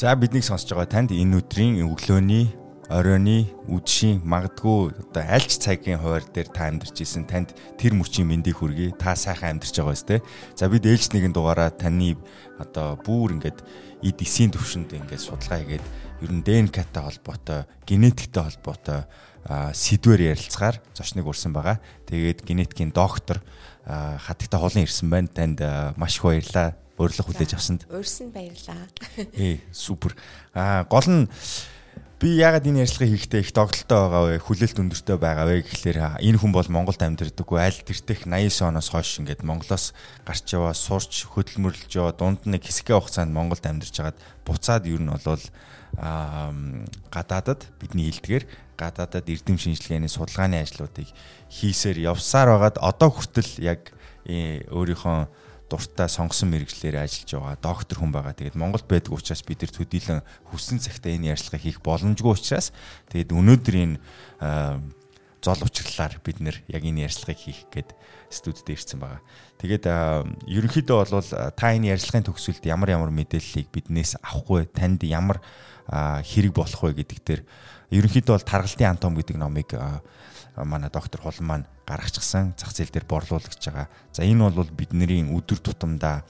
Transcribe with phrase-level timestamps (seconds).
[0.00, 2.48] За биднийг сонсож байгаа танд энэ өдрийн өглөөний
[2.90, 8.58] оройны үдшийн магадгүй одоо альч цагийн хуваар дээр та амьдарч исэн танд тэр мөчийн мэндийг
[8.58, 8.98] хүргэе.
[8.98, 10.18] Та сайхан амьдарч байгаа өстэй.
[10.58, 12.18] За бид ээлж нэгэн дугаараа таны
[12.58, 13.62] одоо бүр ингээд
[14.02, 15.86] эд эсийн төвшөнд ингээд судалгаа хийгээд
[16.26, 19.06] ер нь ДНК-тай холбоотой, генетиктэй холбоотой
[19.46, 21.78] сэдвэр ярилцгаар зочныг урьсан байгаа.
[22.10, 23.38] Тэгээд генетикийн доктор
[23.86, 25.30] хатагта холон ирсэн байна.
[25.30, 25.62] Танд
[25.94, 27.86] маш их баярлалаа урилга хүлээж авсанд.
[27.88, 28.84] Урьсан баярлаа.
[29.32, 30.12] Ээ, супер.
[30.52, 31.24] Аа, гол нь
[32.20, 34.44] би яагаад энэ ярилцлагыг хийхдээ их догдолтой байгаа вэ?
[34.44, 39.24] Хүлээлт өндөртэй байгаа вэ гэхлээр энэ хүн бол Монголд амьдэрдэггүй аль тэртех 89 оноос хойш
[39.24, 39.96] ингээд Монголоос
[40.28, 45.08] гарч яваа сурч хөдөлмөрлөж яваа дунд нэг хэсгээ хугацаанд Монголд амьдарч хагаад буцаад ер нь
[45.08, 45.44] болвол
[45.96, 46.52] аа
[47.08, 48.44] гадаадад бидний хилдгээр
[48.76, 51.08] гадаадад эрдэм шинжилгээний судалгааны ажлуудыг
[51.48, 53.96] хийсээр явсаар байгаад одоо хүртэл яг
[54.28, 55.24] э, өөрийнхөө
[55.70, 58.34] дуртай сонгосон мэрэгчлэр ажиллаж байгаа доктор хүн байгаа.
[58.34, 62.74] Тэгээд Монголд байдаг учраас бид нар төдийлөн хүссэн цагтаа энэ ярилцлагыг хийх боломжгүй учраас
[63.14, 63.96] тэгээд өнөөдөр энэ
[65.40, 67.94] зол учрлаар бид нэр яг энэ ярилцлагыг хийх гээд
[68.28, 69.22] студид ирсэн байгаа.
[69.62, 69.84] Тэгээд
[70.44, 71.24] ерөнхийдөө бол
[71.56, 75.40] та энэ ярилцлагын төгсөлд ямар ямар мэдээллийг биднээс авахгүй танд ямар
[75.88, 77.42] хэрэг болох вэ гэдэг дээр
[77.88, 79.72] ерөнхийдөө бол таргалтын антом гэдэг номыг
[80.56, 83.88] манай доктор Хулан маань гаргачихсан зах зээл дээр борлуулж байгаа.
[84.12, 86.24] За энэ бол бидний өдөр тутамдаа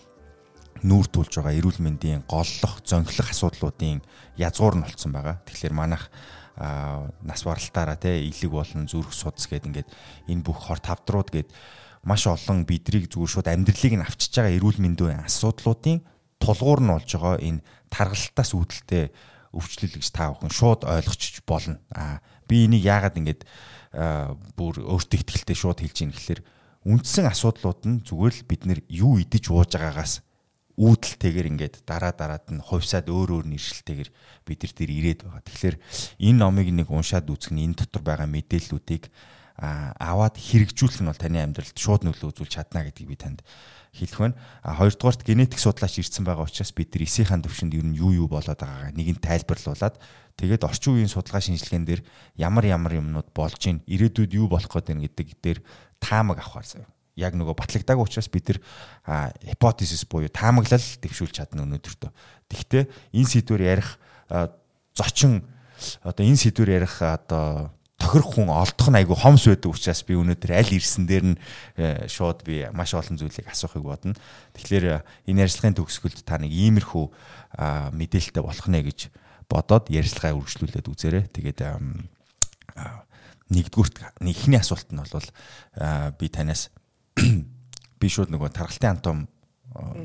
[0.83, 4.01] нүүр тулж байгаа эрүүл мэндийн голлох, зөнхлөх асуудлуудын
[4.41, 5.41] язгуур нь болцсон байгаа.
[5.45, 6.09] Тэгэхээр манайх
[6.61, 9.89] нас баралтаараа те илэг болон зүрх судас гэдэг ингээд
[10.29, 11.49] энэ бүх хор тавдрууд гээд
[12.05, 16.05] маш олон бидрийг зүгээр шууд амьдралыг нь авчиж байгаа эрүүл мэндийн асуудлуудын
[16.41, 19.05] тулгуур нь болж байгаа энэ таргалтаас үүдэлтэй
[19.57, 21.81] өвчлөл гэж та бүхэн шууд ойлгочих болно.
[21.93, 23.41] Аа би энийг яагаад ингэж
[23.91, 26.41] бүр өөртөө ихтэй шууд хэлж ийн гэхэлэр
[26.87, 30.23] үндсэн асуудлууд нь зүгээр л бид нэр юу идэж ууж байгаагаас
[30.81, 34.11] үүдэлтэйгээр ингээд дараа дараад нь хувьсаад өөр өөр нэршилтэйгээр
[34.49, 35.45] бид нар дээр ирээд байгаа.
[35.45, 35.77] Тэгэхээр
[36.25, 39.13] энэ номыг нэг уншаад үзэх нь энэ дотор байгаа мэдээллүүдийг
[39.61, 43.45] аваад хэрэгжүүлэх нь бол таны амьдралд шууд нөлөө үзүүлж чадна гэдгийг би танд
[43.93, 44.39] хэлэх байна.
[44.63, 48.29] А хоёрдугаарт генетик судлаач ирсэн байгаа учраас бид нар эсийнхэн төвшөнд ер нь юу юу
[48.31, 49.99] болоод байгаагаа нэг нь тайлбарлуулад
[50.39, 52.01] тэгээд орчин үеийн судалгаа шинжилгээнд дэр
[52.39, 55.59] ямар ямар юмнууд болж ийн ирээдүйд юу болох гээд байна гэдэг дээр
[55.99, 56.91] таамаг авахар заяа.
[57.19, 58.59] Яг нөгөө батлагдаагүй учраас бид нар
[59.43, 62.11] гипотезис буюу таамаглал дэвшүүлж чадна өнөөдөртөө.
[62.49, 63.99] Тэгвэл энэ сэдвэр ярих
[64.95, 65.45] зочин
[66.07, 70.53] одоо энэ сэдвэр ярих одоо тохирох хүн олдох нь айгүй хомс байдаг учраас би өнөөдөр
[70.57, 71.41] аль ирсэн дээр нь
[71.77, 74.17] э, шууд би маш олон зүйлийг асуухыг бодно.
[74.57, 77.05] Тэгэхээр э, энэ ярилцлагын төгсгөлд та нэг иймэрхүү
[77.93, 79.13] мэдээлэлтэй болох нэ гэж
[79.53, 81.25] бодоод ярилцлагаа үргэлжлүүлээд үзээрэй.
[81.29, 81.61] Тэгээд
[83.51, 85.29] нэгдүгürt эхний асуулт нь бол
[86.17, 86.71] би танаас
[88.01, 89.29] би шууд нөгөө тархалтын антом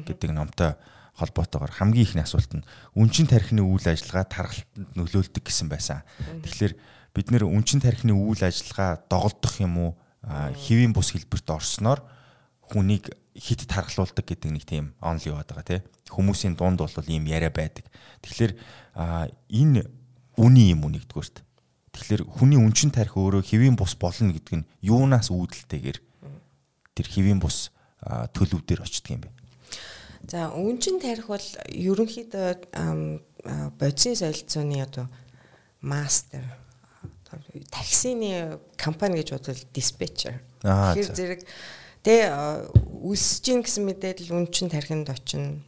[0.04, 0.76] гэдэг номтой
[1.16, 2.66] холбоотойгоор хамгийн ихний асуулт нь
[2.98, 6.04] үнчин тархины үйл ажиллагаа тархалтанд нөлөөлдөг гэсэн байсан.
[6.44, 6.74] Тэгэхээр
[7.16, 9.92] бид нэр үнчин тархины үйл ажиллагаа доголдох юм уу
[10.28, 12.04] хэвийн бус хэлбэрт орсноор
[12.60, 15.82] хүнийг хит тархалуулдаг гэдэг нэг тийм онл яваад байгаа тий.
[16.12, 17.88] Хүмүүсийн дунд бол ийм яриа байдаг.
[18.20, 18.54] Тэгэхээр
[19.48, 19.88] энэ
[20.36, 21.44] үний юм уу нэгдүгээрт.
[21.96, 26.00] Тэгэхээр хүний үнчин тарих өөрөө хэвийн бус болно гэдэг нь юунаас үүдэлтэйгээр
[26.96, 27.72] тэр хэвийн бус
[28.04, 29.32] төлөвдөр очдөг юм бэ?
[30.28, 32.50] За үнчин тарих бол ерөнхийдөө
[33.80, 35.08] бодисын солилцооны одоо
[35.80, 36.44] мастер
[37.72, 40.42] таксины компани гэж бодвол диспетчер.
[40.62, 41.42] Тэгэхээр зэрэг
[42.06, 42.30] тэ
[43.02, 45.62] үсэж гин гэсэн мэдээлэл үн чин тархинд очино.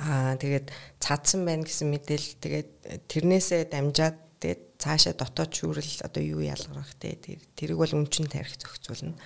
[0.00, 2.70] Аа тэгээд цаадсан байна гэсэн мэдээлэл тэгээд
[3.10, 9.18] тэрнээсээ дамжаад тэгээд цаашаа дотоод шүүрэл одоо юу ялгарах те тэрийг бол үнчин тарих зохицуулна.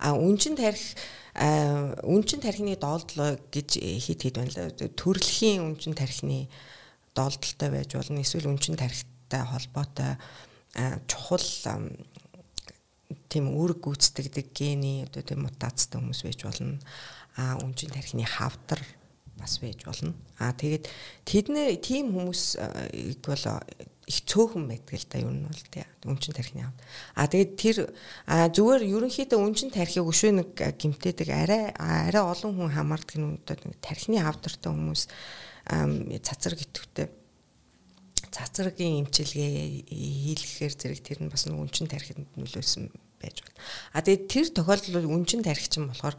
[0.00, 0.80] А үнчин тарих
[2.00, 6.48] үнчин тархины доолдол гэж хит хит байна л төрөлхийн үнчин тархины
[7.12, 10.16] доолдолтой байж болно эсвэл үнчин тарихтай холбоотой
[11.06, 11.46] чухал
[13.28, 16.78] тийм үүрэг гүйцэтгэдэг гений одоо тийм мутацтай хүмүүс байж болно.
[17.36, 18.78] А үнжин тархины хавдар
[19.38, 20.14] бас байж болно.
[20.38, 20.86] А тэгээд
[21.26, 22.58] тэдний тийм хүмүүс
[23.26, 23.44] бол
[24.06, 26.78] их цөөхөн байдаг л да юу нь бол тий үнчин тархины хавд.
[27.16, 27.76] А тэгээд тэр
[28.28, 33.18] зүгээр ерөнхийдөө үнчин тархийг өшөө нэг гимтээдэг арай арай олон хүн хамаардаг
[33.64, 35.02] нэг тархины хавдартай хүмүүс
[36.20, 37.08] цацар гитвтэй
[38.34, 42.90] цацрагийн эмчилгээ хийлгэхээр зэрэг тэр нь бас нэг үнчин тархинд нөлөөсөн
[43.22, 43.58] байж байна.
[43.94, 46.18] А тэгээд тэр тохиолдолд үнчин тархич нь болохоор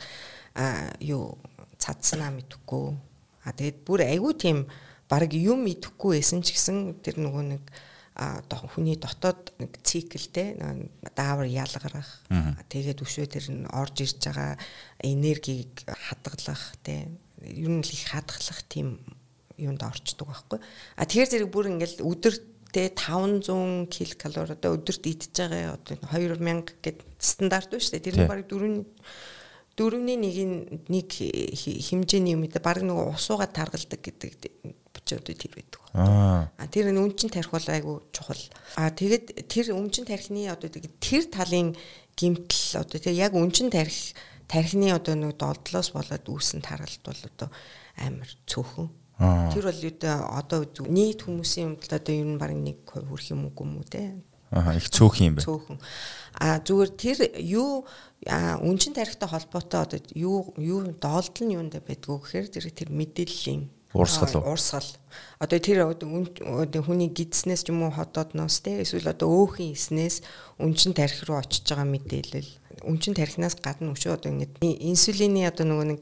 [0.56, 1.36] а юу
[1.76, 2.96] цадснаа мэдэхгүй.
[3.44, 4.58] А тэгээд бүр айгүй тийм
[5.12, 7.64] баг юм мэдэхгүй байсан ч гэсэн тэр нөгөө нэг
[8.16, 8.40] а
[8.72, 10.56] хүний дотоод нэг циклтэй
[11.20, 12.24] даавар ялгарах
[12.72, 14.56] тэгээд өшөө тэр нь орж ирж байгаа
[15.04, 17.12] энергийг хадгалах те
[17.44, 19.04] ер нь л их хадгалах тийм
[19.57, 25.80] юунд орчдөг байхгүй а тэгэхээр зэрэг бүр ингээл өдөртөө 500 ккал одоо өдөрт идж байгаа
[25.80, 28.84] одоо 2000 гэд стандарт ба шүү дээ тэр нь баг дөрөв
[29.75, 30.36] дөрөвний нэг
[30.88, 34.31] нэг хэмжээний юм да баг нэг усууга таргалдаг гэдэг
[34.96, 35.81] очиод тэр байдаг.
[35.94, 36.48] Аа.
[36.72, 38.40] Тэр нь өмчин тарих бол айгүй чухал.
[38.80, 41.75] Аа тэгэд тэр өмчин тарихны одоо тэр талын
[42.16, 44.16] гимтэл одоо тэр яг өмчин тарих
[44.48, 47.50] тархины одоо нэг долдлоос болоод үүсэн таргалт бол одоо
[48.00, 48.90] амар цөөхөн.
[49.20, 49.80] Тэр бол
[50.36, 54.20] одоо нийт хүмүүсийн юмд одоо ер нь баг нэг хүрх юм уу юм уу те.
[54.52, 55.48] Аа их цөөхөн юм байна.
[55.48, 55.80] Цөөхөн.
[56.36, 57.88] А зүгээр тэр юу
[58.28, 64.44] үнчин тарихтай холбоотой одоо юу юу доолдол нь юунд байдгүй гэхээр тэр тэр мэдээллийн Уурсгал
[64.44, 64.52] уу?
[64.52, 64.84] Уурсгал.
[65.40, 65.88] Одоо тэр
[66.84, 70.20] хүний гидснээс ч юм уу хотоодноос те эсвэл одоо өөхөн иснээс
[70.60, 72.52] өнчин тарих руу очиж байгаа мэдээлэл
[72.84, 74.60] өнчин тарихнаас гадна өшөө одоо ингэ
[74.92, 76.00] инсулины одоо нөгөө нэг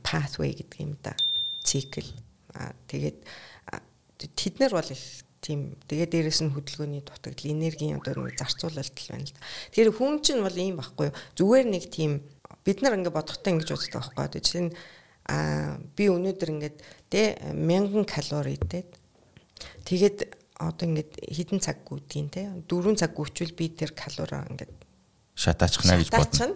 [0.00, 1.12] pathway гэдэг юм да.
[1.60, 2.08] Цикл.
[2.88, 3.18] Тэгээд
[4.36, 5.04] тэд нар бол их
[5.42, 9.42] тийм тэгээ дээрэс нь хөдөлгөөний дутагдал энергийн одоо нэг зарцуулалт л байна л да.
[9.74, 11.18] Тэгэхээр хүн чинь бол ийм байхгүй юу?
[11.34, 12.22] Зүгээр нэг тийм
[12.62, 14.38] бид нар ингэ бодохтой ингэж боддог байхгүй юу?
[14.38, 14.72] Жишээ нь
[15.26, 16.76] а би өнөөдөр ингээд
[17.10, 18.90] тэ 1000 калори идээд
[19.86, 20.18] тэгээд
[20.62, 24.72] одоо ингээд хэдэн цаг гүйдгийг те 4 цаг гүйчвэл би тэр калори ингээд
[25.34, 26.54] шатаачихна гэж бодно.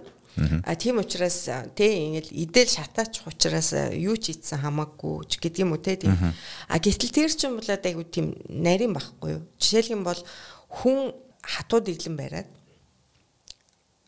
[0.64, 5.72] А тийм учраас тэ ингээд идэл шатаачих учраас юу ч ийдсэн хамаагүй ч гэдэг юм
[5.72, 6.12] уу те тийм.
[6.68, 9.42] А гэтэл тэр чинь бол айгу тийм нарийн байхгүй юу.
[9.56, 10.20] Жишээлх юм бол
[10.68, 12.48] хүн хатууд иглэн бариад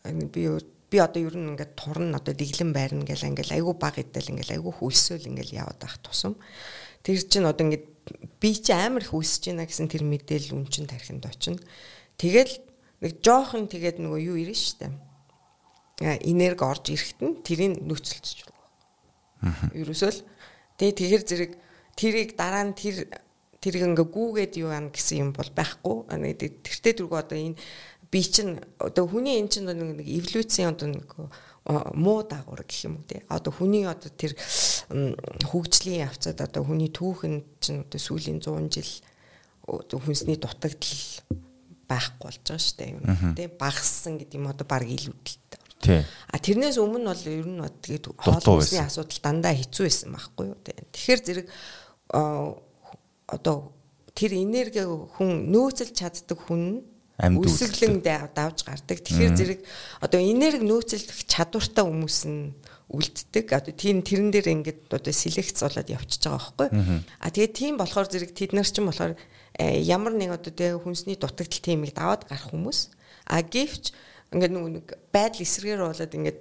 [0.05, 0.45] би
[0.89, 4.57] би одоо ер нь ингээд турн одоо дэглэн байрна гэл ингээл айгүй баг идэл ингээл
[4.57, 6.33] айгүй хөлсөөл ингээл яваад байх тусам.
[7.05, 7.85] Тэр чинь одоо ингээд
[8.39, 11.61] би чи амар их үсэж байна гэсэн тэр мэдээлэл үн чин тархинд очино
[12.17, 12.53] тэгэл
[13.05, 14.89] нэг жоохон тэгээд нөгөө юу ирнэ штэ
[15.99, 19.71] энерги орж ирэхэд нь тэрийг нөөцөлдөж байна.
[19.75, 20.21] Ерөөсөө л
[20.79, 21.51] тэгээ тэгэхэр зэрэг
[21.99, 23.11] тэрийг дараа нь тэр
[23.59, 26.07] тэрийг ингээ гүүгээд юу ана гэсэн юм бол байхгүй.
[26.63, 27.59] Тэртээ дөрөв одоо энэ
[28.07, 31.09] би чинь одоо хүний эн чинь нэг эволюцийн одоо нэг
[31.93, 33.27] муу дагавар гэх юм уу те.
[33.27, 34.39] Одоо хүний одоо тэр
[35.43, 38.91] хөгжлийн явцад одоо хүний түүхэн чинь одоо сүүлийн 100 жил
[39.67, 40.97] хүнсний дутагдал
[41.89, 46.03] байхгүй болж байгаа шүү дээ те багассан гэдэг юм одоо баг илүүдэлтэй Тий.
[46.27, 50.57] А тэрнээс өмнө бол ер нь тэгээд хоол хүнсний асуудал дандаа хэцүү байсан байхгүй юу.
[50.91, 51.47] Тэгэхээр зэрэг
[52.11, 53.71] одоо
[54.11, 56.83] тэр энерги хүн нөөцөлж чаддаг хүн
[57.19, 58.99] үсгэлэн давж гардаг.
[59.03, 59.59] Тэгэхээр зэрэг
[59.99, 62.55] одоо энерги нөөцлөх чадвартай хүмүүс нь
[62.87, 63.47] үлддэг.
[63.51, 66.67] Одоо тийм тэрэн дээр ингээд одоо селекц болоод явчихж байгаа байхгүй.
[67.19, 69.13] А тэгээд тийм болохоор зэрэг тэд нар ч юм болохоор
[69.59, 72.95] э, ямар нэг одоо тэг хүнсний дутагдал тиймийг даваад гарах хүмүүс.
[73.27, 73.91] А гэвч
[74.33, 76.39] ингээд нэг байдал эсрэгээр болоод ингээд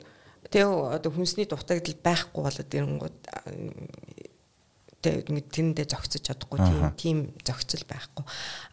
[0.53, 3.19] тэг одоо хүнсний дутагдал байхгүй болоод ирэнгууд
[5.03, 8.25] тэг ингээд тэрэндээ зогцож чадахгүй тийм тийм зогцол байхгүй.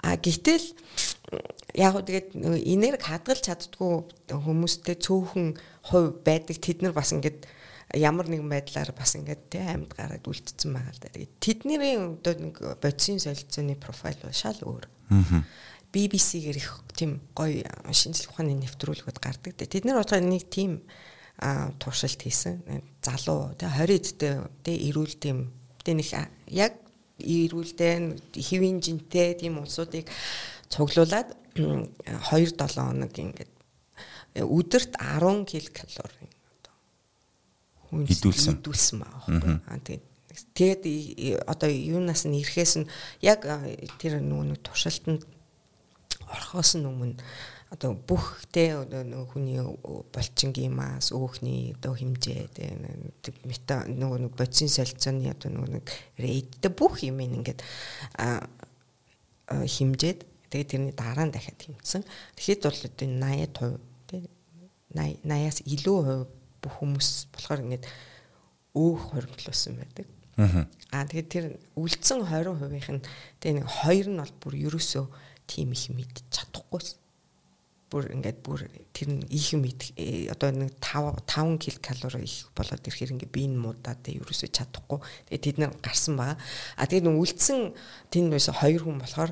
[0.02, 0.66] А гэтэл
[1.78, 2.34] яг уу тэгээд
[2.66, 3.94] энерги хадгалж чаддгүй
[4.34, 5.54] хүмүүстэй цөөхөн
[5.86, 7.46] хувь байдаг тэд нар бас ингээд
[7.94, 11.14] ямар нэгэн байдлаар бас ингээд тэ амьд гараад үлдсэн байгаа л да.
[11.14, 14.86] Тэгээд тэдний одоо нэг бодисын солилцооны профайл бол шал өөр.
[15.96, 17.64] BBC-гэр их тийм гоё
[17.96, 19.56] шинжлэх ухааны нэвтрүүлгүүд гардаг.
[19.56, 20.84] Тэд нар бодоход нэг тийм
[21.80, 22.84] туршилт хийсэн.
[23.00, 25.56] Залуу тэ 20 эдтэй тэ эрүүл тийм
[25.88, 26.12] тэ нэг
[26.52, 26.76] яг
[27.20, 30.12] эрүүлдэ хэвийн жинтэй тийм улсуудыг
[30.68, 31.88] цуглуулад 2
[32.28, 33.52] 7 хоног ингээд
[34.44, 36.12] өдөрт 10 ккал
[37.88, 40.04] хүн идүүлсэн идүүлсэн байгаа байхгүй.
[40.56, 40.84] Тэгээд
[41.48, 42.90] одоо юунаас нь ирэхээс нь
[43.24, 43.48] яг
[44.00, 45.24] тэр нөгөө туршилтанд
[46.36, 47.16] орхоос нь өмнө
[47.72, 49.64] одоо бүх те хүний
[50.14, 52.76] болчингийн мас өөхний одоо хэмжээ те
[53.48, 55.86] мета нөгөө нэг бодисын солилцооны одоо нөгөө нэг
[56.20, 57.64] рейдтэй бүх юм ингээд
[59.50, 62.08] хэмжээд Тэгээд тэрний дараа нь дахиад тэмцсэн.
[62.40, 63.76] Тэгэхэд бол одоо 80%
[64.08, 64.24] тий
[64.96, 66.26] 80 80-аас илүү хувь
[66.64, 67.86] бүх хүмүүс болохоор ингээд
[68.72, 70.08] өөх хоримтлуулсан байдаг.
[70.96, 73.04] Аа тэгээд тэр үлдсэн 20%-ийнх нь
[73.44, 75.06] тэгээ нэг хоёр нь бол бүр ерөөсөө
[75.48, 77.00] тийм их мэдчих чадахгүйсэн.
[77.90, 82.84] Бүр ингээд бүр тэр нь их мэд э, одоо нэг 5 5 ккал их болоод
[82.84, 85.00] ирэхээр ингээд би энэ муудаад ерөөсөө чадахгүй.
[85.30, 86.38] Тэгээд тэд нар гарсан байгаа.
[86.76, 87.78] Аа тэгээд үлдсэн
[88.10, 89.32] тэнд байсан хоёр хүн болохоор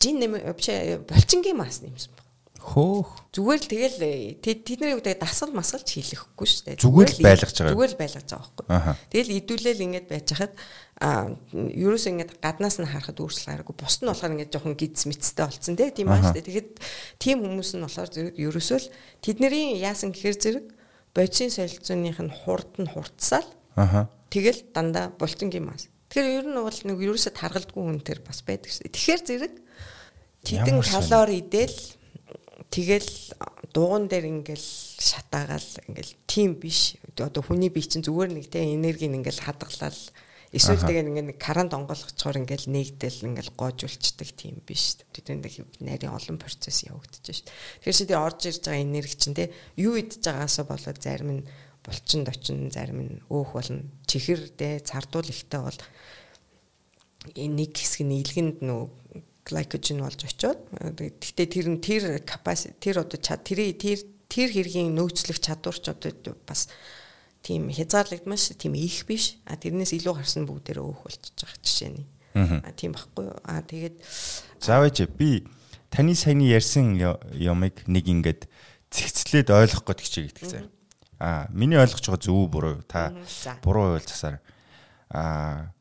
[0.00, 2.29] жин нэм вообще болчингийн мас нэмсэн баг.
[2.60, 3.08] Хөөх.
[3.32, 3.98] Зүгээр л тэгэл
[4.44, 6.82] тэдний үедээ дасгал масгалж хийлэхгүй шүү дээ.
[6.84, 7.72] Зүгээр л байлгаж байгаа.
[7.72, 8.96] Зүгээр л байлгаж байгаа байхгүй.
[9.10, 10.54] Тэгэл идүүлэл ингэж байж хахад
[11.00, 11.10] а
[11.56, 13.74] ерөөс ингэж гаднаас нь харахад өөрчлөлт гараагүй.
[13.80, 16.48] Бус нь болохоор ингэж жоохон гидс мэдстэй болцсон тий тийм аа шүү дээ.
[16.52, 16.70] Тэгэхэд
[17.16, 18.88] тийм хүмүүс нь болохоор зэрэг ерөөсөө л
[19.24, 20.66] тэдний яасан гэхээр зэрэг
[21.16, 23.48] бодисын солилцооных нь хурд нь хурцсаал.
[23.74, 24.12] Аха.
[24.28, 25.88] Тэгэл дандаа бултингийн мас.
[26.12, 28.94] Тэгэхээр ер нь бол нэг ерөөсөө таргалдгүй хүн төр бас байдаг шүү дээ.
[28.94, 29.54] Тэгэхээр зэрэг
[30.44, 31.76] Тэдэн калори идэл
[32.70, 33.10] тэгэл
[33.74, 36.96] дугуун дээр ингээл шатаагаал ингээл тийм биш.
[37.18, 40.00] Одоо хүний бие чинь зүгээр нэг тэ энергийг ингээл хадгалал
[40.54, 45.02] эсвэл тэгээ ингээд нэг карант онгойлгочоор ингээл нэгдэл ингээл гоожулцдаг тийм биш.
[45.14, 45.46] Тэдэнд
[45.82, 47.46] нарийн олон процесс явагдаж шээ.
[47.82, 51.46] Тэгэхээр чи тэр орж ирж байгаа энерги чинь тэ юу идж байгаасаа болоод зарим нь
[51.86, 53.86] булчин дочин зарим нь өөх болно.
[54.06, 55.78] Чихэр тэ цардуул ихтэй бол
[57.34, 58.82] нэг хэсэг нь илгэнд нөө
[59.50, 64.94] гликоген болж очиод гэхдээ тэр нь тэр capacity тэр одоо чад тэр тэр тэр хэргийн
[64.94, 66.70] нөөцлөх чадвар ч одоо бас
[67.42, 69.36] тийм хязгаарлагдмаш тийм их биш.
[69.44, 72.06] А тэрнээс илүү гарсан бүгдээрээ өөх болчихж байгаа жишээ нь
[72.38, 73.26] а тийм байхгүй.
[73.26, 73.96] Юу а тэгээд
[74.62, 75.44] заавэж би
[75.90, 76.94] таны саяны ярьсан
[77.34, 78.46] юмыг нэг ингээд
[78.94, 80.70] цэгцлээд ойлгох гээд хичээ гэдэг зэрэг
[81.20, 83.12] а миний ойлгож байгаа зөв буруу та
[83.62, 84.40] буруу байвал засаар
[85.10, 85.72] а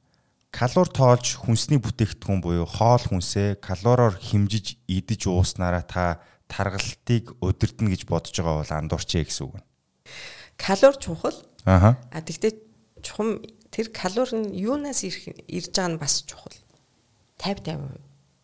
[0.50, 8.10] калори тоолж хүнсний бүтээгдэхүүн буюу хоол хүнсээ калориор хэмжиж идэж ууснараа та таргалтыг удирдна гэж
[8.10, 9.62] бодож байгаа бол андуурчээ гэсэн үг.
[10.58, 11.38] Калори чухал.
[11.70, 12.02] Аа.
[12.10, 12.58] А тэгтээ
[13.06, 16.58] чухам тэр калори нь юунаас ирж байгаа нь бас чухал.
[17.38, 17.78] 50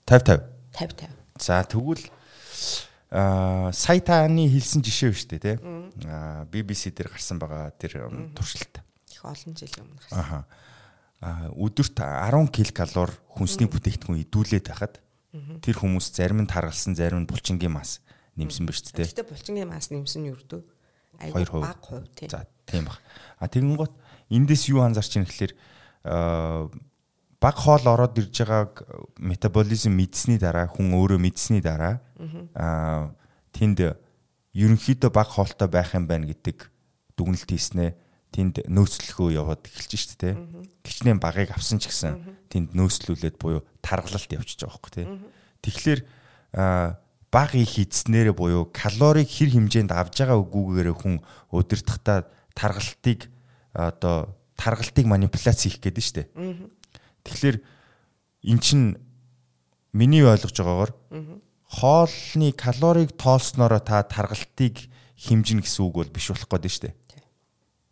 [0.05, 0.45] 50.
[0.77, 1.09] 50 50.
[1.09, 1.41] 50 50.
[1.41, 2.05] За тэгвэл
[3.09, 5.57] аа сая таны хэлсэн жишээ биш үү те?
[6.05, 8.85] Аа BBC дээр гарсан байгаа тэр туршилт.
[9.09, 10.21] Их олон жил өмнө гарсан.
[10.21, 10.45] Аха
[11.55, 15.01] өдөрт 10 ккал хүнсний бүтээгдэхүүн идүүлээд байхад
[15.61, 17.99] тэр хүмүүс зарим нь таргалсан зарим нь булчингийн мас
[18.37, 19.09] нэмсэн ба шүү дээ.
[19.09, 20.63] Гэхдээ булчингийн мас нэмсэн нь вэ?
[21.19, 22.29] Айгүй бага хувь тийм.
[22.29, 22.99] За тийм баг.
[23.39, 23.93] А тэгэн гот
[24.29, 25.53] эндээс юу анзаарч ийн гэхэлэр
[27.39, 28.73] баг хоол ороод ирж байгааг
[29.19, 32.01] метаболизм мэдсэний дараа хүн өөрөө мэдсэний дараа
[32.55, 33.15] аа
[33.51, 33.95] тэнд
[34.55, 36.71] ерөнхийдөө баг хоолтой байх юм байна гэдэг
[37.15, 37.95] дүгнэлт хийснэ
[38.35, 40.35] тэнд нөөцлөхөө яваад эхэлж шít те.
[40.83, 45.03] Гичнээн багыг авсан ч гэсэн тэнд нөөцлүүлээд буюу таргалалт явчихж байгаа байхгүй те.
[45.63, 45.99] Тэгэхээр
[47.31, 51.23] баг их эзнэрэ буюу калорийг хэр хэмжээнд авж байгаа үгүйгээр хүн
[51.55, 53.31] удирдахдаа таргалтыг
[53.71, 56.27] одоо таргалтыг манипуляц хийх гэдэг нь шүү дээ.
[57.23, 57.57] Тэгэхээр
[58.51, 58.81] эн чин
[59.95, 60.91] миний ойлгож байгаагаар
[61.67, 66.95] хоолны калорийг тоолсноороо та таргалтыг хэмжинэ гэсэн үг бол биш болох гээд нь шүү дээ.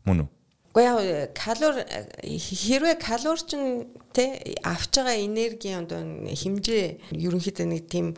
[0.03, 0.29] Мөн үү?
[0.74, 1.83] Гэхдээ яа калори
[2.25, 8.17] хэрвээ калори чинь те авч байгаа энерги одоо хэмжээ ерөнхийдөө нэг тийм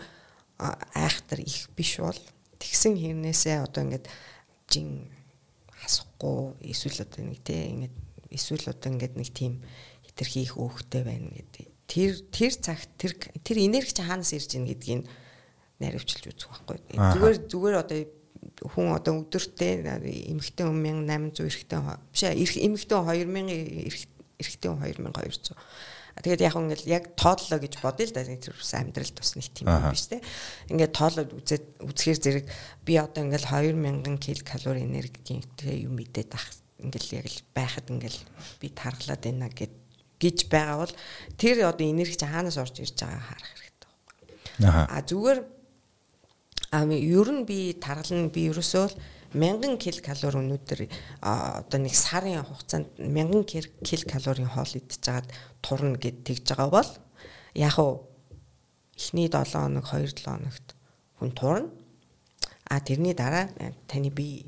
[0.58, 2.16] айхтар их биш бол
[2.64, 4.08] тэгсэн хэрнээсээ одоо ингээд
[4.72, 5.12] жин
[5.68, 7.96] хасахгүй эсвэл одоо нэг те ингээд
[8.32, 9.60] эсвэл одоо ингээд нэг тийм
[10.08, 11.68] хитрхи их өөхтэй байна гэдэг.
[11.92, 15.04] Тэр тэр цагт тэр тэр энерги чинь хаанаас ирж ийн гэдгийг
[15.84, 16.96] наривчилж үзэх байхгүй.
[16.96, 18.00] Зүгээр зүгээр одоо
[18.62, 19.72] хүн одоо өдөртөө
[20.32, 21.80] эмэгтэй хүн 1800 эрэгтэй
[22.12, 22.22] биш
[22.62, 23.50] эмэгтэй 2000
[24.40, 25.56] эрэгтэй хүн 2200
[26.16, 29.92] Тэгээд яг ингээл яг тоодлоо гэж бодъё л да тэр амьдрал тус нэг тийм юм
[29.92, 30.24] биш те.
[30.72, 32.46] Ингээд тоолоод үзээд үзэхээр зэрэг
[32.88, 35.44] би одоо ингээл 2000 ккал энергийн
[35.76, 36.48] юм мэдээд ах
[36.80, 38.20] ингээл яг л байхад ингээл
[38.64, 39.76] би тархлаад байна гэд
[40.16, 40.96] гэж байгаа бол
[41.36, 43.92] тэр одоо энерги чи хаанаас орж ирж байгааг харах хэрэгтэй
[44.64, 44.88] байна.
[44.88, 45.40] А зүгээр
[46.72, 48.96] ер нь би таргална би ерөөсөө л
[49.36, 50.88] 1000 ккал өнөөдөр
[51.20, 55.28] одоо нэг сарын хугацаанд 1000 ккалорийн хоол идчихэж хагаад
[55.60, 56.90] турна гэд тэгж байгаа бол
[57.54, 58.08] яг уу
[58.96, 60.68] эхний 7 хоног 2 7 хоногт
[61.20, 61.70] хүн турна.
[62.70, 63.50] А тэрний дараа
[63.88, 64.48] таны бие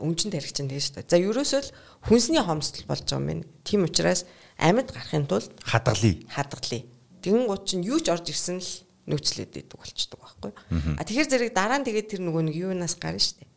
[0.00, 1.10] өнгөн тарих чинь тийм шүү дээ.
[1.12, 1.72] За ерөөсөө л
[2.08, 3.44] хүнсний хомсдол болж байгаа юм.
[3.64, 4.24] Тийм учраас
[4.58, 6.24] амьд гарахын тулд хадгалъя.
[6.32, 6.84] Хадгалъя.
[7.22, 8.70] Тэгэн гут чинь юу ч орж ирсэн л
[9.06, 10.52] нөөцлөд идэг болчдөг байхгүй.
[10.98, 13.50] А тэгэхээр зэрэг дараа нь тэгээд тэр нөгөө нэг юунаас гарна шүү дээ.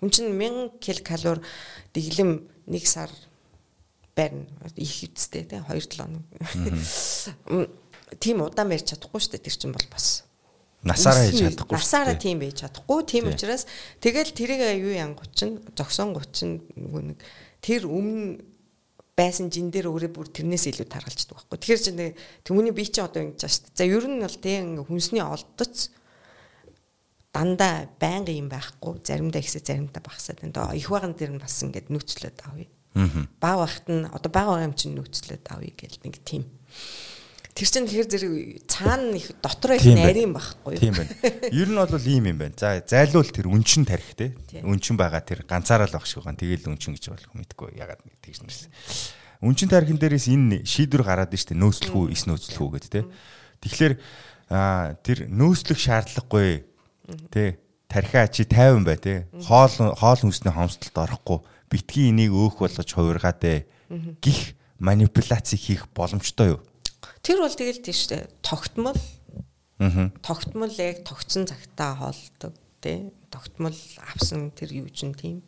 [0.00, 1.40] Хүн чинь 1000 ккал
[1.92, 2.30] дэглэм
[2.68, 3.12] нэг сар
[4.16, 4.48] барина.
[4.76, 6.24] Их хэвцтэй тий 2 7 хоног.
[8.20, 9.44] Тийм удаан барьж чадахгүй шүү дээ.
[9.44, 10.24] Тэр чинь бол бас
[10.84, 11.76] насаараа хийж чадахгүй.
[11.76, 13.00] Насаараа тийм байж чадахгүй.
[13.08, 13.66] Тийм учраас
[14.00, 17.18] тэгэл тэрийг юу янгуч чинь зогсон гуч чинь нөгөө нэг
[17.64, 18.53] тэр өмнө
[19.14, 21.58] байсан жин дээр өөрөө бүр тэрнээс илүү таргалждаг байхгүй.
[21.62, 22.00] Тэгэхээр чинь
[22.42, 23.78] тэмүүний бие чинь одоо ингэж байгаа шүү дээ.
[23.78, 25.76] За ер нь бол тийм хүнсний олдоц
[27.30, 28.98] дандаа байнга юм байхгүй.
[29.06, 30.74] Заримдаа ихсэ заримдаа багасаад байна.
[30.74, 32.66] Их баган дээр нь бас ингэж нөөцлөд авъя.
[33.38, 36.46] Баг багт нь одоо баг байгаа юм чинь нөөцлөд авъя гэл нэг тийм.
[37.54, 38.34] Тэр чинь тэгэхээр зэрэг
[38.66, 40.82] цаана их дотроо их нарийн байхгүй юу?
[40.82, 41.14] Тийм байна.
[41.54, 42.58] Ер нь бол ийм юм байна.
[42.58, 44.34] За зайлуул тэр үнчин тарих те.
[44.58, 46.34] Үнчин байгаа тэр ганцаараа л баг шиг байгаа.
[46.34, 48.74] Тэгэл үнчин гэж болох мэдгүй ягаад тэгж нэрсэн.
[49.38, 53.02] Үнчин тарихын дээрээс энэ шийдвэр гараад штэ нөөцлөх үү, эс нөөцлөх үү гэдэг те.
[53.62, 53.94] Тэгэхээр
[55.06, 56.66] тэр нөөцлөх шаардлагагүй
[57.30, 57.62] те.
[57.86, 59.30] Тархиа чи 50 бай те.
[59.46, 61.38] Хоол хоол хүнсний хомсдолд орохгүй
[61.70, 63.70] битгий энийг өөх болгож хувиргаатай
[64.18, 66.60] гих манипуляц хийх боломжтой юу?
[67.24, 69.00] Тэр бол тэгэл тийш үү тогтмол.
[69.80, 70.12] Аа.
[70.20, 72.52] Тогтмол яг тогтсон цагтаа хоолдог
[72.84, 73.08] тий.
[73.32, 73.74] Тогтмол
[74.12, 75.40] авсан тэр юу ч юм тийм.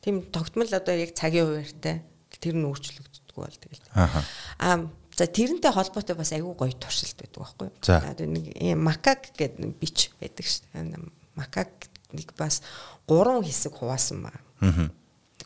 [0.00, 2.06] Тийм тогтмол одоо яг цагийн хуваартай
[2.38, 3.84] тэр нь өөрчлөгддөг бол тэгэл.
[3.98, 4.22] Аа.
[4.62, 7.76] Аа За тэрнтэй холбоотой бас айгүй гоё туршилт байдаг байхгүй юу?
[7.80, 11.08] За нэг макак гэдэг бич байдаг шүү дээ.
[11.32, 11.72] Макак
[12.12, 12.60] нэг бас
[13.08, 14.36] гурван хэсэг хуваасан ба.
[14.60, 14.92] Аа.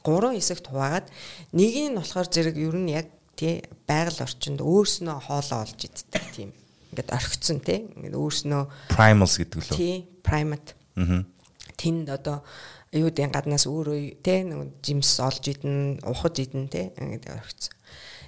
[0.02, 1.06] Гурван хэсэгт хуваагаад
[1.54, 6.52] нэг нь болохоор зэрэг ер нь яг тий байгаль орчинд өөрснөө хоолоо олж иддэг тийм.
[6.92, 9.76] Ингээд орхицсон тий ингээд өөрснөө primals гэдэг лөө.
[9.80, 10.76] Тий primate.
[11.00, 11.24] Аа
[11.80, 12.44] тэнд одоо
[12.92, 17.74] юудын гаднаас өөрөө тий нэг жимс олж идэн ухаж идэн тий ингээд орхицсон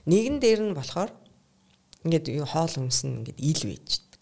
[0.08, 1.10] нэгэн дээр нь болохоор
[2.06, 4.12] ингээд хоол өмсөн ингээд ил вэждэг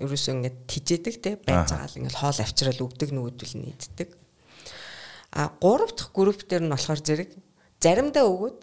[0.00, 4.08] ерөөсөө ингээд тижээдэг тий байцаагаал ингээд хоол авчрал өгдөг нөгөөдөл нь иддэг.
[5.30, 7.30] А гурав дахь групп дээр нь болохоор зэрэг
[7.78, 8.60] заримдаа өгөөд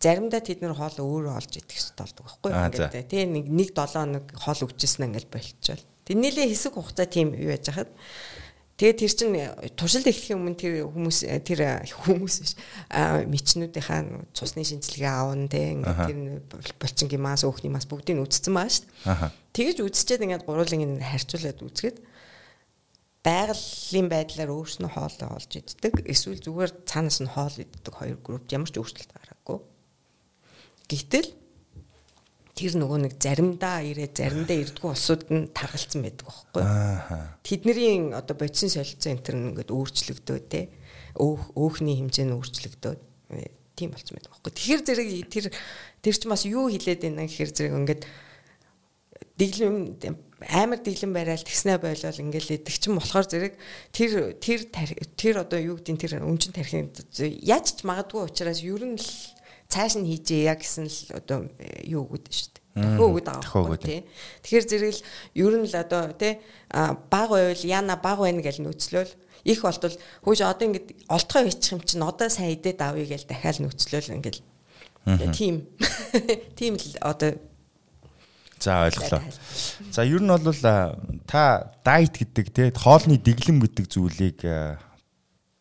[0.00, 4.00] заримдаа тэд нэр хоол өөрөө олж идэх хэрэгтэй болдог байхгүй ингээд тий нэг нэг 7
[4.00, 5.84] хоног хоол өгчээсэн ингээл болчихвол.
[6.08, 7.92] Тэр нийлээ хэсэг хугацаа тийм юу яж хахад?
[8.80, 9.36] Тэгээ тэр чин
[9.76, 12.56] туршилт эхлэхийн өмнө тэр хүмүүс тэр хүмүүс биш
[13.28, 19.36] мичнүүдийнхаа цусны шинжилгээ аавн тий ингээд тэр булчин гимаас өөхний мас бүгдийг үзсэн баа шүү
[19.52, 21.98] тэгэж үзчихэд ингээд гурвуулын харьцуулаад үзгээд
[23.20, 26.08] байгалийн байдлаар өөрснөө хоол олж иддэг.
[26.08, 29.60] Эсвэл зүгээр цаанаас нь хоол иддэг хоёр группт ямар ч өөрчлөлт гараагүй
[30.90, 31.30] Гэтэл
[32.58, 36.62] тэр нөгөө нэг заримдаа ирээд заримдаа ирдгүү улсууд нь таргалцсан байдаг байхгүй.
[37.46, 40.68] Тэдний одоо бодисын солилцоо энэ төр ингээд өөрчлөгдөө те.
[41.14, 42.94] Өөх өөхний хэмжээ нь өөрчлөгдөө
[43.78, 44.52] тийм болцсон байдаг байхгүй.
[44.52, 45.46] Тэгэхээр зэрэг тэр
[46.04, 48.02] тэр ч бас юу хилээд байна гэхээр зэрэг ингээд
[49.40, 49.76] дэглэм
[50.52, 53.54] амар дэглэм барайл тэгснэ болол ингээл идэг чинь болохоор зэрэг
[53.92, 54.60] тэр тэр
[55.16, 56.92] тэр одоо юу гэдэг тэр өнчин тархин
[57.40, 59.08] яаж ч магадгүй учраас ер нь л
[59.70, 61.38] цааш нь хийжээ яг гэсэн л одоо
[61.86, 62.60] юу өгöd шүү дээ.
[62.82, 64.00] Төхөө өгöd байгаа байхгүй тий.
[64.42, 65.02] Тэгэхээр зэрэг л
[65.38, 66.42] ер нь л одоо тий
[66.74, 69.12] баг байвал яна баг байна гэж нөөцлөөл
[69.46, 69.94] их болтол
[70.26, 74.42] хөөж одоо ингэ олдгоо хийчих юм чинь одоо сайн идээд авъя гэж дахиад нөөцлөөл ингээл
[75.32, 75.66] тийм
[76.58, 77.38] тийм л одоо.
[78.60, 79.22] За ойлголоо.
[79.90, 80.52] За ер нь бол
[81.24, 84.44] та дайет гэдэг те хоолны дэглэм гэдэг зүйлийг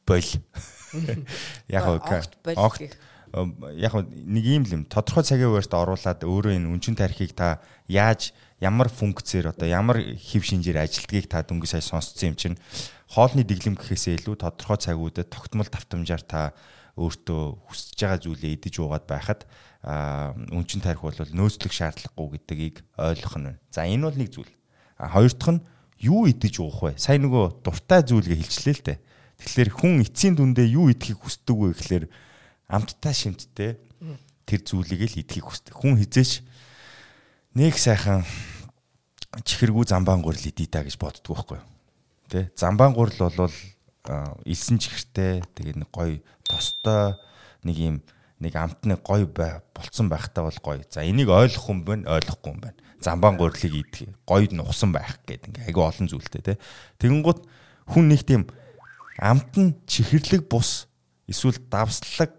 [0.04, 0.32] боль.
[1.70, 2.36] Яг огт
[3.78, 8.34] яг нэг юм л юм тодорхой цагийн хуваарьт оруулаад өөрөө энэ үнчин тархийг та яаж
[8.60, 12.58] ямар функцээр одоо ямар хэв шинжээр ажилтгийг та дөнгөж сая сонсцсон юм чинь
[13.08, 16.42] хоолны дэглэм гэхээсээ илүү тодорхой цагуудад тогтмол давтамжаар та
[17.00, 19.48] өөртөө хүсэж байгаа зүйлээ идэж уугаад байхад
[20.52, 23.56] үнчин тарих бол нөөцлөх шаардлагагүй гэдгийг ойлгох нь.
[23.72, 24.52] За энэ бол нэг зүйл.
[25.00, 25.64] Хоёр дахь нь
[26.04, 27.00] юу идэж уух вэ?
[27.00, 29.00] Сайн нөгөө дуртай зүйлгээ хэлчлээ л дээ.
[29.40, 32.06] Тэгэхээр хүн эцсийн дүндээ юу идэхийг хүсдэг вэ гэхээр
[32.70, 33.82] амттай шимттэй
[34.46, 35.74] тэр зүйлийг л идэхийг хүсдэг.
[35.74, 36.46] Хүн хизээч
[37.58, 38.24] нэг сайхан
[39.42, 41.68] чихэргүй замбаан гурил идий та гэж боддог байхгүй юу?
[42.30, 42.50] Тэ?
[42.54, 43.54] Замбаан гурил бол
[44.46, 47.18] илсэн чихэртэй тэгээ нэг гоё тостой
[47.66, 47.98] нэг юм
[48.40, 50.82] нэг амтны гоё бай болцсон байхтаа бол гоё.
[50.90, 52.78] За энийг ойлгох хүн байна, ойлгохгүй хүн байна.
[53.02, 56.54] Замбаан гурилыг идэх гоё нухсан байх гэдэг ингээ айгүй олон зүйлтэй те.
[56.98, 57.40] Тэгэнгუთ
[57.94, 58.50] хүн нэг тийм
[59.20, 60.89] амт нь чихэрлэг бус
[61.30, 62.34] эсвэл давслаг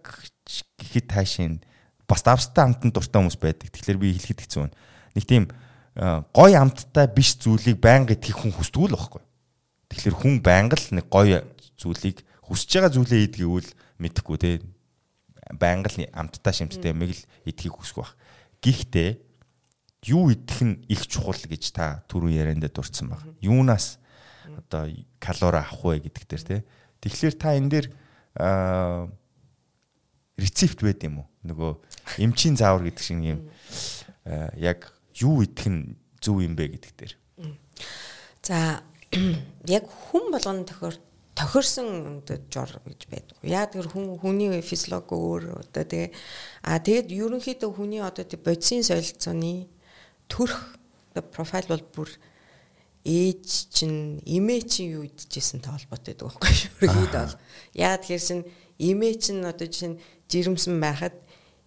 [0.77, 1.63] гэхэд таашийн
[2.11, 3.71] бас давстай амтанд дуртай хүмүүс байдаг.
[3.71, 4.77] Тэгэхээр би хэлэхэд хэцүү байна.
[5.15, 5.45] Нэг тийм
[6.35, 9.23] гой амттай биш зүйлийг байнга идэхийг хүн хүсдэг л байхгүй.
[9.95, 11.39] Тэгэхээр хүн байнга л нэг гой
[11.79, 13.71] зүйлийг хүсэж байгаа зүйлээ идэгвэл
[14.03, 14.59] мэдэхгүй те.
[15.55, 18.15] Байнга л амттай шимттэй юмыг л идэхийг хүсэх байх.
[18.59, 19.11] Гэхдээ
[20.11, 23.23] юу идэх нь их чухал гэж та түрүү ярианд дурдсан баг.
[23.39, 23.99] Юунаас
[24.47, 26.57] одоо калори авах вэ гэдэг дээр те.
[27.03, 27.87] Тэгэхээр та энэ дээр
[30.39, 31.29] рецепт байд юм уу?
[31.47, 31.73] Нөгөө
[32.21, 33.41] эмчийн заавар гэдэг шиг юм
[34.57, 37.15] яг юу идэх нь зөв юм бэ гэдэг дээр.
[38.43, 38.83] За
[39.67, 40.95] яг хүн болгоно тохиор
[41.35, 43.37] тохирсон жор гэж байдаг.
[43.43, 46.13] Яг тэр хүн хүний физиологи өөр одоо тэгээ
[46.63, 49.69] а тэгэд ерөнхийдөө хүний одоо бодисын солилцооны
[50.29, 50.77] төрх
[51.33, 52.09] профайл бол бүр
[53.05, 56.73] ээж чинь эмээ чинь юу идчихсэн та холбоотой байдаг байхгүй юу?
[56.85, 57.37] Ерөөд бол.
[57.73, 58.41] Яа тэгэхээр чин
[58.77, 59.97] эмээ чинь одоо чинь
[60.29, 61.17] жирэмсэн байхад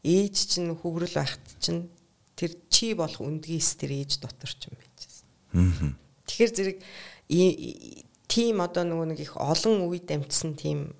[0.06, 1.90] ээж чинь хөврөл байхад чинь
[2.38, 4.98] тэр чи болох үндгийс тэр ээж дотор ч юм байж
[5.54, 5.98] байна.
[6.30, 6.78] Тэгэхээр зэрэг
[8.30, 10.94] тийм одоо нөгөө нэг их олон үед амжсан тийм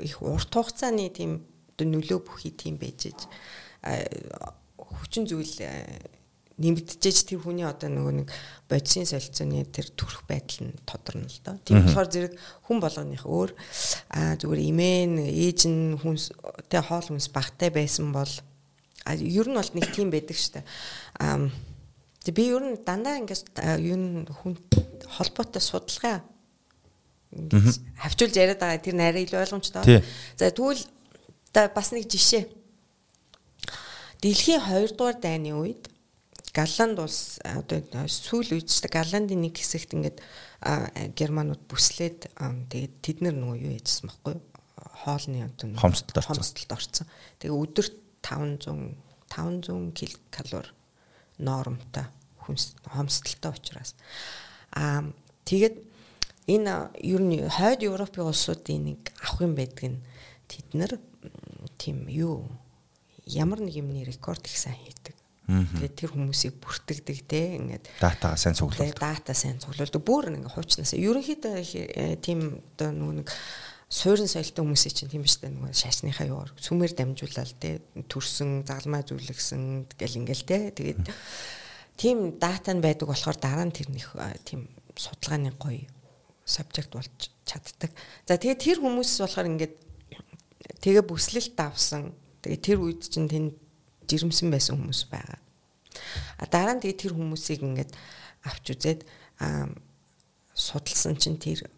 [0.00, 1.44] их урт хугацааны тийм
[1.76, 3.12] нөлөө бүхий тийм байж
[4.76, 5.54] хүчин зүйл
[6.58, 8.28] нэмэгдэж тэр хүний одоо нөгөө нэг
[8.66, 11.56] бодисын солилцооны тэр төрөх байдал нь тодорно л доо.
[11.62, 12.34] Тийм болохоор зэрэг
[12.66, 13.50] хүн болгоных өөр
[14.10, 16.34] а зүгээр имэн ээж нь хүнс
[16.66, 18.32] тэ хоол хүнс багтай байсан бол
[19.06, 20.66] ер нь бол нэг тийм байдаг штэ.
[21.22, 21.46] А
[22.26, 24.58] би ер нь дандаа ингээс ер нь хүн
[25.06, 26.26] холбоотой судалгаа
[28.02, 30.02] хавчулж яриад байгаа тэр нарийн илүү ойлгомжтой.
[30.36, 30.82] За тэгвэл
[31.54, 32.48] бас нэг жишээ.
[34.20, 35.86] Дэлхийн 2 дугаар дайны үед
[36.58, 37.78] Голланд улс одоо
[38.10, 40.18] сүүл үед ч Голландын нэг хэсэгт ингээд
[41.14, 44.42] германууд бүслээд тэгээд тэд нар нөгөө юу яжсан баггүй
[45.06, 46.34] хоолны одоо хомсдолд орсон.
[46.34, 47.06] Хомсдолд орсон.
[47.38, 47.94] Тэгээ өдөрт
[48.26, 48.98] 500
[49.30, 50.66] 500 ккал
[51.38, 52.06] нормтой
[52.42, 53.94] хүнс хомсдолтой учраас
[54.74, 55.06] аа
[55.46, 55.76] тэгээд
[56.48, 60.02] энэ ер нь хойд Европын улсуудын нэг авах юм байдаг нь
[60.50, 60.92] тэд нар
[61.78, 62.48] тийм юу
[63.28, 65.17] ямар нэг юмны рекорд их сайн хийдэг.
[65.48, 69.00] Тэгээд тэр хүмүүсийг бүртгэдэг те ингээд датагаа сайн цуглуулдаг.
[69.00, 70.02] Дата сайн цуглуулдаг.
[70.04, 73.32] Бүр ингээд хуучнасаа ерөнхийдөө э, тийм одоо нэг
[73.88, 77.80] суурин соёлтой хүмүүсийн чинь тийм үү нөгөө шашныхаа юугаар сүмээр дамжуулаад те
[78.12, 81.00] төрсөн загалмай зүйлгсэн гэл ингээл те тэгээд
[81.96, 85.88] тийм дата нь байдаг болохоор дараа нь тэр нэг э, тийм судалгааны гоё
[86.44, 87.96] субжект болж чаддаг.
[88.28, 89.74] За тэгээд тэр хүмүүс болохоор ингээд
[90.84, 92.12] тэгээ бүслэлт авсан.
[92.44, 93.56] Тэгээ тэр үед чинь тэнд
[94.08, 95.40] жирэмсэн байсан хүмүүс байгаа.
[96.40, 97.92] А дараа нь тэгээ тэр хүмүүсийг ингээд
[98.48, 99.00] авч үзээд
[100.54, 101.68] судалсан чинь тэр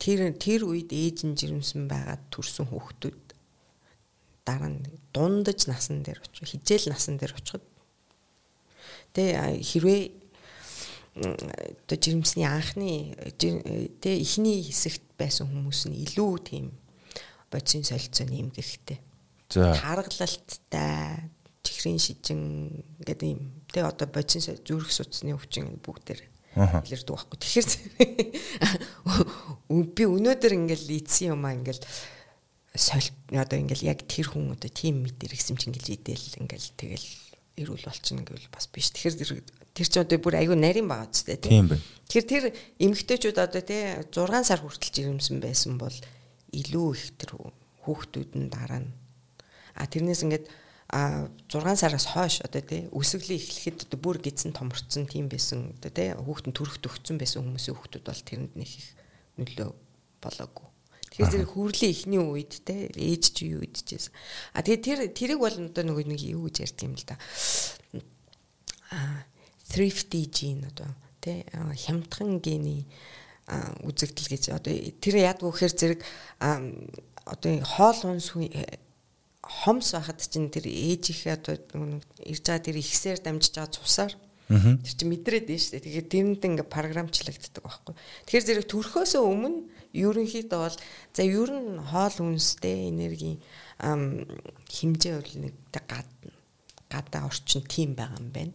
[0.00, 3.22] тэр тэр үед ээж нь жирэмсэн байгаад төрсэн хүүхдүүд
[4.44, 4.82] дараа нь
[5.14, 7.64] дундаж насан дээр очих хижээл насан дээр очиход
[9.14, 10.02] тэгээ хэрвээ
[11.14, 16.74] одоо жирэмсний анхны тэгээ эхний хэсэгт байсан хүмүүс нь илүү тийм
[17.54, 18.98] бодисын солилцооны эмгэгтэй.
[19.54, 21.30] За харгалалттай
[21.64, 23.64] чихрийн шижин гэдэг юм.
[23.72, 26.20] Тэ одоо бодисын зүрх судасны өвчин бүгдээр
[26.54, 27.38] илэрдэг байхгүй.
[27.40, 27.68] Тэгэхээр
[29.96, 31.82] би өнөөдөр ингээл ийдсэн юм аа ингээл
[32.76, 37.08] соль одоо ингээл яг тэр хүн одоо тийм мэдэр гэсэн чинь ингээл идэл ингээл тэгэл
[37.58, 38.94] эрүүл болчихно гэвэл бас биш.
[38.94, 39.42] Тэгэхээр
[39.74, 41.82] тэр чинь одоо бүр аюу нарийн байгаа ч тийм байна.
[42.06, 42.44] Тэгэхээр тэр
[42.82, 43.82] эмгтээчүүд одоо тий
[44.14, 45.94] 6 сар хүртэл жирэмсэн байсан бол
[46.54, 47.34] илүү их тэр
[47.82, 48.90] хүүхдүүд нь дараа нь
[49.74, 50.46] а тэрнээс ингээд
[50.94, 55.90] а 6 сараас хойш одоо тий өсөглөө эхлэхэд одоо бүр гидсэн томорцсон тийм байсан одоо
[55.90, 58.86] тий хүүхдэн төрөх төгцсөн байсан хүмүүсийн хүүхдүүд бол тэрэнд нэг их
[59.34, 59.70] нөлөө
[60.22, 60.68] болоогүй.
[61.10, 64.14] Тэгэхээр зэрэг хүрлийн ихний үед те ээж чи юу идчихсэн.
[64.54, 67.18] А тэгээ тэр тэрийг бол одоо нөгөө нэг юу гэж ярьдаг юм л да.
[68.94, 69.26] А
[69.66, 72.86] thrifty gene одоо те хямдхан гений
[73.82, 76.00] үзэгдэл гэж одоо тэр яадгүй гэхээр зэрэг
[76.38, 78.30] одоо хоол унс
[79.44, 81.54] хомс байхад чинь тэр ээжийнхээ одоо
[82.24, 84.12] ирж байгаа тэр ихсээр дамжиж байгаа цусаар
[84.48, 85.86] тэр чинь мэдрээд дээ шүү дээ.
[85.88, 87.94] Тэгээд тэрэнд ингээ програмчлагддаг байхгүй.
[88.28, 89.60] Тэгэхээр зэрэг төрхөөсөө өмнө
[89.92, 90.78] ерөнхийдөө бол
[91.14, 93.38] за ер нь хоол хүнстэй энергийн
[93.80, 96.32] хэмжээ бол нэг гадна
[96.90, 98.54] гадаа орчин тийм байгаа юм байна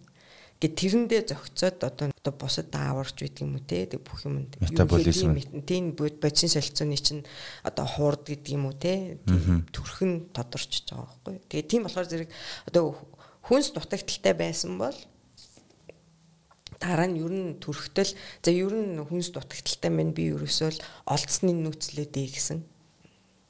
[0.60, 3.88] гэ тэрэндээ зөгцөөд одоо одоо бусад дааварч байдаг юм уу те?
[3.88, 5.40] Тэг бүх юмд метаболизм.
[5.64, 7.24] тийм бодисын солилцооны чинь
[7.64, 9.24] одоо хуурд гэдэг юм уу те?
[9.24, 11.40] Төрхөн тодорчж байгаа байхгүй.
[11.48, 12.30] Тэгээ тийм болохоор зэрэг
[12.68, 12.92] одоо
[13.48, 14.98] хүнс дутагдaltaй байсан бол
[16.76, 18.12] дараа нь ер нь төрхтөл
[18.44, 22.60] за ер нь хүнс дутагдaltaй мэн би ерөөсөө л олдсны нөөцлөөдэй гэсэн.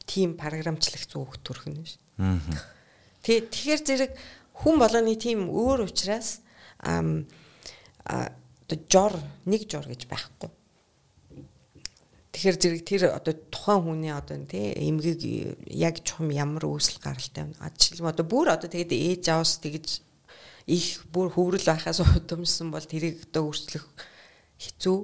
[0.06, 1.98] Тийм програмчлах зүг төрхөн шүү.
[3.26, 4.12] Тэгээ тэгэхээр зэрэг
[4.62, 6.46] хүн болгоны тийм өөр учраас
[6.80, 9.14] одоо жор
[9.46, 10.50] нэг жор гэж байхгүй.
[12.30, 15.20] Тэгэхээр зэрэг тэр одоо тухайн хүний одоо тий эмгэг
[15.68, 17.74] яг чухам ямар үүсэл гаралтай байна.
[17.76, 20.00] Жишээлбэл одоо бүр одоо тэгээд ээж аваас тэгж
[20.70, 23.86] их бүр хөврөл байхаас удамсан бол тэрийг одоо өөрчлөх
[24.62, 24.98] хэцүү.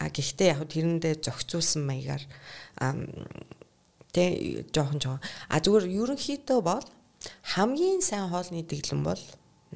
[0.00, 2.24] А гэхдээ яг тэрэндээ зохицуулсан маягаар
[4.16, 5.22] тий жоохон жоохон.
[5.52, 6.84] А зүгээр ерөнхийдөө бол
[7.54, 9.22] хамгийн сайн хоолны дэглэм бол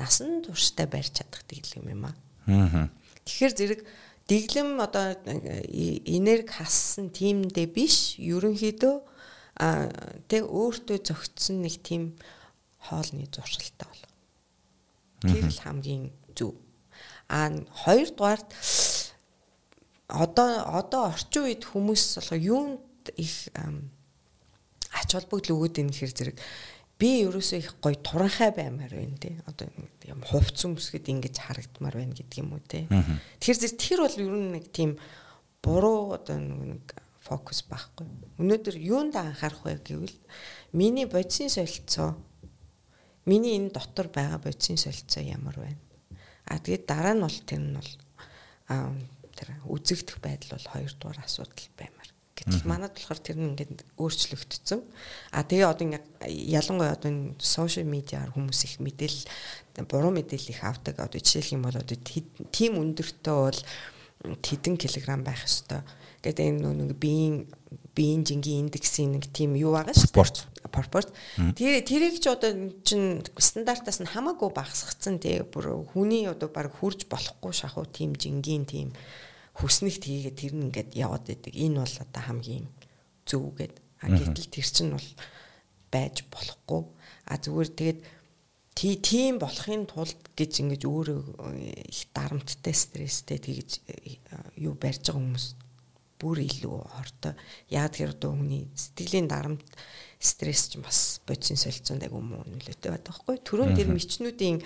[0.01, 2.89] насан туршдаа барьж чадах дэглэм юм аа.
[3.29, 3.81] Тэгэхээр зэрэг
[4.25, 8.97] дэглэм одоо энерги хассан тиймдээ биш ерөнхийдөө
[9.61, 9.93] а
[10.25, 12.17] тэг өөртөө зөгцсөн нэг тийм
[12.81, 14.05] хоолны зуршилтай бол.
[15.29, 16.57] Тэр л хамгийн зөв.
[17.29, 17.53] А
[17.85, 18.49] хоёрдугаарт
[20.09, 23.53] одоо одоо орчин үед хүмүүс болохоор юунд их
[24.91, 26.37] ач холбогдол өгөөд ийн гэхэр зэрэг
[27.01, 29.41] би ерөөсөө их гоё туранхай баймаар байна тий.
[29.49, 29.73] Одоо
[30.05, 32.85] юм хувц өмсгöd ингэж харагдмаар байна гэдэг юм уу тий.
[33.41, 34.91] Тэгэхээр зэрэг тэр бол ер нь нэг тийм
[35.65, 36.93] буруу одоо нэг
[37.25, 38.05] фокус байхгүй.
[38.37, 40.19] Өнөөдөр юунд анхаарах вэ гэвэл
[40.77, 42.21] миний бодисын солилцоо
[43.25, 45.81] миний энэ дотор байгаа бодисын солилцоо ямар байна.
[46.49, 47.93] А тэгээд дараа нь бол тэр нь бол
[49.37, 52.00] тэр үзэгдэх байдал бол хоёрдугаар асуудал баймар.
[52.41, 54.81] Гэтэл манад болохоор тэр нь ингээд өөрчлөгдсөн.
[55.37, 55.87] А тэгээ одоо
[56.25, 60.97] ялангуяа одоо энэ сошиал медиаар хүмүүс их мэдээлэл буруу мэдээлэл их авдаг.
[60.97, 61.97] Одоо жишээлх юм бол одоо
[62.49, 63.61] тийм өндөртөө бол
[64.41, 65.85] хэдэн килограмм байх ёстой.
[66.25, 67.49] Гэдэг энэ нэг биеийн
[67.97, 70.71] биеийн жингийн индексийн нэг тийм юу байгаа шүү дээ.
[70.71, 71.11] Пропорт.
[71.57, 72.53] Тэр тэрийг ч одоо
[72.85, 78.69] чин стандартаас нь хамаагүй багасгацсан тий бүр хүний одоо баг хурж болохгүй шахуу тийм жингийн
[78.69, 78.93] тийм
[79.61, 81.55] хүснэгт хийгээд тэр нь ингээд яваад идэг.
[81.55, 82.67] Энэ бол одоо хамгийн
[83.29, 83.77] зөв гэд.
[84.01, 85.09] А гэтэл тэр чинь бол
[85.93, 86.83] байж болохгүй.
[87.29, 88.01] А зүгээр тэгээд
[88.81, 91.21] тийм болохын тулд гэж ингэж өөрөө
[91.85, 94.17] их дарамттай стресстэй тэгж э,
[94.57, 95.47] юу барьж байгаа хүмүүс
[96.21, 97.35] бүр илүү хортой.
[97.69, 99.65] Яг тэр одоо хүний сэтгэлийн дарамт
[100.21, 103.37] стресс ч бас бодисын солилцоонд агай муу нөлөөтэй байдаг байхгүй.
[103.45, 104.61] Төрөн тэр мичнүүдийн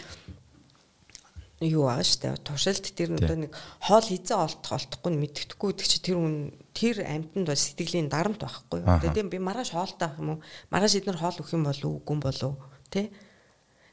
[1.69, 5.89] юу аа штэ туршилт тэр нь одоо нэг хоол хизээ олдох олдохгүй нь мэддэхгүй гэдэг
[5.89, 6.35] чи тэр хүн
[6.77, 9.01] тэр амьтанд бол сэтгэлийн дарамт байхгүй юу.
[9.01, 10.41] Тэгээд би маргааш хоолтой ах юм уу?
[10.75, 12.63] Маргааш эднэр хоол өгөх юм болов уу, үгүй болов уу?
[12.91, 13.13] Тэ?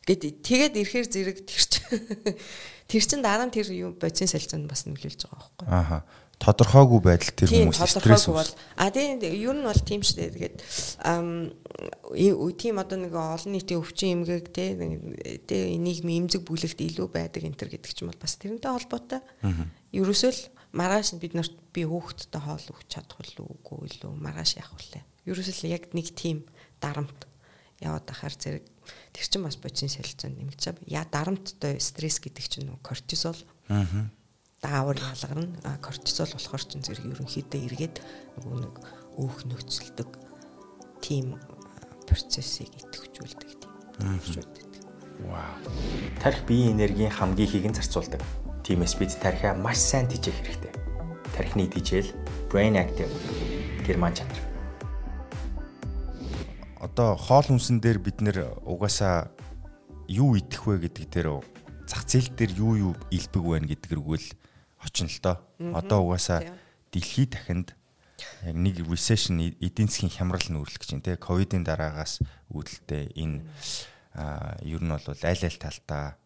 [0.08, 2.38] Гэт тэгээд ирэхээр зэрэг тэр чинь
[2.90, 5.68] тэр чин дараа нь тэр юу бодисын солилцоонд бас нөлөөлж байгаа байхгүй.
[5.70, 6.00] Ааха
[6.42, 10.58] тодорхойгүй байдал тэр хүмүүс стресс бол а тийм ер нь бол тийм шүү дээ тэгээд
[12.58, 14.74] тийм одоо нэг олон нийтийн өвчин эмгээг те
[15.46, 19.22] те нийгмийн эмзэг бүлэгт илүү байдаг энэ төр гэдэг ч юм бол бас тэрнтэй холбоотой.
[19.94, 20.42] Ерөөсөө л
[20.74, 25.04] маргааш бид нарт би хөөхтдээ хоол өгч чадах уу үгүй илүү маргааш яах вүлээ.
[25.30, 26.46] Ерөөсөө л яг нэг тийм
[26.82, 27.30] дарамт
[27.82, 28.66] яваад ахаар зэрэг
[29.14, 30.78] тэр чинь бас бодисын солилцоонд нэмж чав.
[30.86, 33.38] Я дарамттай стресс гэдэг чинь кортизол.
[33.70, 34.12] Аа
[34.62, 35.78] даавар ялгарна.
[35.82, 37.96] Кортизол болохоор ч зэрэг ерөнхийдөө эргээд
[38.46, 38.76] нөгөө нэг
[39.18, 40.10] өөх нөхцөлдөг
[41.02, 41.42] тийм
[42.06, 43.74] процессыг идэвхжүүлдэг тийм.
[44.06, 44.66] Идэвхжүүлдэг.
[45.26, 45.58] Вау.
[46.22, 48.22] Тарих биеийн энергийн хамгийн ихийг нь зарцуулдаг.
[48.62, 50.74] Тиймээс бид тарихаа маш сайн тижээх хэрэгтэй.
[51.34, 52.14] Тарихны тижэл
[52.54, 53.10] brain active
[53.82, 54.38] герман чанар.
[56.78, 59.34] Одоо хоол хүнсэн дээр бид нэр угаасаа
[60.06, 61.42] юу идэх вэ гэдэг дээр
[61.90, 64.41] зах зээл дээр юу юу илбэг байна гэдгэргүүл
[64.82, 65.38] очно л доо.
[65.78, 66.58] Одоо угаасаа
[66.92, 67.78] дэлхийд дахинд
[68.44, 73.46] яг нэг recession эдийн засгийн хямрал нүүрлэх гэж байна те ковидын дараагаас үүдэлтэй энэ
[74.66, 76.18] ер нь бол аль аль талтаа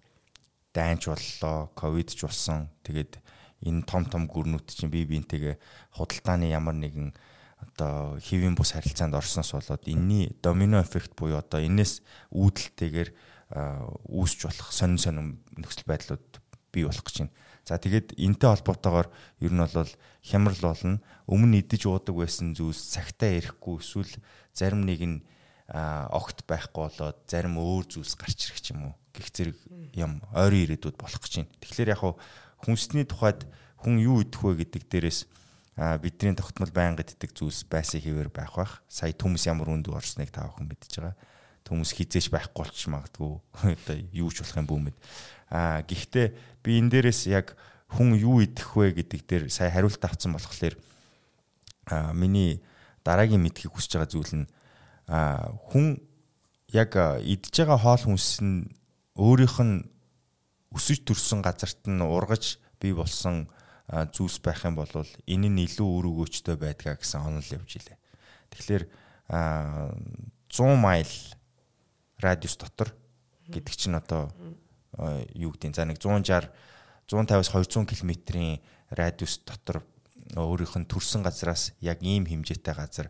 [0.74, 3.20] дайнч боллоо ковид ч болсон тэгээд
[3.64, 5.56] энэ том том гүрнүүд чинь бие биентэйгээ
[5.96, 7.16] худалдааны ямар нэгэн
[7.62, 12.04] одоо хэвийн бус харилцаанд орсноос болоод энэний домино эффект буюу одоо энэс
[12.36, 13.10] үүдэлтэйгээр
[14.12, 16.26] үүсч болох сонин сонин нөхцөл байдлууд
[16.74, 17.34] бий болох гэж байна.
[17.66, 19.10] За тэгээд энтэй холбоотойгоор
[19.42, 21.02] ер нь бол хямрал болно.
[21.26, 24.14] Өмнө идэж уудаг байсан зүйлс цагтаа ирэхгүй эсвэл
[24.54, 25.18] зарим нэг нь
[25.74, 29.58] огт байхгүй болоод зарим өөр зүйлс гарч ирэх юм уу гих зэрэг
[29.98, 31.58] юм ойрын ирээдүйд болох гэж байна.
[31.58, 32.04] Тэгэхээр яг
[32.62, 33.50] хүнсний тухайд
[33.82, 35.26] хүн юу идэх вэ гэдэг дээрээс
[35.76, 38.86] бидний тогтмол байнга иддэг зүйлс байсан хэвээр байх бах.
[38.88, 41.18] Сая төмс ямар үндэв орсныг та бүхэн мэдж байгаа.
[41.66, 43.42] Төмс хизээш байхгүй болчих магадгүй.
[43.74, 44.98] Одоо юу ч болох юм бүү мэд.
[45.50, 46.28] Аа гэхдээ
[46.66, 47.54] би энэ дээрээс яг
[47.94, 50.74] хүн юу идэх вэ гэдэг дээр сая хариулт авсан болохоор
[51.86, 52.66] а миний
[53.06, 54.46] дараагийн мэдхийг хүсэж байгаа зүйл нь
[55.06, 56.02] а хүн
[56.74, 58.66] яг идж байгаа хоол хүнс нь
[59.14, 59.86] өөрийнх нь
[60.74, 63.46] өсөж төрсэн газарт нь ургаж бий болсон
[63.88, 64.90] зүйлс байх юм бол
[65.30, 67.98] энэ нь илүү үр өгөөчтэй байдгаа гэсэн онол явж илээ.
[68.50, 68.84] Тэгэхээр
[69.30, 71.14] 100 майл
[72.18, 72.90] радиус дотор
[73.46, 74.34] гэдэг чинь одоо
[75.36, 76.50] юу гэдэг за нэг 160
[77.06, 79.86] 150-аас 200 км-ийн радиус дотор
[80.34, 83.08] өөрийнх нь төрсэн газраас яг ийм хэмжээтэй газар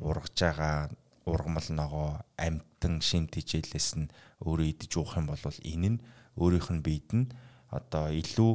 [0.00, 0.88] ургаж байгаа.
[1.24, 4.12] Ургамал ногоо амтан шин тижээлээс нь
[4.44, 6.02] өөрөө идэж уух юм бол энэ нь
[6.36, 7.32] өөрийнх нь биед нь
[7.72, 8.52] одоо илүү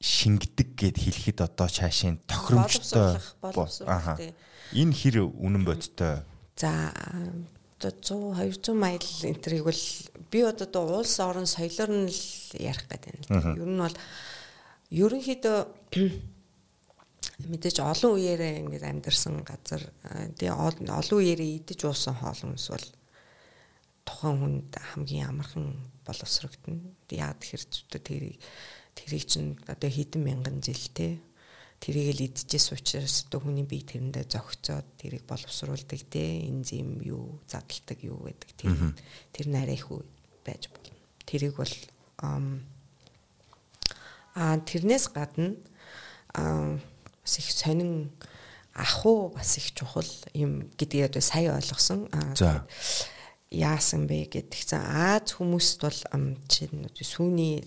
[0.00, 3.20] шингэдэг гэд хэлэхэд одоо цаашийн тохиромжтой
[3.84, 4.16] аа
[4.72, 6.24] энэ хэр үнэн бодтой?
[6.56, 6.92] За
[7.76, 9.82] одоо 100 200 майл энтрийг бол
[10.30, 12.22] би одоо улс орон соёлоор нь л
[12.56, 13.52] ярих гэдэг байна.
[13.56, 13.96] Ер нь бол
[14.90, 15.58] ерөнхийдөө
[17.44, 19.84] мэдээж олон үеэрээ ингээд амьдарсан газар
[20.40, 22.86] тэгээ олон үеэрээ идэж уусан хоол хүнс бол
[24.08, 26.80] тухайн хүнд хамгийн амархан боловсрогдно.
[27.12, 28.40] Яг тэр зүтэ тэрийг
[28.96, 31.20] тэрийг чинь одоо хэдэн мянган жил те
[31.80, 37.98] тэрийг л идчихээс учраас одоо хүний бие тэрэндээ зөгцөөд тэрийг боловсруулдаг те энзим юу задалдаг
[38.02, 38.96] юу гэдэг тэр
[39.32, 39.88] тэр нарай их
[40.44, 40.96] байж болно.
[41.26, 41.74] Тэрийг бол
[44.34, 45.54] аа тэрнээс гадна
[46.34, 46.80] аа
[47.22, 48.10] бас их сонин
[48.74, 52.08] аху бас их чухал юм гэдгийг одоо сая ойлгосон.
[52.12, 52.66] Аа
[53.50, 56.00] яасан бэ гэдэг чинь Аз хүмүүст бол
[56.50, 57.62] чинь сүүний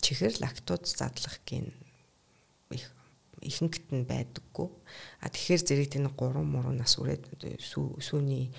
[0.00, 1.74] чихэр лактоз задлах гин
[2.70, 2.86] их
[3.44, 4.68] ихэнхт нь байдаггүй.
[5.20, 7.28] А тэгэхээр зэрэг тэр 3 муруу нас үрээд
[7.60, 8.50] сүүний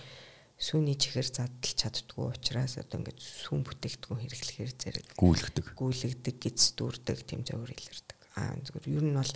[0.56, 5.76] сүүний чихэр задлж чаддгүй учраас одоо ингээд сүүн бүтээгдэхүүн хэрэглэхээр зэрэг гүйлгдэг.
[5.76, 8.20] Гүйлгдэг, гиз дүүрдэг, тэм зөвөр илэрдэг.
[8.40, 9.32] А зүгээр ер нь бол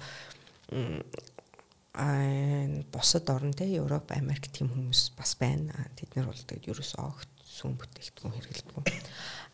[1.99, 2.07] а
[2.95, 5.75] босод орн те Европ, Америк тийм хүмүүс бас байна.
[5.99, 9.03] Тэд нар бол тэгээд ерөөсөө огт сүүн бүтээгдэхүүн хэрэглэдэг.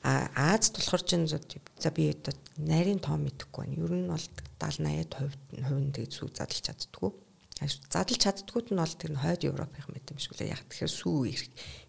[0.05, 1.41] А Аз болохоор чинь за
[1.89, 3.81] би одоо нарийн тоо мэдэхгүй байна.
[3.81, 4.21] Ер нь бол
[4.61, 7.09] 70 80% хувь нь тэгээд сүү задлж чаддгүй.
[7.89, 10.53] Задлж чаддгүйт нь бол тэр нь хойд Европын мэт юм шиг лээ.
[10.53, 11.17] Яг тэгэхээр сүү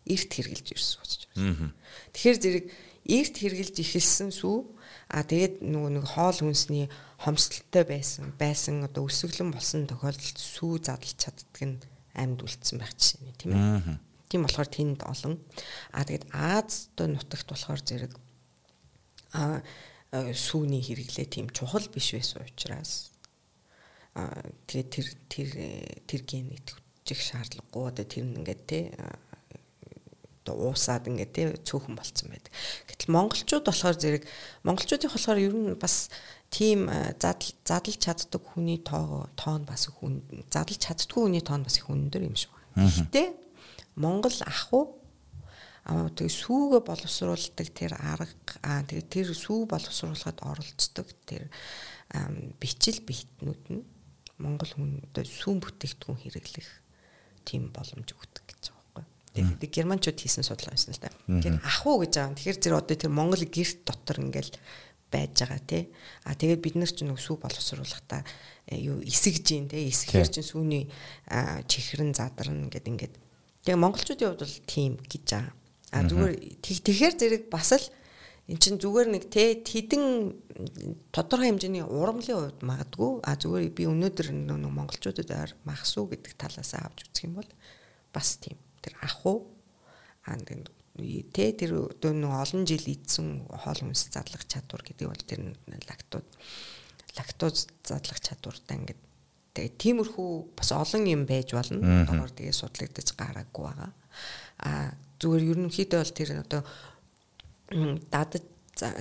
[0.09, 1.77] эрт хэрглэж ирсэн болж байна.
[2.17, 2.65] Тэгэхээр зэрэг
[3.05, 4.59] эрт хэрглэж ихэлсэн сүү
[5.13, 6.89] а тэгээд нөгөө нэг хоол хүнсний
[7.21, 11.79] хомсдолтой байсан байсан одоо өсөглөн болсон тохиолдолд сүү задлж чаддаг нь
[12.17, 14.01] амьд үлдсэн байх жишээ нь тийм ээ.
[14.29, 15.39] Тийм болохоор тэнд олон.
[15.93, 18.13] А тэгээд Аз доо нутагт болохоор зэрэг
[19.33, 19.63] а
[20.13, 23.13] сүүний хэрэглээ тийм чухал биш байсан учраас
[24.17, 24.33] а
[24.71, 25.49] тэгээд тэр тэр
[26.09, 28.81] тэр ген итгэж шаардлагагүй одоо тэр нь ингээд те
[30.47, 32.53] одоо уусаад ингээд те цөөхөн болцсон байдаг.
[32.87, 34.25] Гэтэл монголчууд болохоор зэрэг
[34.63, 36.09] монголчуудын болохоор ер нь бас
[36.49, 41.91] тийм задал задлж чаддаг хүний тоо тоон бас хүн задлж чаддгүй хүний тоон бас их
[41.91, 42.89] өндөр юм шиг байна.
[42.89, 43.46] Гэхдээ
[43.97, 45.01] Монгол ах уу
[45.87, 51.47] аа тэгээ сүүгээ боловсруулдаг тэр арга аа тэгээ тэр сүү боловсруулахад оролцдог тэр
[52.61, 53.83] бичил биетнүүд нь
[54.43, 56.69] Монгол хүн одоо сүүн бүтээгдэхүүн хэрэглэх
[57.47, 59.05] тийм боломж өгдөг гэж байгаа байхгүй.
[59.33, 61.09] Тэгээд германчууд хийсэн судалгаа байсан л да.
[61.25, 62.37] Тэгэхээр ах уу гэж байгаа.
[62.37, 64.53] Тэгэхээр зэрэг одоо тэр Монгол гэрт дотор ингээл
[65.09, 65.83] байж байгаа тий.
[66.29, 68.21] А тэгээд бид нар ч нэг сүү боловсруулахдаа
[68.69, 69.89] э, юу эсэгж юм тий.
[69.89, 70.85] Эсэхээр чинь сүүний
[71.71, 73.15] чихрэн задарна гэд ингээд
[73.67, 75.55] Тэгээ монголчуудын хувьд бол тийм гэж байгаа.
[75.91, 77.87] А зүгээр тэгэхээр зэрэг бас л
[78.47, 80.39] эн чинь зүгээр нэг те хідэн
[81.11, 83.27] тодорхой хэмжээний урамлын хувьд магадгүй.
[83.27, 87.51] А зүгээр би өнөөдөр нэг монголчуудад махсуу гэдэг талаас авч үзэх юм бол
[88.15, 88.55] бас тийм.
[88.87, 89.51] Тэр ах уу?
[90.31, 95.43] А те тэр одоо нэг олон жил идсэн хоол хүнс задлах чадвар гэдэг бол тэр
[95.91, 96.25] лактоз
[97.19, 99.03] лактоз задлах чадвартай ингээд
[99.57, 102.05] Тэгээ тиймэрхүү бас олон юм байж болно.
[102.05, 103.93] Доор тэгээ судлагдаж гараагүй байгаа.
[104.61, 106.63] А зүгээр ерөнхийдөө бол тэр одоо
[108.13, 108.45] дадаж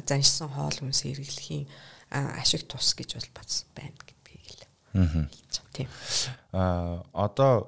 [0.07, 1.67] заншсан хоол хүнс хэрэглэхийн
[2.15, 4.63] ашиг тус гэж бол бац байна гэдгийг л
[4.95, 5.89] хэлж байгаа тийм.
[6.55, 7.67] А одоо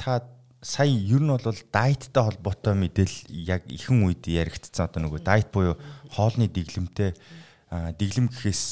[0.00, 0.24] та
[0.62, 5.76] сая ер нь бол дайттай холбоотой мэдээлэл яг ихэнх үед яригдсан одоо нөгөө дайт буюу
[6.14, 7.12] хоолны дэглэмтэй
[7.68, 8.62] дэглэм гэхээс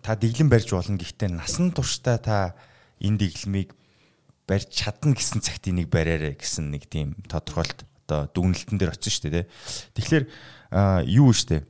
[0.00, 2.54] та дэглэм барьж болно гэхдээ насан туршдаа та
[3.00, 3.74] энэ дэглэмийг
[4.44, 9.32] барьж чадна гэсэн цагт энийг бариарэ гэсэн нэг тийм тодорхойлт одоо дүгнэлтэн дээр очсон шүү
[9.32, 9.46] дээ.
[9.96, 10.24] Тэгэхээр
[11.08, 11.64] юу вэ штэ?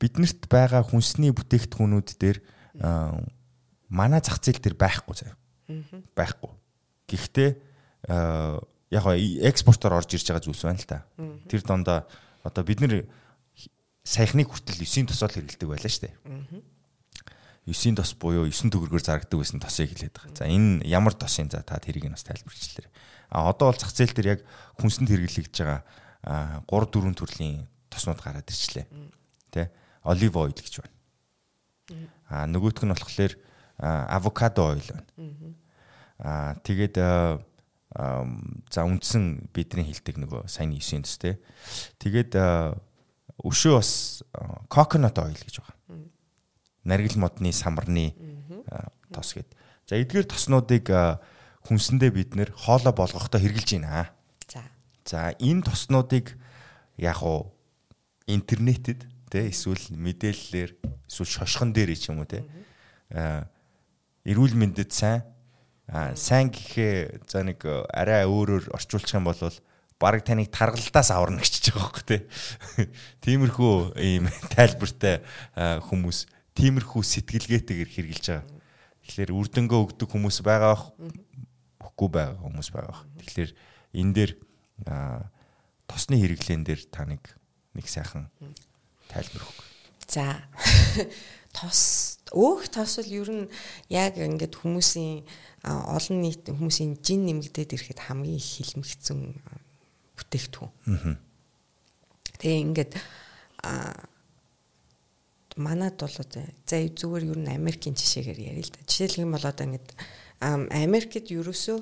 [0.00, 2.38] Биднэрт байгаа хүнсний бүтээгдэхүүнүүд дээр
[3.92, 5.36] манай зах зээл дээр байхгүй заяа.
[6.16, 6.52] Байхгүй.
[7.12, 7.50] Гэхдээ
[8.88, 9.04] яг
[9.44, 11.04] экспортоор орж ирж байгаа зүйлс байна л та.
[11.52, 12.08] Тэр дондоо
[12.40, 13.04] одоо бид нэр
[14.00, 16.16] саяхныг хүртэл 9 тосол хэрэгэлдэг байлаа шүү дээ.
[17.68, 20.36] 9-ийн тос буюу 9 төгрөгөөр зарагддаг байсан тосыг хэлээд байгаа.
[20.40, 22.88] За энэ ямар тос юм за та тэрийг нас тайлбарчлаарай.
[23.28, 24.40] А одоо бол зах зээл дээр яг
[24.80, 28.88] хүнсэнд хэрэглэгдэж байгаа 3 4 төрлийн тоснууд гараад ирчлээ.
[29.52, 29.68] Тэ?
[30.08, 30.96] Олив ойл гэж байна.
[32.32, 33.32] А нөгөөх нь болохоор
[33.76, 35.04] авокадо ойл байна.
[36.24, 41.36] А тэгээд за үндсэн бидний хэлдэг нөгөө сайн 9-ийн тос тэ.
[42.00, 42.32] Тэгээд
[43.44, 44.24] өшөө бас
[44.72, 45.77] coconut oil гэж байгаа
[46.88, 48.16] наргил модны самарны
[49.12, 49.52] тос гээд.
[49.84, 50.88] За эдгээр тоснуудыг
[51.68, 54.08] хүнсэндээ бид нэр хоолоо болгохдоо хэрглэж байна.
[54.48, 54.64] За.
[55.04, 56.40] За энэ тоснуудыг
[56.96, 57.52] яг уу
[58.24, 60.70] интернетэд тэ эсвэл мэдээллээр
[61.08, 62.44] эсвэл шошгон дээр ч юм уу тэ
[64.24, 65.24] эрүүл мэндэд сайн
[66.16, 69.40] сайн гэхээ за нэг арай өөрөөр орчуулчих юм бол
[69.98, 72.22] баг таныг таргалдаас аварна гэж байгаа байхгүй тий.
[73.24, 75.24] Тиймэрхүү ийм тайлбартай
[75.56, 78.46] хүмүүс тиймэрхүү сэтгэлгээтэйгээр хэрглэж байгаа.
[79.06, 80.84] Тэгэхээр үрдэнгөө өгдөг хүмүүс байгаа бах
[81.78, 83.02] өгөхгүй байгаа хүмүүс байгаа бах.
[83.22, 83.50] Тэгэхээр
[83.94, 84.32] энэ дээр
[85.86, 87.22] тосны хэрэглэн дээр та нэг
[87.78, 88.26] нэг сайхан
[89.06, 89.66] тайлбар өгөх.
[90.10, 90.42] За
[91.56, 93.46] тос өөх тос бол ер нь
[93.88, 95.24] яг ингээд хүмүүсийн
[95.64, 99.40] олон нийт хүмүүсийн жин нэмэгдээд ирэхэд хамгийн их хилмигцэн
[100.18, 101.16] бүтээгдэхүүн.
[102.38, 102.92] Тэгээ ингээд
[103.64, 103.94] а
[105.58, 108.86] манад бол за зүгээр ер нь Америкийн жишээгээр ярил л да.
[108.86, 109.90] Жишээлх юм бол одоо ингээд
[110.40, 111.78] Америкт ерөөсөө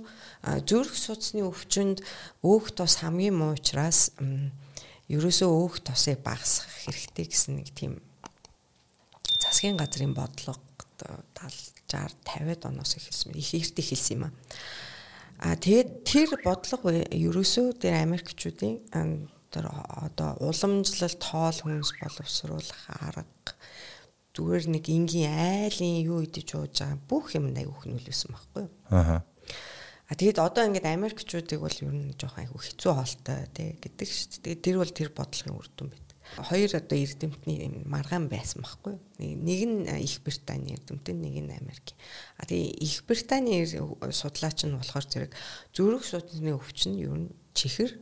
[0.64, 2.00] зүрх судасны өвчнөд
[2.40, 4.16] өөх тос хамгийн муу учраас
[5.12, 8.00] ерөөсөө өөх тосыг багасгах хэрэгтэй гэсэн нэг тийм
[9.44, 10.56] засгийн газрын бодлого
[10.96, 14.32] 70 60 50 оноос эхэлсэн их эрт эхэлсэн юм аа.
[15.38, 23.35] А тэгээд тэр бодлого ерөөсөө тэр Америкчүүдийн одоо уламжлалт хоол хүнс боловсруулах арга
[24.36, 28.72] зүгээр нэг энгийн айлын юу идэж ууж байгаа бүх юм аяг их нөлөөсөн байхгүй юу.
[28.92, 29.24] Аа.
[30.06, 34.44] А тэгэд одоо ингээд Америкчүүдийг бол ер нь жоохон айгүй хэцүү хоолтой тий гэдэг шүү
[34.44, 34.62] дээ.
[34.62, 36.06] Тэр бол тэр бодлогын үр дүн байт
[36.36, 41.94] хоёр одоо эрдэмтний маргаан байсан байхгүй нэг нь их британи эрдэмтэн нэг нь Америк.
[42.36, 45.32] А тэгээ их британи судлаач нь болохоор зэрэг
[45.72, 47.94] зүрх судасны өвчин ер нь чихэр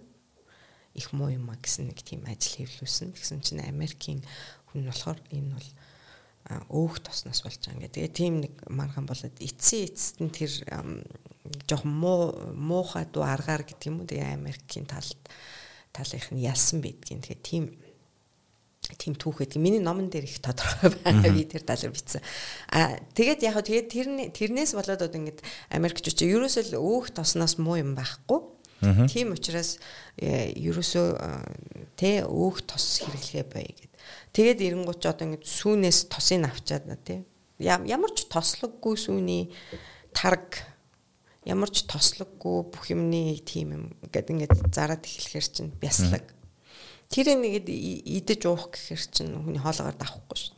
[0.95, 3.13] их муу юм а гэсэн нэг тийм ажил хэвлүүлсэн.
[3.13, 4.25] Тэгсэн чинь Америкийн
[4.73, 5.69] хүн болохоор энэ бол
[6.45, 7.89] өөх тосноос болж байгаа.
[7.89, 10.53] Тэгээ тийм нэг маргаан болоод эцсийн эцэст нь тэр
[11.65, 14.09] жоох муу муухай дуу аргаар гэдэг юм уу.
[14.09, 15.17] Тэгээ Америкийн талд
[15.97, 17.25] талынх нь ялсан байдгийн.
[17.25, 17.65] Тэгээ тийм
[19.01, 22.21] тийм түүхэд миний номон дээр их тодорхой байгаа би тэр талаар бичсэн.
[22.69, 25.41] А тэгээд яг хөө тэгээд тэрнээс болоод одоо ингээд
[25.73, 28.45] Америкч чи ерөөсөө өөх тосноос муу юм байхгүй.
[29.09, 29.79] Тийм учраас
[30.17, 31.09] э, ерөөсөө
[31.97, 33.93] тэ өөх тос хэрэглэхэ бай гэд.
[34.37, 37.25] Тэгээд эренгуут ч одоо ингээд сүүнээс тосыг авчаад тий.
[37.59, 39.51] Ямар ч тослоггүй сүүний
[40.13, 40.61] тарг
[41.49, 46.35] ямар ч тослоггүй бүх юмны тийм юм гэдэг ингээд зараад эхлэхэр чинь бяслаг
[47.15, 50.57] Тэр нэгэд идэж уух гэхэр чинь хүний хоолоогоор давахгүй шүү.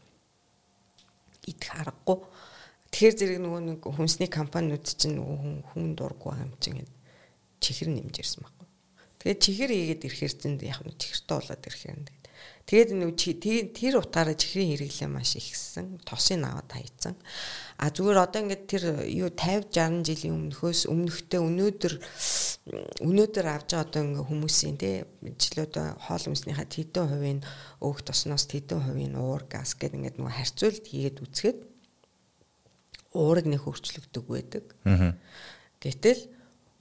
[1.53, 2.19] Идэх аргагүй.
[2.89, 6.87] Тэгэхээр зэрэг нөгөө нэг хүнсний компаниуд чинь нөгөө хүн дурггүй юм чинь
[7.61, 8.67] чихэр нэмж ирсэн байхгүй.
[9.21, 12.07] Тэгээд чихэр ийгээд ирэхэр чинь яг нь чихэртэй болоод ирэхэр нь
[12.67, 13.15] Тэгээд нэг
[13.79, 16.03] тэр утгаараа чихрийн хэрэглээ маш ихсэн.
[16.03, 17.15] Тосыг аваад хайцсан.
[17.79, 21.95] А зүгээр одоо ингээд тэр юу 50 60 жилийн өмнөхөөс өмнөхтэй өнөөдөр
[23.07, 25.75] өнөөдөр авч байгаа одоо ингээд хүмүүсийн те жилүүд
[26.11, 27.41] хоол хүнснийхаа тэдэн хувийн
[27.79, 31.59] өөх тосноос тэдэн хувийн уур газ гэдэг ингээд нөгөө харьцуулт хийгээд үзэхэд
[33.15, 34.65] уурыг нэг хөрчлөгдөг байдаг.
[35.79, 36.21] Гэтэл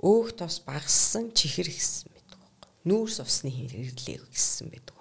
[0.05, 2.39] өөх тос багассан чихэр ихсэн байдаг.
[2.85, 4.95] Нүүрс усны хэрэглээ гэсэн байдаг.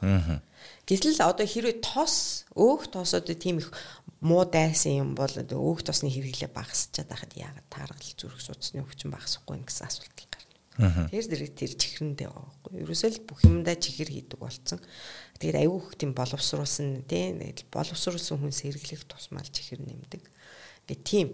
[0.89, 3.69] Гэтэл одоо хэрвээ тос өөх тос одоо тийм их
[4.25, 9.61] муу дайсан юм бол өөх тосны хэрэглээ багасчаад байхад яагаад тааргал зүрх судасны өвчин багасахгүй
[9.61, 11.09] гэсэн асуулт гарна.
[11.13, 12.73] Тэр зэрэг тэр чихрэндээ байгаа байхгүй.
[12.83, 14.81] Ерөөсөө л бүх юмдаа чихэр хийдэг болсон.
[15.37, 17.39] Тэгээд аюу хөх тийм боловсруулсан тийм
[17.69, 20.25] боловсруулсан хүн сэргэлэх тусмал чихэр нэмдэг.
[20.89, 21.29] Гэ тийм.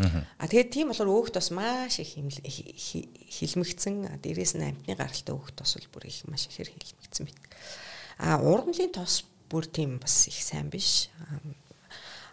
[0.00, 5.76] А тэгээд тийм болохоор өөх тос маш их хилмигцэн дээрээс нь амтны гаралтай өөх тос
[5.76, 7.52] бол бүр их маш ихээр хилмигцэн байдаг.
[8.18, 11.10] А ургамлын тос бүр тийм бас их сайн биш.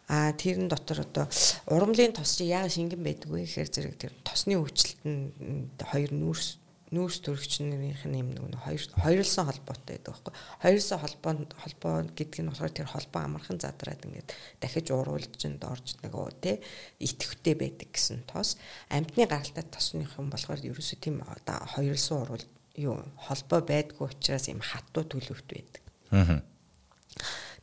[0.07, 1.28] А тэрэн дотор одоо
[1.68, 6.55] ургамлын тос чи яагаад шингэн байдаг вэ гэхээр зэрэг тэр тосны өвчлөлт нь хоёр нүүрс
[6.94, 10.34] нүүрс төрөгчнэрийнх нь юм нэг хоёр хоёрлсон холбоотой байдаг байхгүй.
[10.64, 14.30] Хоёрлсон холбоо холбоо гэдэг нь болохоор тэр холбоо амархан задраад ингээд
[14.64, 16.64] дахиж уруулж ин дорж нэг уу те
[17.04, 18.56] итгэвтэй байдаг гэсэн тос.
[18.88, 22.46] Амтны гаралтай тосныхан болохоор ерөөсөө тийм одоо хоёрлсон уруул
[22.80, 25.84] юу холбоо байдгүй учраас юм хатуу төлөвт байдаг.
[26.16, 26.40] Аа.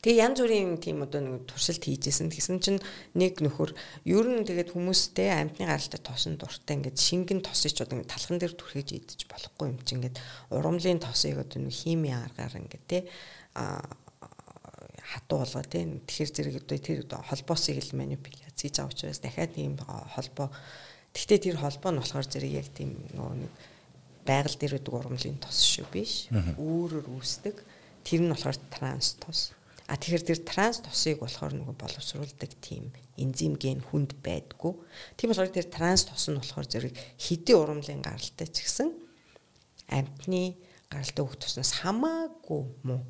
[0.05, 2.29] Тэгээ янз бүрийн тийм одоо нэг туршилт хийжсэн.
[2.29, 2.77] Тэгсэн чинь
[3.17, 3.73] нэг нөхөр
[4.05, 8.53] ер нь тэгээд хүмүүстэй амьтны гаралтай тосон дуртай ингээд шингэн тосыг ч одоо талхан дээр
[8.53, 10.21] түрхэж идэж болохгүй юм чинь ингээд
[10.53, 13.09] урамлын тосыг одоо нэг хими аргаар ингээд те
[13.57, 13.81] а
[15.01, 19.73] хатуу болгоо те тэгэхээр зэрэг одоо тэр холбоосыг л манипуляц хийж авч учраас дахиад тийм
[19.81, 20.53] холбоо
[21.15, 23.53] Гэхдээ тэр холбоо нь болохоор зэрэг яг тийм нөгөө нэг
[24.27, 26.27] байгаль дээр үүдэг ургамлын тос шүү биш.
[26.59, 27.55] Өөрөөр үүсдэг.
[28.03, 29.55] Тэр нь болохоор транс тос.
[29.85, 32.89] А тэгэхээр тэр транс тосыг болохоор нөгөө боловсруулдаг тийм
[33.21, 34.73] энзим ген хүнд байдгүй.
[35.13, 38.89] Тийм болохоор тэр транс тос нь болохоор зэрэг хэдийн ургамлын гаралтай ч гэсэн
[39.93, 40.57] амтны
[40.89, 43.05] гаралтай хөх туснаас хамаагүй муу.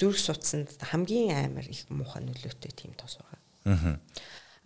[0.00, 4.00] Зүрх судсанд хамгийн амар их муухай нөлөөтэй тийм тос байгаа.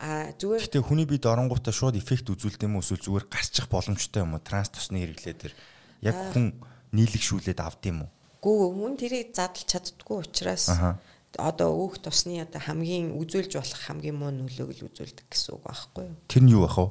[0.00, 4.24] А зүгээр Гэтэ хүний бид оронгуудаа шууд эффект үзүүлдэг юм уу эсвэл зүгээр гарчих боломжтой
[4.24, 4.40] юм уу?
[4.40, 5.54] Транс тосны хэрэглээ дээр
[6.06, 6.56] яг хүн
[6.96, 8.10] нийлэгшүүлээд авд юм уу?
[8.40, 10.72] Гүү хүн тэрийг задлж чаддгүй учраас
[11.38, 16.04] одоо өөх тосны одоо хамгийн үзүүлж болох хамгийн муу нөлөөг л үзүүлдэг гэсэн үг байхгүй
[16.08, 16.16] юу?
[16.26, 16.88] Тэр нь юу байх вэ?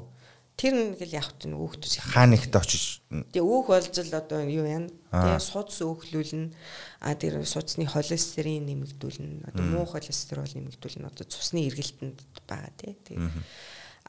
[0.59, 4.67] Тэр нэг л явах чинь өөхдөс хаана ихтэй очиж Тэгээ өөх болж л одоо юу
[4.67, 4.91] яана.
[5.07, 6.51] Тэгээ судас өөхлүүлнэ.
[6.99, 9.49] А тэр судасны холестерин нэмэгдүүлнэ.
[9.49, 11.07] Одоо муу холестерол нэмэгдүүлнэ.
[11.07, 12.93] Одоо цусны эргэлтэнд байгаа тий.
[13.07, 13.31] Тэгээ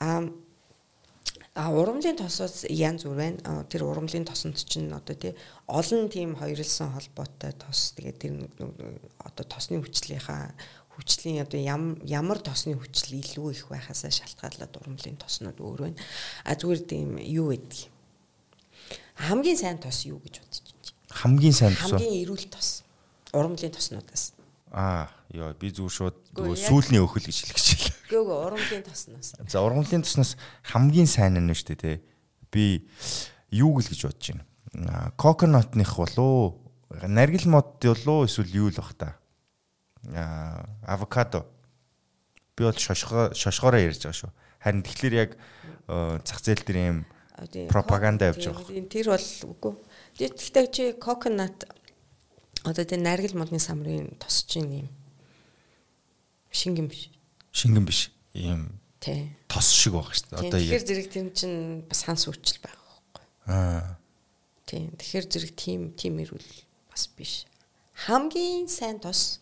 [0.02, 0.26] а
[1.54, 3.64] а урамлын тосоос янз бүр байна.
[3.66, 5.34] Тэр урамлын тосонд чинь одоо тий
[5.66, 7.92] олон тийм хоёрлсан холбоотой тос.
[7.98, 8.34] Тэгээ тэр
[9.18, 10.54] одоо тосны хүчлийнхаа
[10.94, 11.58] хүчлийн одоо
[12.06, 15.98] ямар тосны хүчил илүү их байхасаа шалтгаалаад урмлын тоснууд өөр байна.
[16.44, 17.90] А зүгээр тийм юу гэдэг.
[19.26, 20.94] Хамгийн сайн тос юу гэж бодож байна?
[21.10, 21.90] Хамгийн сайн тос.
[21.90, 22.82] Хамгийн эрүүл тос.
[23.34, 24.32] Урмлын тоснуудаас.
[24.70, 26.16] Аа, ёо би зүгээр шууд
[26.54, 29.34] сүүлний өхөл гэж хэлэх Гөөг урмлын тоснос.
[29.46, 30.34] За урмлын тоснос
[30.66, 31.96] хамгийн сайн нь шүү дээ, тий.
[32.50, 32.64] Би
[33.54, 35.14] юу гэл гэж бодож байна.
[35.16, 36.58] Коконотных болоо
[36.90, 39.20] наргил мод болоо эсвэл юу л бах та
[40.86, 41.46] авокадо
[42.56, 44.32] би бол шошгоо шошгоороо ярьж байгаа шүү.
[44.60, 45.30] Харин тэгэхээр яг
[46.24, 46.98] зах зээл дээр юм
[47.68, 48.88] пропаганда явж байгаа.
[48.88, 49.74] Тэр бол үгүй.
[50.18, 51.68] Тэгэхдээ чи коконат
[52.64, 54.88] одоо тэр наргил модны самрын тосч юм
[56.50, 57.12] шингэн биш.
[57.52, 58.10] Шингэн биш.
[58.34, 58.80] Ийм.
[59.48, 60.38] Тос шиг байгаа шүү дээ.
[60.38, 63.24] Одоо тэгэхээр зэрэг тэр чинь бас ханс үчил байгаа байхгүй.
[63.48, 63.96] Аа.
[64.68, 64.92] Тий.
[64.92, 66.50] Тэгэхээр зэрэг тим тим ирүүл
[66.92, 67.48] бас биш.
[68.06, 69.40] Хамгийн сайн тос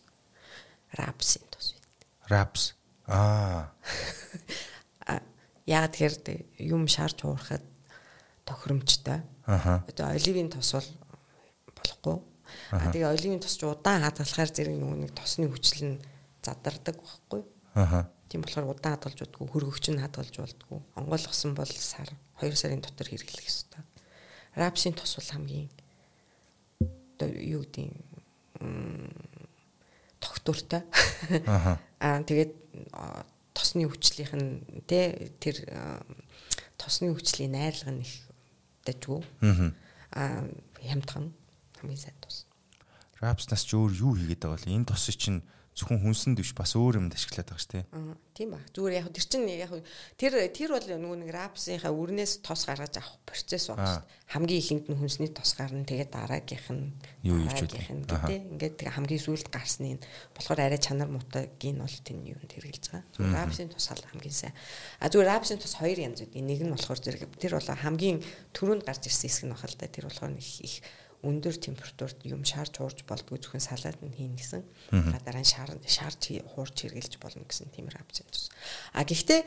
[0.95, 1.91] рапсын тус байна.
[2.31, 2.73] Рапс.
[3.05, 3.75] Аа.
[5.67, 7.61] Яг тэгэхээр юм шарж уурахад
[8.47, 9.21] тохиромжтой.
[9.45, 9.83] Аа.
[9.85, 10.89] Одоо оливын тус бол
[11.75, 12.17] болохгүй.
[12.71, 16.01] Аа тэгээ оливын тус ч удаан хадгалахаар зэрэг нөгөө нэг тосны хүчил нь
[16.41, 17.43] задардаг байхгүй.
[17.43, 17.58] Аа.
[18.29, 20.81] Тийм болохоор удаан хадгалж удгүй хөргөгч нь хадгалж болдгоо.
[20.95, 22.09] Онгойлгосон бол сар
[22.41, 23.81] 2 сарын дотор хэрэглэх ёстой.
[24.53, 25.69] Рапсын тус бол хамгийн
[27.17, 27.89] одоо юу гэдэг
[30.19, 30.83] тогтвортой.
[31.99, 32.53] Аа тэгээд
[33.57, 35.65] тосны хүчлийнх нь тэ тэр
[36.77, 38.13] тосны хүчлийн найрлага нь их
[38.85, 39.25] дажгүй.
[40.15, 40.45] Аа
[40.79, 41.33] хямдхан
[41.81, 42.45] хамгийн сайн тос.
[43.19, 44.75] Рапснаас ч өөр юу хийгээд байгаа вэ?
[44.75, 45.43] Энэ тос чинь
[45.79, 47.85] зөвхөн хүнсэнд биш бас өөр юмд ашиглаад байгаа шүү дээ.
[47.95, 48.59] Аа тийм ба.
[48.71, 49.71] Зүгээр яг тэр чинь яг
[50.15, 54.15] тэр тэр бол нөгөө нэг рапсынхаа үрнээс тос гаргаж авах процесс байна шүү дээ.
[54.31, 56.95] Хамгийн ихэнд нь хүнсний тос гарна тэгээд дараагийнх нь
[57.27, 58.47] юу хийж үү гэдэг.
[58.55, 60.03] Ингээд хамгийн сүүлд гарсны нь
[60.39, 62.87] болохоор арай чанар мутагийн бол тэн юунд хэрэгжилж
[63.19, 63.43] байгаа.
[63.43, 64.55] Рапсын тус хамгийн сайн.
[65.03, 68.23] А зүгээр рапсын тус хоёр янз үүдний нэг нь болохоор зэрэг тэр бол хамгийн
[68.55, 70.79] түрүүнд гарч ирсэн хэсэг нь бахал та тэр болохоор их
[71.19, 74.63] өндөр температурт юм шаарч хуурж болдгоо зөвхөн салаад нь хийн гэсэн.
[74.91, 78.39] Гадараа нь шаар шаарч хуурч хэрглэж болно гэсэн тиймэр авч байна.
[78.95, 79.41] А гэхдээ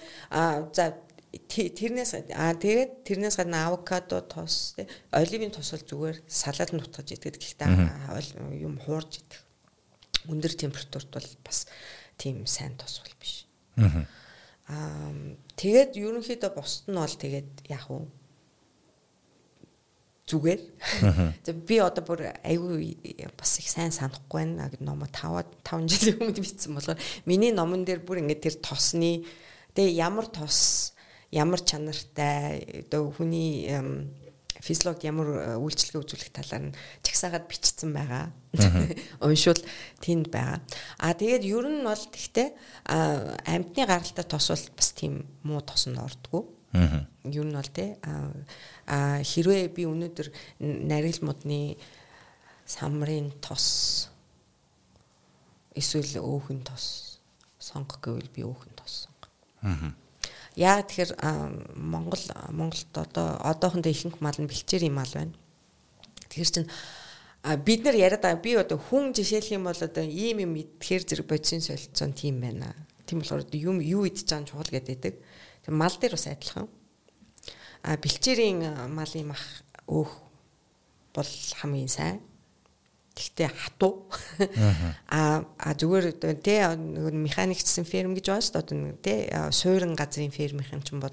[0.77, 1.01] за
[1.33, 4.77] тэрнээс а тэгээд тэрнээс гадна авокадо тос
[5.17, 7.69] оливын тос бол зүгээр салаад нь утгаж идэхэд гэхдээ
[8.61, 9.41] юм хуурж идэх
[10.29, 11.65] өндөр температурт бол бас
[12.21, 13.49] тийм сайн тос бол биш.
[14.69, 15.09] Аа
[15.57, 18.13] тэгээд ерөнхийдөө бусд нь бол тэгээд яг уу
[20.33, 20.61] зүгээр.
[21.45, 22.97] За би одоо бүр айгүй
[23.37, 24.71] бас их сайн санахгүй байна.
[24.81, 29.23] Ном 5 5 жилийн өмнө бичсэн болохоор миний номон дээр бүр ингээд тэр тосны
[29.77, 30.97] тэгээ ямар тос
[31.31, 33.69] ямар чанартай одоо хүний
[34.63, 38.31] физиологи ямар э, үйлчлэгээ үзүүлэх талаар нь чагсаагаад бичсэн байгаа.
[39.27, 39.59] Уншвал
[39.99, 40.63] тэнд байгаа.
[41.03, 42.49] А тэгээд ер нь бол тэгтээ
[42.87, 46.47] амьтны гаралтай тос бол бас тийм муу тосонд ордгоо.
[46.73, 50.29] Юу нь бол те а хэрвээ би өнөөдөр
[50.61, 51.77] нарийн модны
[52.65, 54.09] самрын тос
[55.77, 57.21] эсвэл өөхөн тос
[57.61, 59.29] сонгох гэвэл би өөхөн тос сонго.
[59.63, 59.93] Аа.
[60.57, 61.13] Яг тэгэхээр
[61.77, 65.37] Монгол Монголд одоо одоохондоо ихэнх мал нь бэлчээр юм мал байна.
[66.29, 66.67] Тэгэхээр чин
[67.43, 71.03] а бид нар яриад байгаа би одоо хүн жишээлх юм бол одоо ийм юм идэхээр
[71.05, 72.77] зэрэг бодисын солилцоон тийм байна.
[73.07, 75.15] Тийм болохоор юм юу идэж байгаа нь чухал гэдэг.
[75.63, 76.69] Тэг мал дээр бас адилхан.
[77.83, 79.43] А бэлчээрийн малын мах
[79.87, 80.13] өөх
[81.15, 82.21] бол хамгийн сайн.
[83.15, 84.09] Тэгтээ хатуу.
[85.13, 86.75] А а зүгээр тэ
[87.13, 89.03] механикчсэн ферм гэж байна шүү дээ.
[89.05, 89.15] Тэ
[89.53, 91.13] суурин газрын фермийнхэн ч бол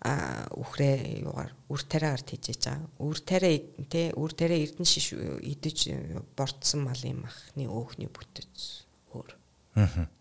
[0.00, 2.88] үхрээ юугаар үр тариагаар тийжээж байгаа.
[3.00, 5.78] Үр тариа тэ үр тариа эрдэн шиш идэж
[6.36, 8.84] бордсон малын махны өөхний бүтэц
[9.16, 9.30] өөр.
[9.80, 10.19] Аа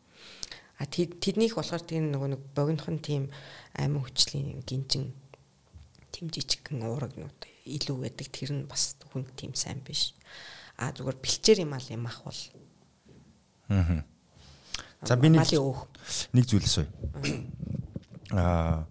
[0.80, 3.28] А тэднийх болохоор тийм нөгөө нэг богинохон тийм
[3.76, 5.12] аймаг хүчлийн гинжин
[6.16, 8.28] тийм жижигхэн уурагнууд илүү байдаг.
[8.32, 10.16] Тэр нь бас хүн тийм сайн биш.
[10.80, 12.42] А зүгээр бэлчээр юм аа юм ах бол.
[13.68, 14.08] Аа.
[15.04, 15.44] За би нэг
[16.32, 16.88] нэг зүйл асууя.
[18.32, 18.88] Аа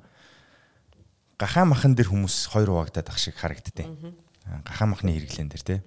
[1.38, 3.86] гахаа махан дээр хүмүүс хоёр хуваагдаад ах шиг харагдтыг.
[4.64, 5.78] Гахаа махны хэрэглэн дээр тий.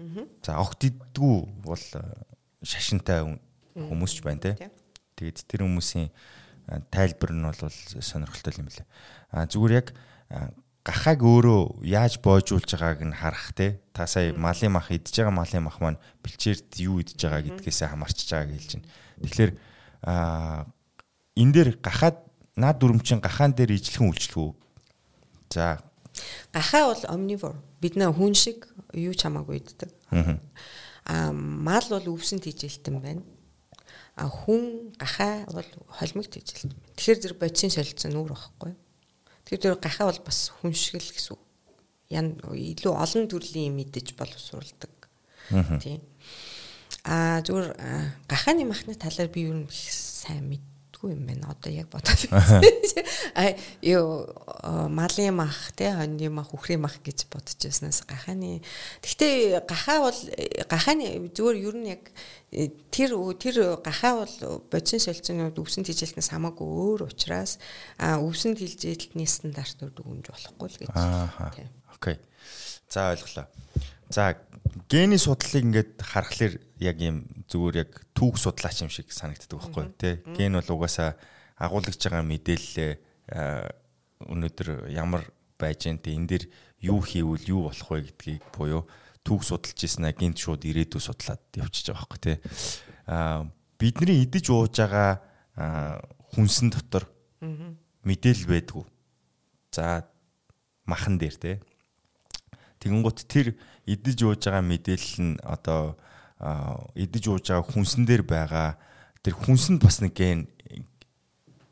[0.41, 1.35] За огт иддгүү
[1.65, 1.85] бол
[2.63, 3.37] шашинтай
[3.75, 4.55] хүмүүс ч байна тий.
[5.21, 6.09] Тэгээд тэр хүмүүсийн
[6.89, 7.61] тайлбар нь бол
[8.01, 8.89] сонирхолтой юм лээ.
[9.29, 9.87] А зүгээр яг
[10.81, 15.69] гахааг өөрөө яаж боожуулж байгааг нь харах те та сая малын мах идж байгаа малын
[15.69, 18.89] мах маань бэлчээрд юу идж байгаа гэдгээсээ хамаарч байгааг хэлж байна.
[19.21, 19.51] Тэгэхээр
[20.01, 20.65] а
[21.37, 22.17] энэ дээр гахаад
[22.57, 24.51] наад дүрмчин гахаан дээр ижлэхэн үйлчлэх үү?
[25.53, 25.85] За
[26.49, 27.61] гахаа бол omnivore.
[27.77, 28.65] Бид нэ хүн шиг
[28.97, 29.93] юу ч хамаагүй иддэг.
[31.05, 33.21] Аа мал бол өвсөн тижэлтэн байна
[34.17, 36.73] хүн гахаа бол холимогт ижил.
[36.95, 38.75] Тэгэхээр зэрэг бодисын солилцсон нүур байхгүй.
[39.45, 41.43] Тэгэхээр зэрэг гахаа бол бас хүн шиг л гэсэн үг.
[42.11, 44.91] Ян илүү олон төрлийн юм идэж боловсруулдаг.
[45.79, 46.03] Тийм.
[47.07, 47.75] Аа зүгээр
[48.27, 50.63] гахааны махны талаар би юу нэг сайн мэд
[51.01, 51.51] мэдгүй юм байна.
[51.51, 52.29] Одоо яг бодоод
[53.35, 54.29] аа юу
[54.89, 58.61] малын мах те хоньны мах үхрийн мах гэж бодож байснаас гахааны
[59.01, 60.19] гэхдээ гахаа бол
[60.69, 62.03] гахааны зүгээр ер нь яг
[62.51, 67.57] э, тэр тэр гахаа бол бодисын солилцоонууд өвсөн тижилтнээс хамаагүй өөр учраас
[67.97, 70.89] а өвсөн тижилтний стандартууд өгөнж болохгүй л гэж.
[70.93, 71.57] Аа.
[71.95, 72.17] Окей.
[72.89, 73.47] За ойлголоо.
[74.09, 74.35] За
[74.89, 80.15] гений судлалыг ингээд харахаар яг юм зүгээр яг түүх судлаач юм шиг санагддаг байхгүй тий.
[80.35, 81.15] Ген бол угаасаа
[81.59, 82.91] агуулгаж байгаа мэдээлэлээ
[84.27, 85.27] өнөөдөр ямар
[85.59, 86.43] байж тий энэ дэр
[86.81, 88.87] юу хийвэл юу болох вэ гэдгийг буюу
[89.21, 92.37] түүх судалж ийснэ гинт шууд ирээдүй судлаад явчихж байгаа байхгүй тий.
[93.05, 93.45] Аа
[93.77, 95.21] бидний идэж ууж байгаа
[96.33, 97.05] хүнсэн дотор
[97.41, 98.85] мэдээлэл байдгүй.
[99.71, 100.09] За
[100.85, 101.55] махан дээр тий.
[102.81, 103.53] Тэгэнгუთ тэр
[103.85, 105.95] идэж ууж байгаа мэдээлэл нь одоо
[106.97, 108.81] идэж ууж байгаа хүнсэн дээр байгаа
[109.21, 110.49] тэр хүнсэнд бас нэг ген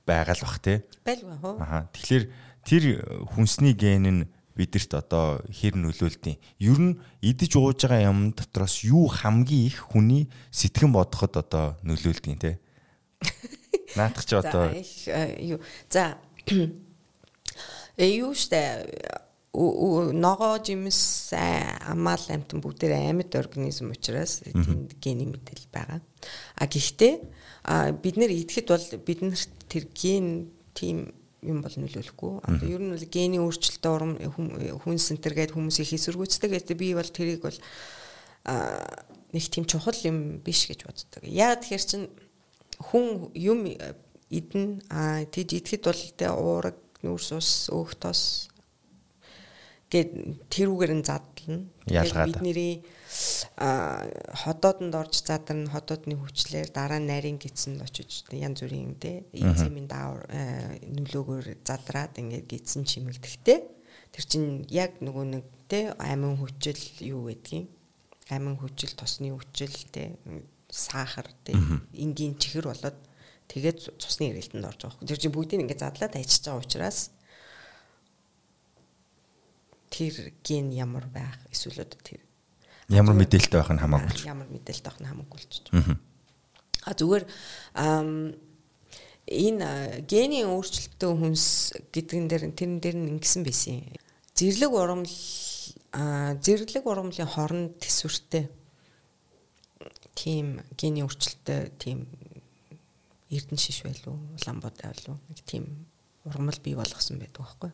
[0.06, 0.86] байгаа л бах те.
[1.02, 1.56] Байлгүй хөө.
[1.58, 1.90] Аха.
[1.94, 2.26] Тэгэхээр
[2.62, 2.84] тэр
[3.34, 4.22] хүнсний ген нь
[4.54, 6.38] бидэрт одоо хэр нөлөөлдөг.
[6.62, 12.38] Ер нь идэж ууж байгаа юм дотроос юу хамгийн их хүний сэтгэн бодоход одоо нөлөөлдөг
[12.38, 12.60] те.
[13.98, 14.70] Наадах чи одоо
[15.42, 16.18] юу за
[17.98, 18.86] э юу штэ
[19.60, 26.00] ногоо жимс амаал амтан бүгдээр амьд организм учраас тэнд гений мэдээлэл байгаа.
[26.56, 27.14] А гэхдээ
[28.00, 31.12] бид нэр идэхэд бол биднэрт тэр ген тийм
[31.44, 32.34] юм бол нөлөөлөхгүй.
[32.48, 36.52] Одоо ер нь бол гений өөрчлөлтөд урам хүн сентер гэдэг хүмүүсийг хийсвэргүүцдэг.
[36.56, 37.60] гэдэг би бол тэрийг бол
[39.32, 41.24] нэг тийм чухал юм биш гэж боддог.
[41.24, 42.08] Яа тэгэхээр чин
[42.80, 43.68] хүн юм
[44.30, 48.49] идэн а тийж идэхэд бол тэ уураг нүүрс ус өөх тос
[49.90, 50.10] гээд
[50.54, 51.66] тэрүүгээр нь задлана.
[51.90, 52.86] Ялгаад бидний
[53.58, 54.06] а
[54.38, 60.30] ходоодонд орж задарна ходоодны хүчлээр дараа нарийн гидсэнд очиж янз бүрийн те энзимийн даавар
[60.86, 63.60] нөлөөгөөр задраад ингээд гидсэн чимэгдэхтэй
[64.14, 67.66] тэр чинь яг нөгөө нэг те амин хүчил юу гэдгийг?
[68.30, 70.14] Амин хүчил тосны хүчил те
[70.70, 71.58] сахар те
[71.98, 72.98] энгийн чихэр болоод
[73.50, 75.10] тэгээд цусны ирэлтэнд орж байгаа.
[75.10, 77.10] Тэр чинь бүгдийг ингээд задлаад ажиж байгаа учраас
[79.90, 82.22] тэр ген ямар байх эсвэл одоо тэр
[82.90, 84.26] ямар мэдээлэлтэй байх нь хамаагүй.
[84.26, 85.98] Ямар мэдээлэлтэй байх нь хамаагүй болчих.
[86.86, 87.26] А зүгээр
[89.30, 89.68] энэ
[90.10, 91.46] гений өөрчлөлтөө хүнс
[91.94, 93.86] гэдгэн дээр тэрэн дээр нь ингэсэн байсан.
[94.34, 95.06] Зэрлэг урамл
[96.42, 98.50] зэрлэг урамлын хорон төсвөртэй
[100.18, 102.10] тийм гений өөрчлөлттэй тийм
[103.30, 105.86] эрдэн шиш байлуу улаанбод байлуу тийм
[106.26, 107.72] урмал бий болгосон байдаг байхгүй.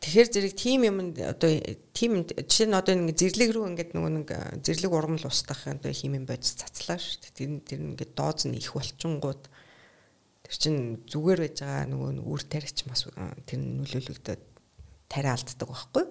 [0.00, 1.50] Тэгэхээр зэрэг тим юм одоо
[1.92, 4.28] тим жишээ нь одоо ингэ зэрлэг рүү ингээд нөгөө нэг
[4.64, 7.36] зэрлэг ургамал устгах одоо химийн бодис цацлаа шүү дээ.
[7.36, 9.42] Тэр тэр ингээд дооз нь их болчингууд
[10.42, 13.06] тэр чин зүгээр байж байгаа нөгөө үр тариач бас
[13.46, 14.42] тэр нөлөөлөгдөд
[15.12, 16.04] тариа алддаг байхгүй.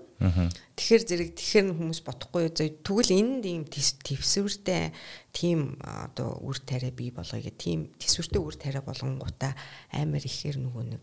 [0.78, 4.94] Тэгэхээр зэрэг тэгэхэр хүмүүс бодохгүй тэгвэл энд ийм твсвэртэй
[5.34, 9.58] тийм одоо үр тариа бий болгоё гэх тийм твсвэртэй үр тариа болгонгуудаа
[9.90, 11.02] амар ихээр нөгөө нэг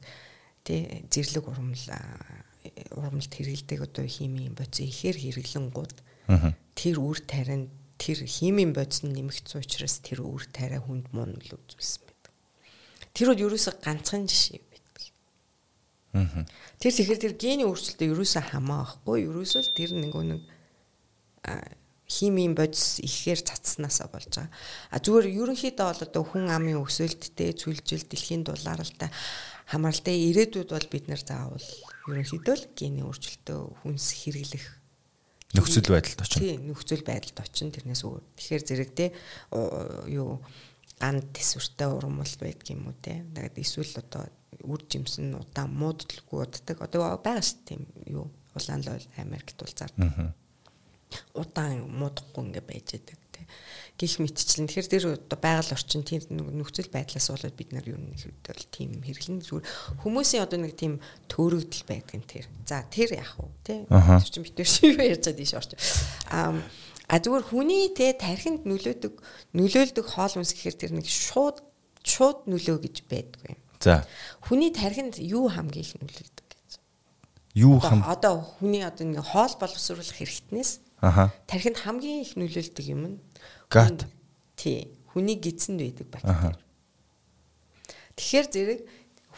[0.63, 1.85] тий зэрлэг ургамал
[2.97, 5.97] урамлт хэрэгэлдэг одоо химийн бодис ихээр хэрэглэнгууд
[6.75, 11.35] тэр үр таринд тэр химийн бодис нь нэмэгдсэн учраас тэр үр тариа хүнд муу л
[11.35, 12.33] үзүүлсэн байдаг.
[13.13, 15.05] Тэр бол ерөөсө ганцхан жишээ байдаг.
[16.79, 20.43] Тэр тэгэхээр тэр гений өөрчлөлтөд ерөөсө хамаа байхгүй ерөөсөө л тэр нэг нэг
[22.09, 24.49] химийн бодис ихээр цацснаасаа болж байгаа.
[24.95, 29.13] А зүгээр ерөнхийдөө бол одоо хүн амын өсөлттэй цүлжил дэлхийн дулаалтай
[29.69, 31.69] хамааралтай ирээдүйд бол бид нар заавал
[32.13, 34.67] ерөнхийдөө л гений өөрчлөлтөө хүнс хэрэглэх
[35.57, 36.41] нөхцөл байдалд очино.
[36.45, 38.23] Тийм, нөхцөл байдалд очино тэрнээс өөр.
[38.37, 39.07] Тэгэхээр зэрэг те
[40.13, 40.45] юу
[41.01, 43.25] ганд төсвөртэй урмал байдаг юм уу те.
[43.33, 44.29] Тэгээд эсвэл одоо
[44.65, 46.77] үр жимсэн удаан муудлаггүй уддаг.
[46.85, 50.35] Одоо байгаа ш тийм юу улаан л Америкт бол зардаг.
[51.33, 53.28] Удаан муудахгүй ингээ байж байдаг те.
[53.39, 53.47] Тий.
[53.99, 58.19] Гэх мэтчлэн тэгэхээр тэр одоо байгаль орчин тийм нөхцөл байдлаас болоод бид нар юу нэг
[58.19, 59.67] хэд бол тийм хэрэглэн зүгээр
[60.03, 60.99] хүмүүсийн одоо нэг тийм
[61.31, 62.47] төөрөгдөл байдаг юм тэр.
[62.67, 63.81] За тэр яах вэ тий.
[63.87, 65.71] Тэр чинь бид нар шиг ярьж байгаа дийш орч.
[66.31, 66.59] Аа
[67.09, 69.15] а зүгээр хүний тий тархинд нөлөөдөг
[69.57, 71.65] нөлөөлдөг хоол хүнс гэхээр тэр нэг шууд
[72.05, 73.61] шууд нөлөө гэж байдгүй юм.
[73.81, 74.05] За.
[74.45, 76.71] Хүний тархинд юу хамгийн их нөлөөлдөг гэж.
[77.57, 81.33] Юу хам одоо хүний одоо нэг хоол боловсруулах хэрэгтнээс Аха.
[81.49, 83.17] тархинд хамгийн их нөлөөлдөг юм нь
[83.71, 84.07] гат.
[84.57, 84.89] Тий.
[85.13, 86.57] Хүний гидсэнд байдаг бактери.
[88.19, 88.81] Тэгэхээр зэрэг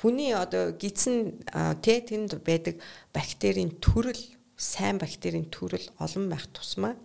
[0.00, 1.44] хүний одоо гидсэн
[1.84, 2.80] тэ тэнд байдаг
[3.12, 4.20] бактерийн төрөл
[4.56, 6.96] сайн бактерийн төрөл олон байх тусмаа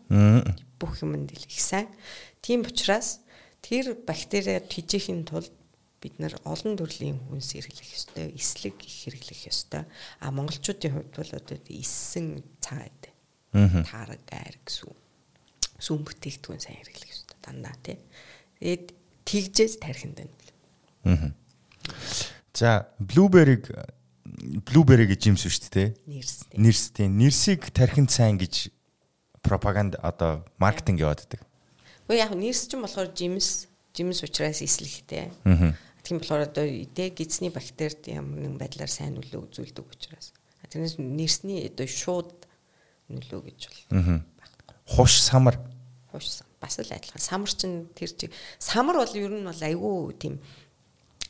[0.79, 1.91] бүх юмд их сайн.
[2.39, 3.19] Тийм учраас
[3.59, 5.51] тэр бактериа тижээхийн тулд
[5.99, 9.83] бид нар олон төрлийн хүнс хэрэглэх ёстой, эслэг их хэрэглэх ёстой.
[10.21, 13.13] А монголчуудын хувьд бол одоо исэн цаа гэдэг
[13.89, 14.91] таараг айр гэсэн
[15.79, 17.97] сүм бүтээгдэхүүн сайн хэрэглэх хэрэгтэй дандаа тий.
[18.59, 18.85] Тэгээд
[19.25, 20.17] тэгжээс тархинд
[21.05, 21.33] байна.
[22.53, 23.69] За блубериг
[24.65, 25.89] блубери гэж юмс шүү дээ.
[26.07, 26.35] Нэрс.
[26.55, 27.17] Нэрс тийм.
[27.19, 28.71] Нэрсийг тархинд сайн гэж
[29.45, 31.41] пропаганд одоо маркетинг явааддаг.
[32.09, 35.29] Уу яг нэрс ч юм болохоор жимс, жимс учраас эслэхтэй.
[35.45, 35.73] Аа.
[36.01, 40.33] Тийм болохоор одоо тэ гидсний бактерид ямар нэгэн байдлаар сайн нөлөө үзүүлдэг учраас.
[40.69, 42.33] Тэрнээс нэрсний одоо шууд
[43.09, 43.81] нөлөө гэж бол.
[43.93, 44.21] Аа.
[44.85, 45.57] Хуш самар.
[46.11, 47.21] Хуш бас л адилхан.
[47.21, 48.29] Самар чинь тэр чи
[48.59, 50.39] самар бол ер нь бол айгүй тийм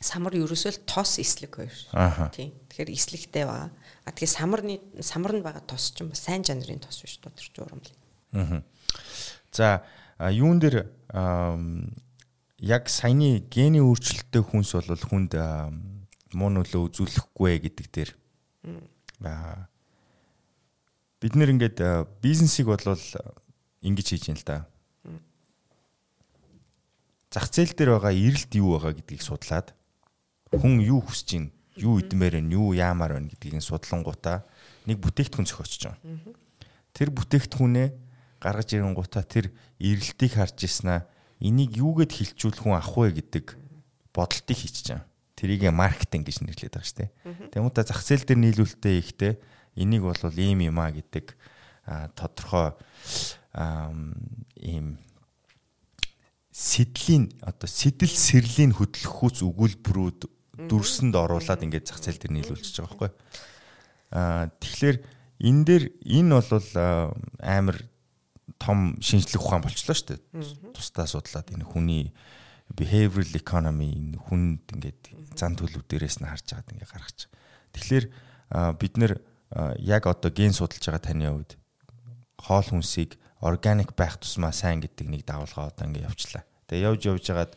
[0.00, 1.76] самар ерөөсөө л тос эслэг хоёр.
[2.36, 2.52] Тийм.
[2.68, 3.72] Тэгэхээр эслэгтэй байгаа.
[4.04, 7.32] А тэгээ самарны самар нь байгаа тос ч юм ба сайн жанрын тос биш доо
[7.32, 7.90] тэр журамл.
[8.36, 8.62] Аа.
[9.52, 9.82] За
[10.20, 10.92] юун дээр
[12.60, 15.32] яг саяны гений өөрчлөлттэй хүнс бол хүнд
[16.36, 18.10] муу нөлөө үзүүлэхгүй гэдэг дээр
[19.24, 19.68] аа
[21.20, 21.78] бид нэр ингээд
[22.20, 23.00] бизнесийг болвол
[23.86, 24.66] ингэж хийж юм л да.
[27.30, 29.70] Зах зээл дээр байгаа эрэлт юу байгаа гэдгийг судлаад
[30.50, 34.42] хүн юу хүсэж байна, юу идмээр байна, юу яамаар байна гэдгийг судлангуудаа
[34.90, 36.00] нэг бүтээгдэхүүн зохиоч байгаа.
[36.96, 37.88] Тэр бүтээгдэхүүнээ
[38.40, 41.04] гаргаж ирэнгуудаа тэр эрэлтийг харж ирснаа
[41.40, 43.58] энийг юугээд хилчүүлэх хүн авах вэ гэдэг
[44.16, 45.04] бодолтыг хийчихэж байгаа.
[45.36, 47.10] Тэрийг маркетинг гэж нэрлэдэг байгаа шүү дээ.
[47.52, 49.32] Тэгмээ та зах зээл дээр нийлүүлэлтээ ихтэй
[49.76, 51.36] энийг бол ийм юм а гэдэг
[52.16, 52.72] тодорхой
[53.56, 55.00] ийм
[56.52, 60.20] сэдлийн одоо сэдэл сэрлийн хөдөлгөхүүц өгүүлбэрүүд
[60.68, 63.12] дүрсэнд оруулаад ингээд зах зээл дээр нийлүүлчихэж байгаа байхгүй.
[64.16, 64.96] Аа тэгэхээр
[65.44, 66.70] энэ дээр энэ бол
[67.44, 67.76] амар
[68.56, 70.72] том шинжлэх ухаан болчлоо шүү дээ.
[70.72, 72.16] Тусдаа судлаад энэ хүний
[72.72, 77.18] behavioral economy энэ хүнд ингээд зан төлөв дээрээс нь харж байгаад ингээд гаргаж.
[77.76, 78.04] Тэгэхээр
[78.80, 79.12] бид нэр
[79.76, 81.52] яг одоо ген судалж байгаа таны хувьд
[82.40, 86.42] хоол хүнсийг органик байх тусмаа сайн гэдэг нэг давалгаа одоо ингэ явчлаа.
[86.66, 87.52] Тэгээ явж явж хагаад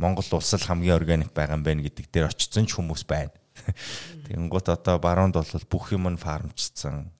[0.00, 3.32] Монгол улс л хамгийн органик байгаа юм байна гэдэг дээр очсон ч хүмүүс байна.
[4.26, 7.12] Тэгэнгუთ одоо баруунд бол бүх юм нь фармчсан.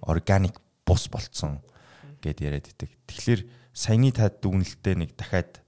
[0.00, 1.60] Органик бус болцсон
[2.24, 2.90] гэд яриад идэг.
[3.04, 3.40] Тэгэхээр
[3.76, 5.60] саяны таад дүгнэлтээ нэг дахиад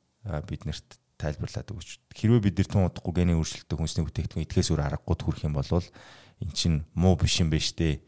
[0.49, 2.01] бид нарт тайлбарлаад өгч.
[2.17, 5.69] Хэрвээ бид нар тун удахгүй гений өөрчлөлтөд хүнсний бүтээгдэхүүн идэхээс өөр аргагүй төрөх юм бол
[5.69, 8.01] эн чин муу биш юм байна штэ.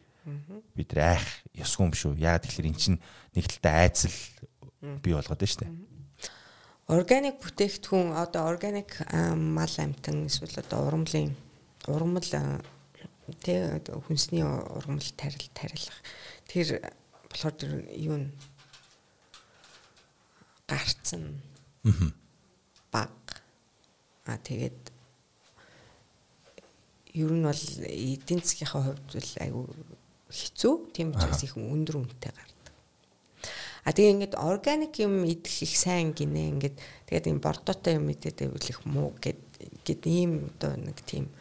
[0.74, 2.18] Бид нар айх ёсгүй юм шүү.
[2.18, 2.96] Яагаад тэгэхээр эн чин
[3.34, 4.14] нэг талтай айцл
[5.02, 5.66] бий болгоод байна штэ.
[6.88, 11.36] Органик бүтээгдэхүүн одоо органик мал амтан эсвэл одоо ургамлын
[11.84, 12.24] ургамал
[13.44, 15.98] тэ хүнсний ургамал тарил тарилах.
[16.48, 16.80] Тэр
[17.28, 18.32] болохоор тэр юу н?
[20.64, 21.42] Гарцсан.
[22.92, 23.12] Баг.
[24.24, 24.92] А тэгээд
[27.20, 29.66] ер нь бол эдийн засгийнхаа хувьд бол айгүй
[30.30, 30.92] хэцүү.
[30.92, 32.74] Тийм учраас их өндөр үнэтэй гардаг.
[33.84, 36.76] А тэгээ ингээд органик юм идэх их сайн гинэ ингээд
[37.08, 39.40] тэгээд юм бордоотой юм идэх байвал их муу гэд
[39.84, 41.32] гэд ийм одоо нэг тийм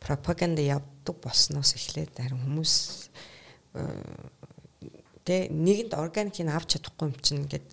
[0.00, 2.74] пропаганда явдаг болсноос эхлээд харин хүмүүс
[5.24, 7.66] тэ нэгэнд органикийг авч чадахгүй юм чинь ингээд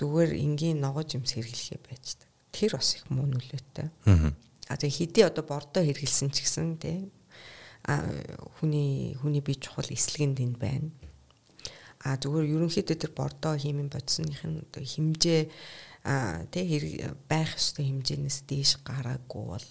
[0.00, 2.28] зүгээр энгийн ногоож юмс хэрэглэхээ байждаг.
[2.56, 3.92] Тэр бас их муу нөлөөтэй.
[4.08, 4.32] Аа
[4.66, 7.06] А тэгээ хэдий одоо бордоо хэрэгэлсэн ч гэсэн а
[7.86, 10.90] хүний хүний бие чухал эслэгэнд энд байна.
[12.02, 14.62] А зүгээр ерөнхийдөө тэр бордоо хиймэн бодсных нь
[16.06, 19.66] а тий хэрэг байх ёстой хэмжээнээс дээш гараагүй бол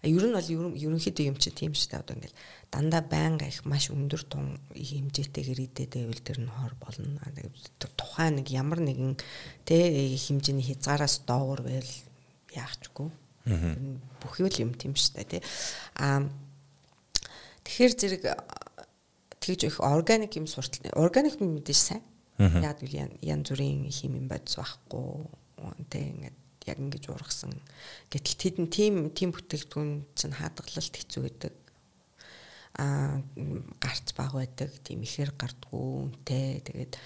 [0.00, 0.48] ер нь бол
[0.88, 2.40] ерөнхийдөө юм чи тийм шүү дээ одоо ингээл
[2.72, 7.20] дандаа байнга их маш өндөр тун хэмжээтэйгээр идээд байвал тэр нь хор болно.
[7.76, 9.20] Тухайн нэг ямар нэгэн
[9.68, 11.92] тий хэмжээний хязгаараас доогор байвал
[12.56, 13.08] яахчгүй
[14.24, 15.42] бүх юу л юм тийм шүү дээ тий.
[16.00, 16.24] Аа
[17.70, 18.22] тэгэхээр зэрэг
[19.38, 22.02] тэгж их органик юм суртал органик мэдээж сайн.
[22.40, 25.30] Яг үл янз бүрийн химийн бодис байхгүй
[25.86, 27.54] тэг ингээд яг ингэж ургасан.
[28.10, 31.54] Гэтэл тэдэн тийм тийм бүтээгдэхүүн чинь хадгалалт хэцүү байдаг.
[32.74, 33.22] Аа
[33.78, 36.64] гарц баг байдаг, тийм ихээр гардггүй үнтэй.
[36.66, 36.98] Тэгээд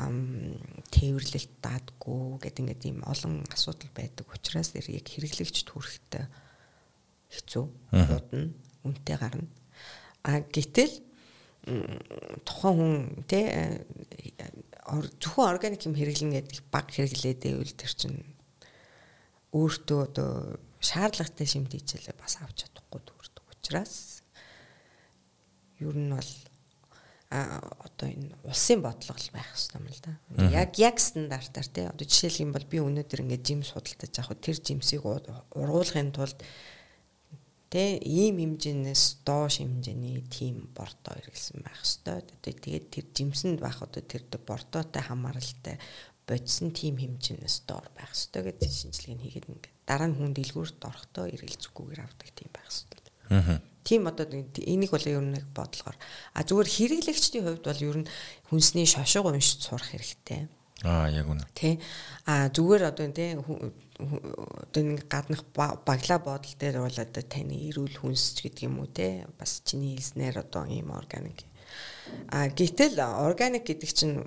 [0.00, 0.56] ам
[0.92, 6.24] тээвэрлэлт даадгүй гэдэг ингээд ийм олон асуудал байдаг учраас яг хэрэглэгч түүхтэй
[7.32, 8.52] хэцүү будна
[8.84, 9.48] үнтэй гарна.
[10.26, 10.90] А гэтэл
[12.42, 12.94] тухайн хүн
[13.30, 13.86] те
[15.22, 18.18] зөвхөн органик юм хэрэглэн гэдэг баг хэрэглээд байвал тэр чинь
[19.54, 20.30] өөртөө одоо
[20.82, 24.22] шаардлагатай шимт хийжэлээ бас авч чадахгүй дүүрдэг учраас
[25.82, 26.32] ер нь бол
[27.30, 30.12] а одоо энэ улсын бодлого байх хэрэгтэй юм л да.
[30.54, 31.86] Яг яг стандартаар тий.
[31.90, 36.38] Одоо жишээлх юм бол би өнөөдөр ингээд жим судалдаж авах тэр жимсийг ургуулахын тулд
[37.70, 42.54] тий ийм хэмжээнээс доош хэмжээний тим бордоо хэрэглэсэн байх хэрэгтэй.
[42.62, 45.76] Тэгээд тэр жимсэнд байх одоо тэр бордоотой хамааралтай
[46.26, 51.26] бодсон тим хэмжээнээс доор байх хэрэгтэй гэдэг шинжилгээг хийгээд ингээд дараа нь хүн дэлгүүрт орохдоо
[51.30, 53.02] эргэлзэхгүйгээр авдаг тийм байх хэрэгтэй.
[53.30, 53.58] Аа.
[53.86, 55.96] Тийм одоо энийг бол ер нь бодлогоор
[56.34, 58.10] а зүгээр хэрэглэгчдийн хувьд бол ер нь
[58.50, 60.50] хүнсний шошго уншиж сурах хэрэгтэй.
[60.82, 61.46] Аа яг үнэ.
[61.54, 61.78] Тэ.
[62.26, 63.38] А зүгээр одоо тэ
[63.98, 69.24] одоо нэг гаднах баглаа бодол дээр бол одоо таны эрүүл хүнс гэдэг юм уу те
[69.38, 71.44] бас чиний хэлснээр одоо ийм органик.
[72.28, 74.20] А гэтэл органик гэдэг чинь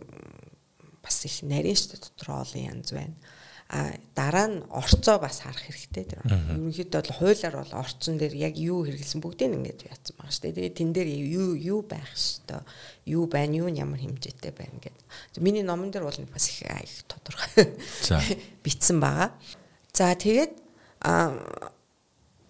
[1.03, 3.13] бас их нарийн штэ дотор олон янз байна.
[3.13, 3.27] а
[3.69, 6.25] дараа нь орцоо бас харах хэрэгтэй тэр.
[6.25, 10.57] Ерөнхийдөө бол хуулиар бол орцон дээр яг юу хэрэгэлсэн бүгдийг ингээд яатсан байгаа шүү дээ.
[10.57, 12.65] Тэгээд тэн дээр юу юу байх ёстой,
[13.05, 15.05] юу байна, юу ямар хэмжээтэй байна гэдэг.
[15.37, 17.77] Миний номон дээр бол бас их их тодорхой
[18.65, 19.37] бичсэн байгаа.
[19.93, 20.57] За тэгээд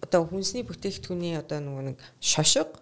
[0.00, 2.80] одоо хүнсний бүтээгдэхүүний одоо нөгөө нэг шошго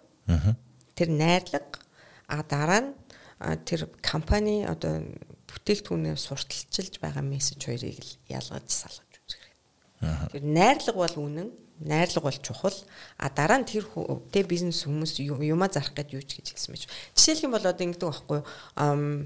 [0.95, 1.83] тэр найрлага
[2.31, 2.91] а дараа нь
[3.67, 5.03] тэр компани одоо
[5.55, 10.39] бүтээгдэхүүнээ сурталчилж байгаа мессеж хоёрыг л ялгаж салгаж үзэх хэрэгтэй.
[10.39, 12.77] Тэр найрлага бол үнэн, найрлага бол чухал.
[13.17, 13.87] А дараа нь тэр
[14.31, 16.83] тэ бизнес хүмүүс юмаа зарах гэж юу ч гэж хэлсэн байж.
[17.15, 19.25] Жишээлх юм бол одоо ингэдэг байхгүй юу?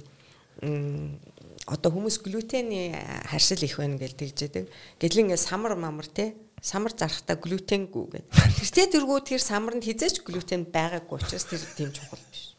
[1.66, 2.94] одоо хүмүүс глютений
[3.26, 4.66] харшил их байна гэж тэгжээдэг.
[5.00, 8.72] Гэтэл ингээд самар мамар те самар зарахтаа глютенгүй гэдэг.
[8.76, 12.53] Тэр тэргүү тэр самарнд хизээч глютен байгаагүй учраас тэр тийм чухал биш.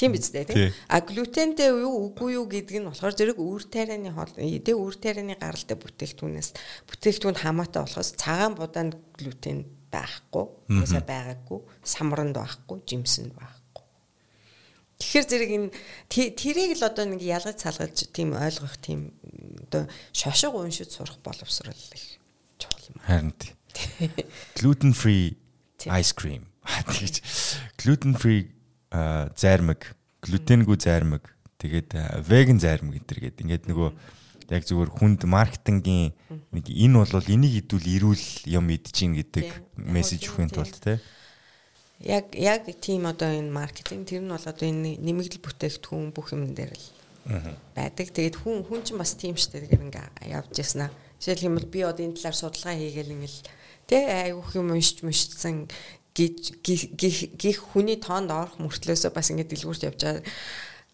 [0.00, 0.72] Тийм биз дээ тийм.
[0.88, 5.36] А глютентэй юу үгүй юу гэдэг нь болохоор зэрэг үр тарианы хоол эдээ үр тарианы
[5.36, 6.56] гаралтай бүтээгдэхүүнээс
[6.88, 13.84] бүтээгдэхүүн хамаатай болохоос цагаан будаанд глютен байхгүй, уусаа байгаагүй, самранд байхгүй, жимсэнд байхгүй.
[15.04, 15.68] Тэгэхээр зэрэг энэ
[16.08, 19.12] тэрийг л одоо нэг ялгаж салгаж тийм ойлгох тийм
[19.68, 19.84] одоо
[20.16, 22.16] шошго уншиж сурах боловсрол их
[22.56, 22.96] чухал юм.
[23.04, 23.52] Харин тийм.
[24.56, 25.36] Gluten free
[25.92, 26.48] ice cream.
[26.88, 27.20] Тэгэж
[27.76, 28.48] gluten free
[28.90, 29.94] зайрмаг,
[30.26, 31.22] глютенгүй зайрмаг,
[31.62, 31.94] тэгээд
[32.26, 33.42] веган зайрмаг энэ төр гэдэг.
[33.46, 33.90] Ингээд нөгөө
[34.50, 36.10] яг зүгээр хүнд маркетингийн
[36.50, 39.46] нэг энэ бол энийг идвэл ирүүл юм идчихин гэдэг
[39.78, 40.98] мессеж өгөхийн тулд тий.
[42.02, 46.50] Яг яг тийм одоо энэ маркетинг тэр нь бол одоо энэ нэмэгдэл бүтээгдэхүүн бүх юм
[46.50, 46.86] дээр л
[47.78, 48.10] байдаг.
[48.10, 50.90] Тэгээд хүн хүн ч бас тийм штэ тэгээд ингээ явж яснаа.
[51.22, 53.40] Жишээлх юм бол би одоо энэ талаар судалгаа хийгээл ингээл
[53.86, 55.76] тий айгүйх юм уншиж мушцсан гэж
[56.14, 60.24] гих хүний тоонд орох мөртлөөсөө бас ингээд дэлгүүрт явж байгаа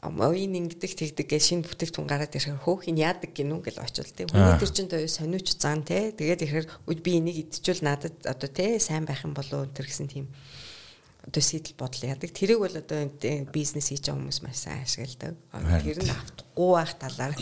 [0.05, 4.29] оюун ингэдэг тэгдэг гэж шинэ бүтээгдэхүүн гараад ирэхээр хөөхин яадаг гинүү гэж очил тээ.
[4.29, 6.14] Хүний төр чин тоё сониуч зан тээ.
[6.14, 10.07] Тэгээд ихээр үд би энийг идчихвэл надад одоо тээ сайн байх юм болоо өнтер гэсэн
[10.07, 10.29] тийм
[11.25, 12.31] одоо сэтэл бодол яадаг.
[12.31, 13.09] Тэрийг бол одоо
[13.51, 15.35] бизнес хийж байгаа хүмүүс маш сайн ашигладаг.
[15.83, 17.35] Тэр нь автахгүй байх талаар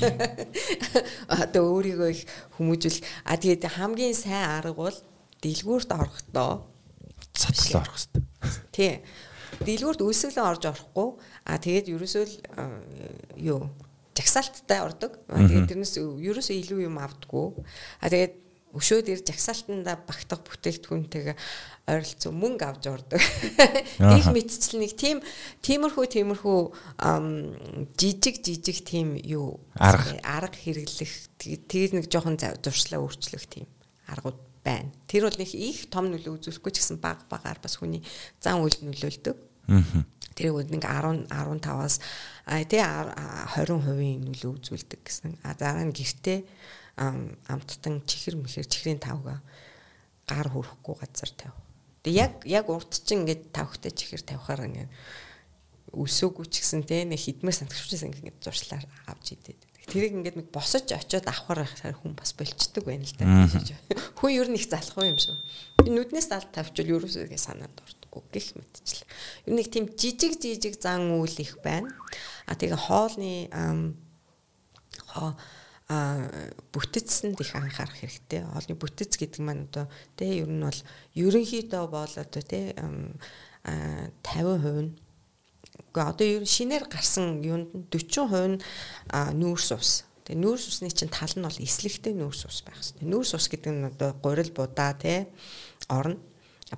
[1.42, 2.22] одоо өөрийгөө их
[2.56, 3.02] хүмүүжүүл.
[3.28, 4.96] А тэгээд хамгийн сайн арга бол
[5.44, 6.73] дэлгүүрт орохдоо
[7.34, 8.22] сатглаа орох хэрэгтэй.
[8.72, 8.92] Тий.
[9.62, 11.08] Дэлгүүрт үйлсгэлэн орж орохгүй.
[11.46, 12.34] А тэгээд ерөөсөө л
[13.38, 13.60] юу
[14.14, 15.18] жагсаалттай ордог.
[15.30, 17.46] Тэгээд тэрнээс ерөөсөө илүү юм авдаггүй.
[18.02, 18.34] А тэгээд
[18.74, 21.36] өшөөд ир жагсаалтанда багтах бүтээгдэхүүнтэйгээ
[21.86, 23.22] ойролцоо мөнгө авч ордог.
[24.18, 25.22] Их мэдчил нэг тийм
[25.62, 26.58] тиймэрхүү тиймэрхүү
[27.94, 33.70] жижиг жижиг тийм юу арга арга хэрэглэх тэгээд нэг жоохон зуршлаа өөрчлөх тийм
[34.10, 34.90] аргууд байна.
[35.06, 38.00] Тэр бол нэг их том нөлөө үзүүлэхгүй ч гэсэн баг багаар бас хүний
[38.40, 39.36] зан үйлд нөлөөлдөг.
[40.34, 42.00] Тэр бол нэг 10 15-аас
[42.66, 45.38] тий 20% нөлөө үзүүлдэг гэсэн.
[45.44, 46.42] А дараа нь гэртээ
[46.96, 49.42] амттан чихэр мэхэр чихрийн тавга
[50.26, 51.58] гар хөрөхгүй газар тавь.
[52.02, 54.90] Тэг яг яг урд чинь ингээд тавхтай чихэр тавихаар ингээд
[55.94, 59.58] өсөөгүй ч гэсэн те нэг хідмэр сантгчсан ингээд зуршлаар авч идэв.
[59.84, 61.68] Тэрийг ингээд нэг босож очиод авахар
[62.00, 63.28] хүн бас болчдөг байна л да.
[64.16, 65.20] Хүн ер нь их залах юм.
[65.84, 69.04] Би нүднээс алд тавьчвал ерөөсөө санаанд ордоггүй гэх мэтчлээ.
[69.44, 71.92] Ер нь нэг тийм жижиг жижиг зан үйл их байна.
[72.48, 73.52] А тэгээ хоолны
[75.88, 76.28] а
[76.72, 78.48] бүтэцсэнд их анхаарах хэрэгтэй.
[78.48, 79.84] Хоолны бүтэц гэдэг маань одоо
[80.16, 80.80] тэ ер нь бол
[81.12, 84.96] ерөнхийдөө бол одоо тэ 50% нь
[85.74, 88.62] Гэхдээ одоо ер нь шинээр гарсан юунд 40% нь
[89.10, 89.90] нүүрс ус.
[90.24, 93.06] Тэгээ нүүрс усны чинь тал нь бол эслэгтэй нүүрс ус байх хэрэгтэй.
[93.10, 95.28] Нүүрс ус гэдэг нь одоо гурил будаа те
[95.90, 96.22] орно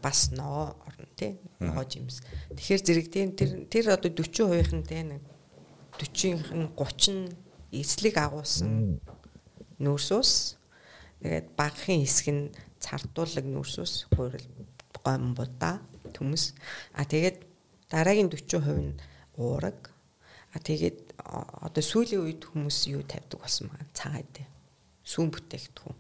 [0.03, 2.25] бас ноо орно те ноо жимс.
[2.57, 5.23] Тэгэхээр зэрэг тэр тэр одоо 40% нь те нэг
[6.01, 7.37] 40-ийнх нь 30 нь
[7.73, 9.01] эслэг агуулсан
[9.79, 10.33] нүүрс ус.
[11.23, 12.45] Тэгээд багахийн хэсэг нь
[12.81, 14.45] цардуулаг нүүрс ус, гурил
[15.05, 15.81] гом будаа
[16.13, 16.53] төмс.
[16.93, 17.46] А тэгээд
[17.91, 18.99] дараагийн 40% нь
[19.37, 19.93] уураг.
[20.53, 24.49] А тэгээд одоо сүүлийн үед хүмүүс юу тавьдаг болсон байгаа цагаа дээ.
[25.05, 25.97] Сүүн бүтээгдэхүүн.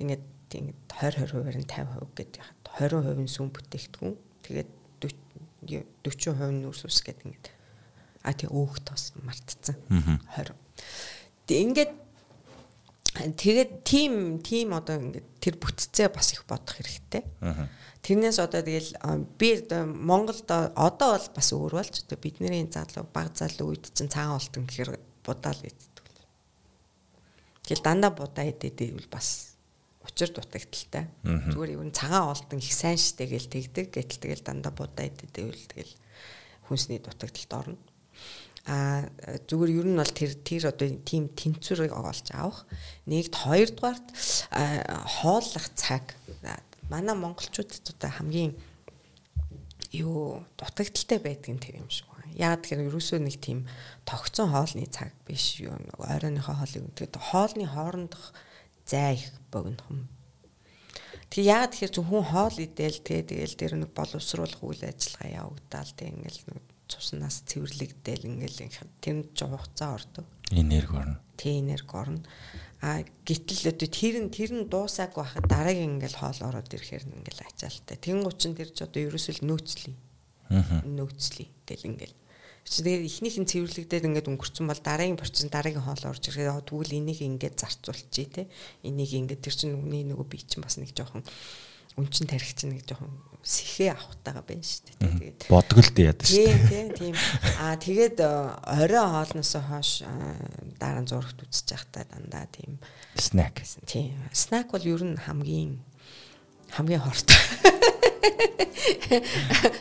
[0.00, 4.14] Ингээд ингээд 20 20%-аар нь 50% гэдэг яхад 20% нь сүүн бүтээгдэхүүн.
[4.46, 4.70] Тэгээд
[5.62, 7.46] 40% нь үрс ус гэдэг ингээд
[8.22, 9.78] а тий өөх тос мартцсан.
[9.90, 10.54] 20.
[11.46, 11.92] Тэг ингээд
[13.12, 17.22] тэгээд тим тим одоо ингээд тэр бүтцээ бас их бодох хэрэгтэй.
[18.00, 18.96] Тэрнээс одоо тэгэл
[19.36, 24.40] би Монголд одоо бол бас өөр болж одоо бидний залуу баг залуу үед чинь цагаан
[24.40, 24.96] олтон гэхээр
[25.28, 26.06] будаал иддэг.
[27.68, 29.60] Тэгэл дандаа будаа идэдэвэл бас
[30.08, 31.12] учир дутагдaltaй.
[31.20, 33.92] Зүгээр ер нь цагаан олтон их сайн штэ гэл тэгдэг.
[33.92, 35.92] Гэтэл тэгэл дандаа будаа идэдэвэл тэгэл
[36.64, 37.91] хүнсний дутагдалд орно
[38.66, 39.10] а
[39.50, 42.62] зүгээр ер нь бол тэр тэр одоо тийм тэнцвэрийг олж авах
[43.10, 44.06] нэгд хоёрдугаарт
[45.18, 46.14] хооллох цаг
[46.86, 48.54] манай монголчуудад одоо хамгийн
[49.90, 52.32] юу дутагдaltaй байдгийг тэр юм шиг байна.
[52.38, 53.68] Яг тэгэхээр ерөөсөө нэг тийм
[54.08, 58.32] тогтсон хоолны цаг биш юу ойрооныхоо хоолыг тэгээд хоолны хоорондох
[58.86, 60.08] зай их богинохон.
[61.28, 66.08] Тэгээ яг тэгэхээр хүн хоол идэл тэгээ тэгэл тэр нэг боловсруулах үйл ажиллагаа явагдаал тэг
[66.08, 68.60] ингээл нэг цуснаас цэвэрлэгдээл ингээл
[69.00, 70.26] тэнд ч хугацаа ордог.
[70.52, 71.18] Энерги орно.
[71.40, 72.20] Тэ энерги орно.
[72.84, 77.46] А гítэл одоо тэр нь тэр нь дуусаагүй байхад дараагийн ингээл хоол ороод ирэхээр ингээл
[77.48, 77.96] ачаалтай.
[77.96, 79.96] Тэнгуут чин тэр ч одоо ерөөсөө нөөцлий.
[80.52, 80.84] Аа.
[80.84, 82.16] Нөөцлий гэл ингээл.
[82.62, 87.20] Тэгэхээр эхнийх нь цэвэрлэгдээд ингээд өнгөрцөн бол дараагийн процесс дараагийн хоол орж ирэхээр тэгвэл энийг
[87.22, 88.42] ингээд зарцуулчихъя те.
[88.86, 91.26] Энийг ингээд тэр чинь нүгний нөгөө бие чинь бас нэг жоохон
[91.98, 93.10] үнчин тарих чинь нэг жоохон
[93.42, 94.96] сэхээ авахтайгаа байна шүү дээ.
[95.02, 96.62] Тэгээд бодгол дээ яд шүү дээ.
[96.70, 97.14] Тийм тийм.
[97.58, 98.30] Аа тэгээд э,
[98.62, 100.10] орой хоолноос хойш э,
[100.78, 102.78] дараа нь зурагт үзэж явахдаа дандаа тийм
[103.18, 103.66] снэк.
[103.90, 104.14] Тийм.
[104.30, 105.82] Снэк бол ер нь хамгийн
[106.70, 107.34] хамгийн хортой.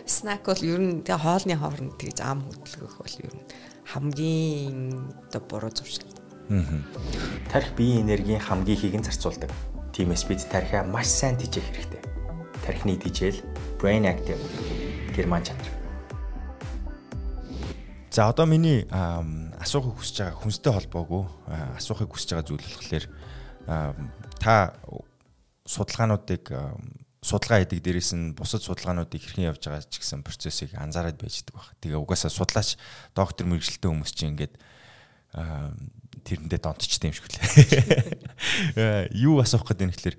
[0.10, 3.46] Снэк бол ер нь тэгээ хоолны хооронд тэгж ам хөдөлгөх бол ер нь
[3.94, 5.06] хамгийн
[5.38, 6.10] оо буруу зуршил.
[6.50, 6.82] Аа.
[7.54, 9.54] Тарих биеийн энергийн хамгийн ихийг нь зарцуулдаг.
[9.94, 12.11] Тиймээс бид тарихаа маш сайн тижээх хэрэгтэй.
[12.66, 13.42] Тархины тижэл
[13.82, 14.42] brain active
[15.16, 15.68] герман чанар.
[18.12, 21.24] За одоо миний асуухыг хүсэж байгаа хүнстэй холбоогүй
[21.80, 23.06] асуухыг хүсэж байгаа зүйл болохоор
[24.40, 24.76] та
[25.66, 26.44] судалгаануудыг
[27.22, 31.54] судалгаа хийдэг дээрээс нь бусад судалгаануудыг хэрхэн явж байгаа ч гэсэн процессыг анзаараад байж байгаа
[31.54, 31.78] баг.
[31.78, 32.82] Тэгээ угаасаа судлаач
[33.14, 34.58] доктор мэрэгчлээ хүмүүс чинь ингээд
[35.32, 39.14] тэрэндээ донтчтой юм шиг лээ.
[39.26, 40.18] Юу асуух гэдэг нь тэгэхээр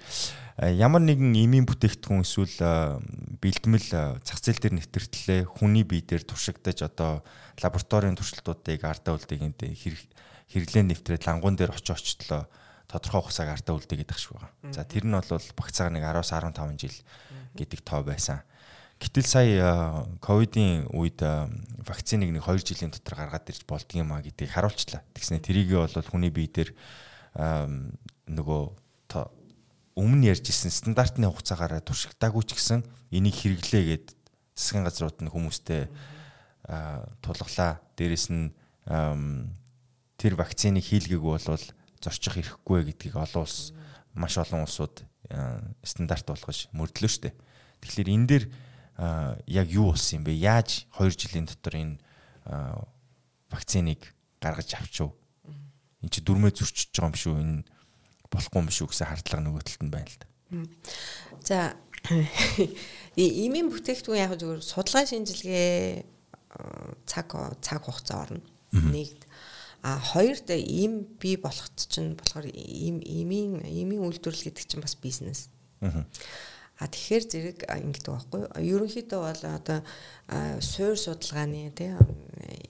[0.60, 3.00] ямар нэгэн эмийн бүтээгдэхүүн эсвэл
[3.40, 7.24] бэлтгэл зах зээл дээр нэвтрэлтлээ хүний бие дээр туршигдаж одоо
[7.62, 9.56] лабораторийн туршилтуудыг ардаа үлдээг энэ
[10.52, 12.44] хэрэглээ нэвтрээд лангуун дээр очиж очлоо
[12.84, 14.52] тодорхой хугацааг ардаа үлдээгээд шиг байгаа.
[14.68, 15.24] За тэр нь бол
[15.56, 16.96] багцаагаар нэг 10-аас 15 жил
[17.56, 18.44] гэдэг тоо байсан.
[19.00, 21.24] Гэтэл сая ковидын үед
[21.88, 25.00] вакциныг нэг 2 жилийн дотор гаргаад ирж болдго юм а гэдгийг харуулчлаа.
[25.16, 26.70] Тэгснэ тэрийгээ бол хүний бие дээр
[28.28, 28.62] нөгөө
[29.96, 32.80] өмнө ярьжсэн стандартны хугацаагаараа туршигдаагүй ч гэсэн
[33.12, 34.06] энийг хэрэглээгээд
[34.56, 35.88] засгийн газрууд нь хүмүүстэй
[37.20, 37.80] тулглаа.
[37.96, 38.52] Дээрэс нь
[40.16, 41.64] тэр вакциныг хийлгээгүй бол
[42.00, 43.76] зорчих ирэхгүй гэдгийг олон улс
[44.14, 45.04] маш олон улсууд
[45.84, 47.36] стандарт болгож мөрдлөө штэ.
[47.84, 48.44] Тэгэхээр энэ дээр
[49.46, 50.32] яг юу болсон юм бэ?
[50.36, 51.96] Яаж 2 жилийн дотор энэ
[53.50, 55.12] вакциныг гаргаж авчив?
[56.02, 57.34] Энд чи дөрмөө зөрчиж байгаа юм шүү.
[57.38, 57.64] Энэ
[58.32, 60.26] болохгүй юм шүү гэсэн хардлага нөгөө талд нь байна л да.
[61.44, 61.58] За
[63.16, 66.04] имийн бүтээгдэхүүн яг зөвхөн судалгаа шинжилгээ
[67.06, 67.28] цаг
[67.60, 68.42] цаг хугацаа орно.
[68.72, 69.28] Нэгд
[69.82, 75.50] а хоёрт им бий болохт чинь болохоор им имийн имийн үйлдвэрлэл гэдэг чинь бас бизнес.
[75.82, 78.42] А тэгэхээр зэрэг ингэдэг байхгүй.
[78.58, 79.78] Ерөнхийдөө бол одоо
[80.62, 81.98] суур судалгааны тийм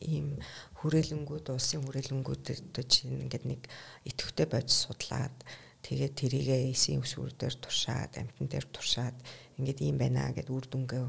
[0.01, 0.27] ийм
[0.83, 2.45] хүрээлэнгүүд улсын хүрээлэнгүүд
[2.91, 3.63] чинь ингээд нэг
[4.05, 5.37] идэвхтэй бодис судлаад
[5.87, 9.17] тэгээд тэрийгээ эсийн өсвөр дээр туршаад амтан дээр туршаад
[9.59, 11.07] ингээд ийм байна гэд үр дүнгээ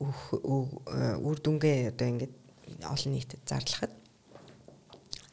[0.00, 2.34] үр дүнгээ одоо ингээд
[2.86, 3.94] олон нийтэд зарлахад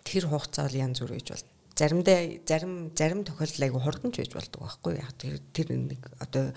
[0.04, 1.52] тэр хугацаа бол янз бүр гэж болно.
[1.78, 6.52] Заримдаа зарим зарим тохиолдол айгу хурдан ч байж болдог байхгүй яг тэр тэр нэг одоо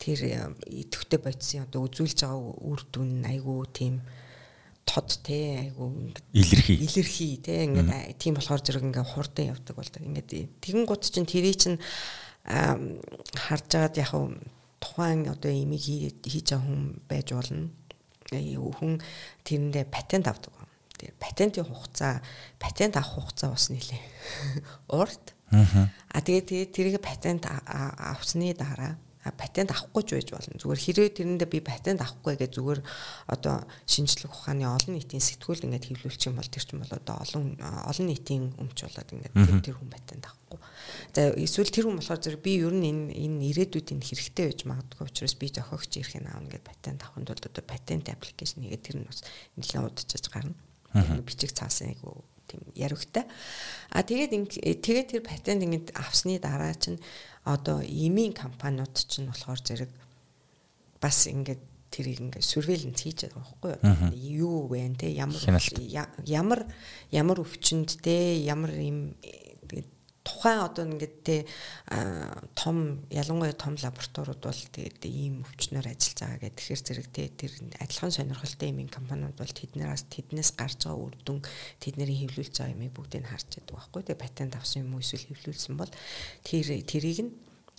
[0.00, 0.18] тэр
[0.64, 4.00] идэвхтэй бодисын одоо үзүүлж байгаа үр дүн айгу тийм
[4.84, 6.76] тод те айгу илэрхий.
[6.76, 10.02] илэрхий те ингээд тийм болохоор зэрэг ингээд хурдан явдаг болдог.
[10.02, 11.80] Ингээд тэгэн гут чинь тэрий чинь
[12.44, 14.12] харж агаад яг
[14.80, 15.82] тухайн одоо имийг
[16.20, 17.72] хийж байгаа хүн байж болно.
[18.30, 19.00] Хүн
[19.44, 20.52] тэрэндээ патент авдаг
[20.98, 22.22] тэр патентын хугацаа
[22.58, 24.02] патент авах хугацаа бас нэлээ.
[24.88, 25.34] Урт.
[25.50, 28.96] А тэгээд тэрийг патент авсны дараа
[29.32, 30.60] патент авахгүй ч байж болно.
[30.60, 32.80] Зүгээр хэрвээ тэрэндээ би патент авахгүй гэж зүгээр
[33.32, 37.56] одоо шинжлэх ухааны олон нийтийн сэтгүүл ингээд хэвлүүлчих юм бол тэр чинь бол одоо олон
[37.62, 40.60] олон нийтийн өмч болоод ингээд тэр хүн патент авахгүй.
[41.16, 44.60] За эсвэл тэр хүн болохоор зэрэг би ер нь энэ энэ ирээдүйд энэ хэрэгтэй байж
[44.68, 48.96] магадгүй учраас би зохиогч ирэхийг аавна гэж патент авахын тулд одоо патент аппликейшн хийгээд тэр
[49.00, 49.24] нь бас
[49.56, 50.54] нэлээд удажж гарна.
[51.24, 53.24] Бичиг цаасан айгу тийм яригтай.
[53.90, 54.30] А тэгээд
[54.84, 57.00] тэгээд тэр патент ингээд авсны дараа чинь
[57.44, 59.90] одоо имийн компаниуд чинь болохоор зэрэг
[61.00, 61.60] бас ингээд
[61.92, 63.72] тэрийг ингээд surveillance хийж байгаа байхгүй
[64.16, 64.66] юу?
[64.66, 64.88] Юу вэ?
[64.98, 65.38] Те ямар
[66.24, 66.60] ямар
[67.12, 69.14] ямар өвчнөд те ямар юм
[70.24, 71.36] тухайн одоо ингээд те
[72.56, 77.52] том ялангуяа том лабораториуд бол тэгээд ийм өвчнөр ажиллаж байгаа гэх тэгэхээр зэрэг те тэр
[77.84, 81.44] адилхан сонирхолтой юм компаниуд бол тэднээс тэднээс гарч байгаа үр дүн
[81.76, 85.76] тэдний хэвлүүлж байгаа юмыг бүгдийг харж яддаг байхгүй те патент авсан юм уу эсвэл хэвлүүлсэн
[85.76, 85.92] бол
[86.40, 87.32] тэр тэрийг нь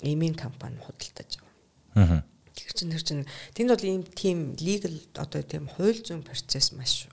[0.05, 2.21] эмийн компани худалдаж байгаа.
[2.21, 2.23] Аа.
[2.53, 3.25] Тэр чинь тэр чинь
[3.57, 7.09] тэнд бол ийм тийм legal одоо тийм хууль зүйн процесс маш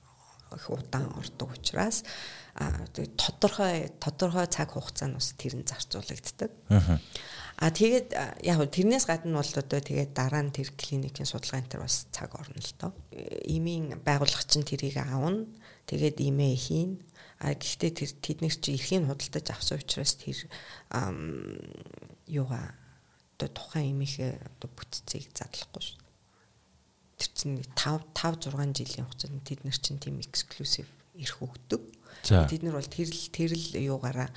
[0.53, 2.05] их удаан ордог учраас
[2.55, 6.50] тодорхой тодорхой цаг хугацаанд бас тэр нь зарцуулагддаг.
[7.57, 8.12] А тэгээд
[8.44, 12.61] яг тэрнээс гадна бол одоо тэгээд дараа нь тэр клиникийн судалгаан тэр бас цаг орно
[12.61, 12.92] л доо.
[13.48, 15.48] Имийн байгууллага чинь тэрийг аавна.
[15.88, 16.92] Тэгээд имээ хийн.
[17.40, 20.38] А гэхдээ тэр тэднэр чи эрхийг худалдаж авсан учраас тэр
[22.28, 22.76] юугаа
[23.36, 25.98] одоо тухайн имийнхээ одоо бүтцийг задлахгүй шүү.
[27.18, 30.86] Тэр чинь 5 5 6 жилийн хугацаанд тэд нар чинь тийм эксклюзив
[31.18, 31.82] эрх өгдөг
[32.20, 34.30] Тэд нар бол тэрл тэрл юугаараа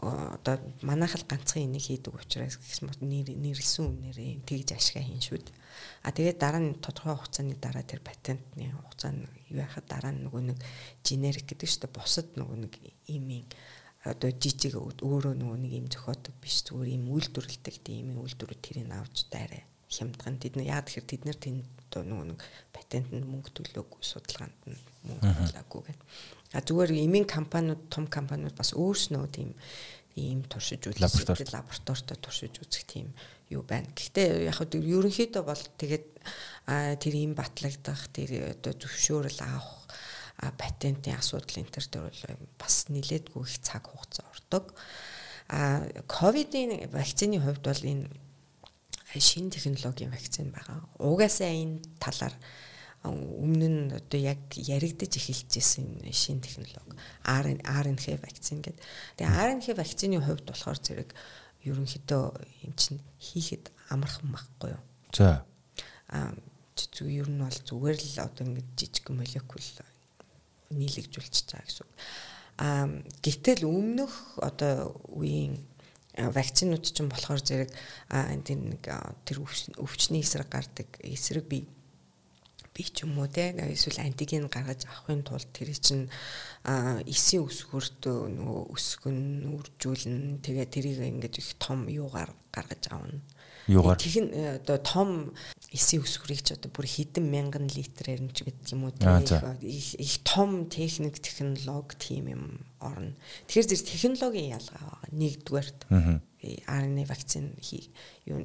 [0.00, 5.56] одоо манайхал ганцхан энийг хийдэг учраас гэсэн мот нэрлсэн үнээрээ тэгж ашгаа хийн шүү дээ.
[6.08, 10.42] А тэгээд дараа нь тодорхой хугацааны дараа тэр патентны хугацаанд юу яхад дараа нь нөгөө
[10.56, 10.58] нэг
[11.04, 11.92] генерик гэдэг дээ.
[11.92, 12.72] Бусад нөгөө нэг
[13.12, 13.44] имийн
[14.08, 18.88] одоо жижиг өөрөө нөгөө нэг юм зохиодог биш зүгээр юм үйлдвэрлэдэг тийм юм үйлдвэрүүд тэрийг
[18.96, 19.60] авч дайраа
[19.92, 22.40] хямдган тэд нар яа тэгэхээр тэд нар тэнд нөгөө нэг
[22.72, 26.08] патентэнд мөнгө төлөөгүй судалгаанд нь мөнгө төлөөгүй гэдэг
[26.52, 29.54] А зүгээр эмийн компаниуд том компаниуд бас өөрснөө тийм
[30.18, 33.14] ийм туршиж үзэх лабораторитой туршиж үзэх тийм
[33.50, 33.86] юу байна.
[33.94, 36.06] Гэхдээ яг хөө ерөнхийдөө бол тэгээд
[36.98, 39.86] тэр ийм батлагдах тэр одоо зөвшөөрөл авах
[40.58, 42.22] патентын асуудал энэ төр бол
[42.58, 44.74] бас нилээдгүй их цаг хугацаа ордог.
[45.50, 48.08] А ковидын вакцины хувьд бол энэ
[49.18, 50.86] шинэ технологийн вакцин байгаа.
[50.98, 52.34] Угаасаа энэ талаар
[53.04, 58.84] өмнө нь одоо яг яригдаж эхэлжсэн шин технологи RNA вакцин гэдэг.
[59.16, 61.10] Тэгээ RNA вакцины хувьд болохоор зэрэг
[61.64, 62.24] ерөнхийдөө
[62.68, 64.82] юм чинь хийхэд амархан байхгүй юу?
[65.16, 65.44] За.
[66.12, 66.36] Аа
[66.76, 69.64] зүг ер нь бол зүгээр л одоо ингэ жижиг молекул
[70.76, 71.92] нийлэгжүүлчихэж байгаа гэсэн үг.
[72.60, 72.84] Аа
[73.24, 75.56] гэтэл өмнөх одоо үеийн
[76.16, 77.70] вакцинууд ч юм болохоор зэрэг
[78.12, 78.84] энэ нэг
[79.24, 79.40] тэр
[79.80, 81.64] өвчний эсрэг гардаг эсрэг бий
[82.74, 86.06] би ч юм уу те эсвэл антиген гаргаж авахын тулд тэр чинь
[87.06, 89.18] эсийн өсгөрт нөгөө өсгөн
[89.56, 93.20] үржүүлнэ тэгээ тэрийг ингэж их том юугаар гаргаж авна.
[93.66, 93.98] Юугаар?
[93.98, 95.34] Тэгин э, одоо том
[95.70, 98.94] эсийн өсгөрийг ч одоо бүр хэдэн мянган литрээр нь ч гэдэг юм уу
[99.62, 102.44] их том техник технологи тийм юм
[102.80, 103.14] орно.
[103.46, 105.80] Тэгэхээр зэрэг технологийн ялгаа байгаа нэгдүгээрт.
[106.40, 107.52] RNA вакцин
[108.24, 108.40] юу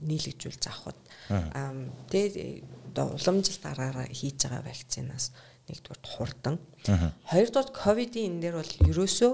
[0.00, 0.96] нийлэгжүүл заахад
[2.08, 2.64] тэгээд
[2.98, 5.30] одоо уламжлалт аргаараа хийж байгаа вакцинаас
[5.70, 6.56] нэгдүгээр хурдан.
[7.30, 9.32] Хоёрдугаар ковидын энэ дээр бол ерөөсөө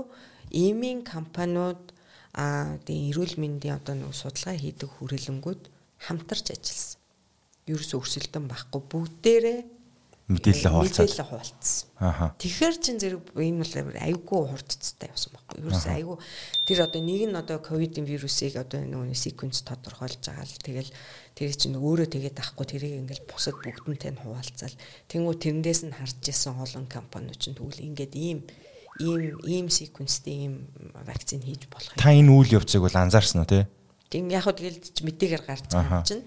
[0.53, 1.97] эмийн компаниуд
[2.37, 5.63] а тийм эрүүл мэндийн одоо нэг судалгаа хийдэг хүрээлэнгүүд
[6.05, 7.01] хамтарч ажилласан.
[7.73, 9.61] Ерөөсөө өрсөлдөн байхгүй бүгдээрээ
[10.25, 11.05] мэдээлэл хуваалцсан.
[11.05, 11.89] Мэдээлэл хуваалцсан.
[12.01, 12.27] Аха.
[12.41, 15.57] Тэгэхээр чин зэрэг энэ бол айгүй хурдцтай явсан байхгүй.
[15.61, 16.17] Ерөөсөө айгүй
[16.65, 20.91] тэр одоо нэг нь одоо ковидын вирусыг одоо нөгөө секвенс тодорхойлж байгаа л тэгэл
[21.37, 24.77] тэр чинь өөрөө тэгээд ахгүй тэрийг ингээл бусад бүгдэнтэй нь хуваалцаал.
[25.13, 28.49] Тэнгүү тэрнээс нь харж исэн олон компаниуд чинь тэгвэл ингээд ийм
[28.97, 30.55] ийм ийм секвенстэй ийм
[31.05, 32.01] вакцин хийж болох юм.
[32.01, 33.69] Та энэ үйл явцыг бол анзаарсан уу те?
[34.09, 36.25] Тийм яг хөө тэгэл мэдээгээр гарч байгаа чинь.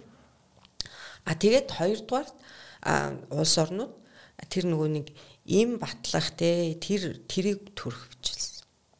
[1.25, 2.29] А тэгээд хоёрдугаар
[3.29, 3.93] улс орнууд
[4.49, 5.11] тэр нөгөө нэг
[5.47, 8.57] им батлах те тэр тэрийг төрөх бичлээ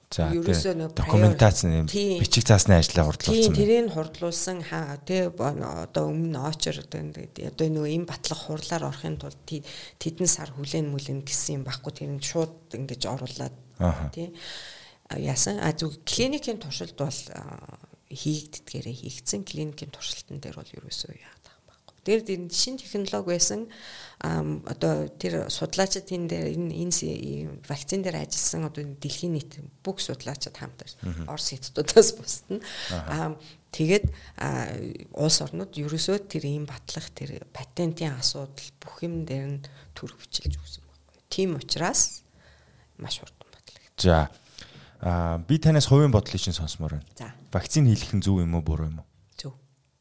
[0.10, 3.54] За документац бичиг цаасны ажлаа хурдлуулсан.
[3.54, 9.20] Тийм тэрийг хурдлуулсан хаа тий одоо өмнө очор одоо одоо нөгөө им батлах хурлаар орохын
[9.20, 13.56] тулд тэдэн сар хүлэн мүлэн гэсэн юм баггүй тэр нь шууд ингэж оруулаад
[14.16, 14.32] тий
[15.12, 15.60] яасан?
[15.60, 17.20] А зүг клиникийн туршилт бол
[18.08, 19.44] хийгддгээрээ хийгдсэн.
[19.44, 21.14] Клиникийн туршилтан дээр бол ерөөсөө
[22.08, 22.48] яадаг байхгүй.
[22.48, 23.68] Тэр шин технологи байсан
[24.18, 30.90] одоо тэр судлаачид энэ дээр энэ вакцин дээр ажилласан одоо дэлхийн нийт бүх судлаачид хамтар
[31.28, 32.64] Орос хятадудаас бусдна.
[33.70, 34.06] Тэгээд
[35.14, 40.56] улс орнууд ерөөсөө тэр ийм батлах тэр патентын асуудал бүх юм дээр нь төр хүчилж
[40.58, 41.22] өгсөн байхгүй.
[41.30, 42.24] Тийм учраас
[42.98, 44.02] маш хурдан батлагдав.
[44.02, 44.32] За
[45.00, 47.06] А би танаас хувийн бодлыг чинь сонсомоор байна.
[47.18, 47.34] За.
[47.54, 49.07] Вакцин хийх нь зөв юм уу буруу юм уу?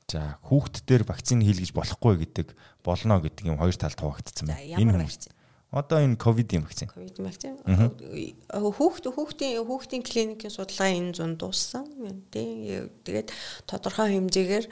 [0.06, 2.54] За, хүүхд дээр вакцин хийлгэж болохгүй гэдэг
[2.86, 4.78] болно гэдэг юм хоёр талд хуваагдсан байна.
[4.78, 5.34] Энэ вакцин.
[5.74, 6.86] Одоо энэ ковидын вакцин.
[6.86, 7.58] Ковид вакцин.
[7.58, 11.90] Хүүхд хүүхдийн хүүхдийн клиникийн судалгаа энэ зун дууссан.
[12.30, 13.34] Тэгээд
[13.66, 14.66] тодорхой хэмжээгээр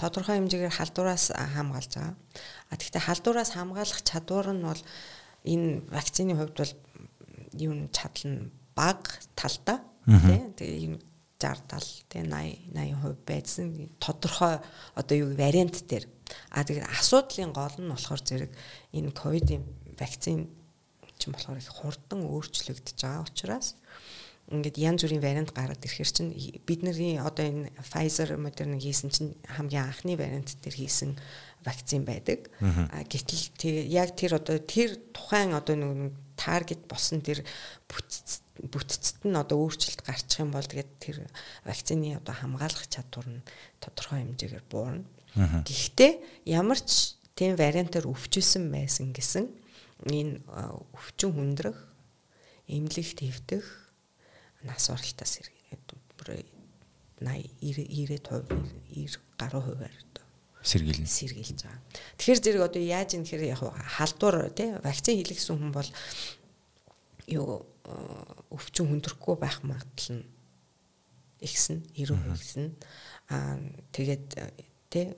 [0.00, 2.16] тодорхой хэмжээгээр халдвараас хамгаалж байгаа.
[2.72, 4.82] А тэгвэл халдвараас хамгаалах чадвар нь бол
[5.44, 6.74] энэ вакцины хувьд бол
[7.52, 11.11] юу чадал нь баг талдаа тий тэгээ
[11.42, 14.58] 60 70 тий 80 80% байсан тодорхой
[14.94, 16.06] одоо юу вариант дээр.
[16.50, 18.52] А тэгээд асуудлын гол нь болохоор зэрэг
[18.94, 19.62] энэ ковидын
[19.98, 20.48] вакцин
[21.18, 23.74] ч юм болохоор их хурдан өөрчлөгдөж байгаа учраас
[24.50, 26.32] ингээд янз бүрийн вариант гараад ирэхэр чинь
[26.66, 31.16] бидний одоо энэ Pfizer Moderna хийсэн чинь хамгийн анхны вариант дээр хийсэн
[31.64, 32.50] вакцин байдаг.
[32.90, 37.46] А гэтэл яг тэр одоо тэр тухайн одоо нэг таргет болсон тэр
[38.70, 41.16] бүтцэд нь одоо өөрчлөлт гарчих юм бол тэгээд тэр
[41.66, 43.46] вакцины одоо хамгаалах чадвар нь
[43.82, 45.06] тодорхой хэмжээгээр буурна.
[45.66, 49.50] Гэхдээ ямар ч тийм вариантаар өвчсөн байсан гэсэн
[50.06, 50.42] энэ
[50.94, 51.78] өвчин хүндрэх,
[52.70, 53.66] эмнэлэгт хэвдэх,
[54.62, 55.86] нас оролтоос ирээд
[56.22, 56.46] 80
[57.22, 58.46] 90%
[58.90, 59.94] 90 гаруй хувиар
[60.62, 61.06] сэргийлнэ.
[61.06, 61.82] Сэргийлж байгаа.
[62.18, 63.60] Тэгэхээр зэрэг одоо яаж юм гэхээр яг
[63.98, 65.90] халдвар тий вакцин хийлгэсэн хүн бол
[67.26, 67.66] юу
[68.52, 70.26] өвчин хүндрэхгүй байх магадлал нь
[71.42, 72.66] ихсэн 90% ихсэн.
[73.28, 73.58] Аа
[73.90, 74.26] тэгээд
[74.92, 75.10] тий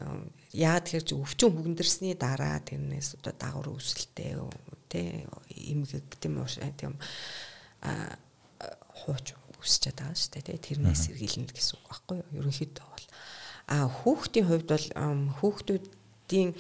[0.55, 4.33] яагаад тэгэхээр өвчин хүндэрсний дараа тэрнээс одоо дагавар үүсэлтэй
[4.89, 5.29] тий
[5.75, 6.41] эмгэг тийм
[6.79, 6.95] тийм
[7.85, 8.17] аа
[9.05, 12.33] хууч үсчээд байгаа шүү дээ тий тэрнээс сэргийлнэ гэсэн үг байхгүй юу?
[12.41, 13.07] Ерөнхийдөө бол.
[13.69, 14.87] А хүүхдийн хувьд бол
[15.41, 16.51] хүүхдүүдийн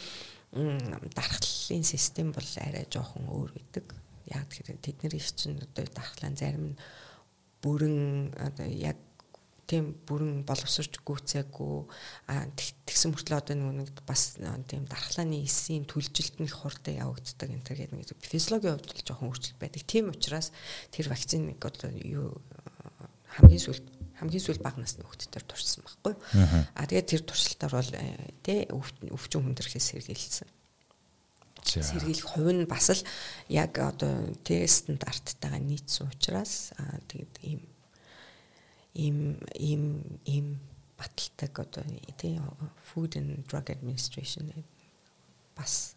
[1.15, 3.87] дархлалын систем бол арай жоохон өөр байдаг.
[4.31, 6.79] Яг тэдний чинь одоо дархлаа зарим нь
[7.65, 8.97] бүрэн одоо яг
[9.67, 11.77] тийм бүрэн боловсрч гүйцээгүй
[12.29, 12.45] а
[12.85, 14.37] тэгсэн мөртлөө одоо нэг бас
[14.69, 19.07] тийм дархлааны эсийн түлжилт нь их хурдан явагддаг энэ төр гэдэг нэг физиологийн хувьд л
[19.09, 19.83] жоохон өөрчлөлт байдаг.
[19.89, 20.53] Тийм учраас
[20.93, 22.37] тэр вакциныг одоо юу
[23.41, 23.87] хамгийн сүүлд
[24.21, 26.15] хамгийн сүүл баг насны хүүхдүүдээр туршсан байхгүй.
[26.77, 30.49] Аа тэгээд тэр туршилтаар бол э, тэ өвчин хүндрэхээс сэргийлсэн.
[31.65, 33.03] Сэргийлэх хувь нь бас л
[33.49, 37.61] яг одоо тэ стандарттайгаа нийцсэн учраас аа тэгээд ийм
[38.95, 39.19] ийм
[39.57, 39.85] ийм
[40.28, 40.47] ийм
[41.01, 41.85] баталдаг одоо
[42.15, 42.39] тэ
[42.86, 44.53] Food and Drug Administration
[45.57, 45.97] бас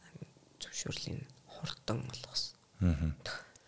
[0.58, 3.14] зөвшөөрлийн хурдан болгосон.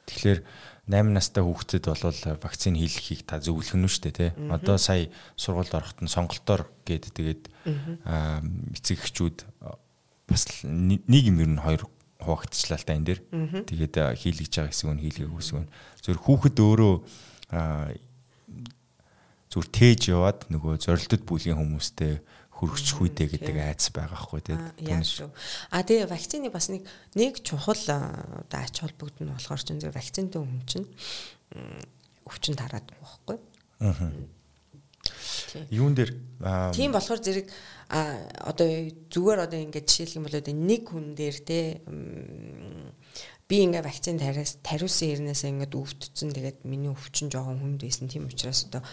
[0.09, 0.41] Тэгэхээр
[0.89, 2.01] 8 настай хүүхдэд бол
[2.41, 4.31] вакцин хийлгэхийг та зөвлөх нь шүү дээ тий.
[4.49, 7.43] Одоо сая сургуульд ороход нь сонголтоор гээд тэгээд
[8.73, 9.38] эцэг эхчүүд
[10.30, 11.81] бас нэг юм ер нь хоёр
[12.19, 13.19] хуваагдчихлаа л та энэ дэр.
[13.65, 15.72] Тэгээд хийлгэж байгаа хэсэг нь хийлгээх хэсэг нь.
[16.03, 16.95] Зөв хүүхэд өөрөө
[19.49, 22.22] зүр тээж яваад нөгөө зорилтод бүлгийн хүмүүстэй
[22.60, 25.31] хөргөчих үедээ гэдэг айц байгаа хгүй тийм шүү.
[25.72, 26.84] А тэгээ вакцины бас нэг
[27.15, 30.88] нэг чухал одоо ач холбогдол нь болохоор чинь зөв вакцинтай хүн чинь
[32.27, 33.38] өвчин тараад байхгүй.
[33.80, 34.11] Аа.
[35.69, 36.11] Юун дээр
[36.73, 37.48] тийм болохоор зэрэг
[37.90, 38.68] одоо
[39.10, 41.81] зүгээр одоо ингээд жишээлх юм бол нэг хүн дээр те
[43.49, 48.30] би ингээ вакцин тариас тариусан хэрнээс ингээд өвдсөн тэгээд миний өвчин жоохон хүнд байсан тийм
[48.30, 48.85] учраас одоо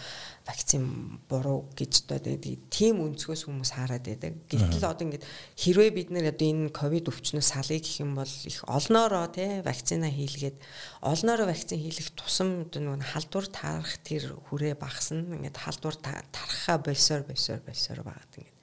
[0.49, 2.41] вакцин буруу гэж одоо
[2.73, 4.33] тийм өнцгөөс хүмүүс хараад байдаг.
[4.49, 5.29] Гэтэл одоо ингээд
[5.61, 10.09] хэрвээ бид нэр одоо энэ ковид өвчнөөс салъя гэх юм бол их олноороо тий вакцина
[10.09, 10.57] хийлгээд
[11.05, 15.21] олноороо вакцин хийлэх тусам одоо нөгөө халдвар таарах тэр хүрээ багасна.
[15.37, 16.01] Ингээд халдвар
[16.33, 18.57] тархаа болсоор болсоор болсоор багаад ингээд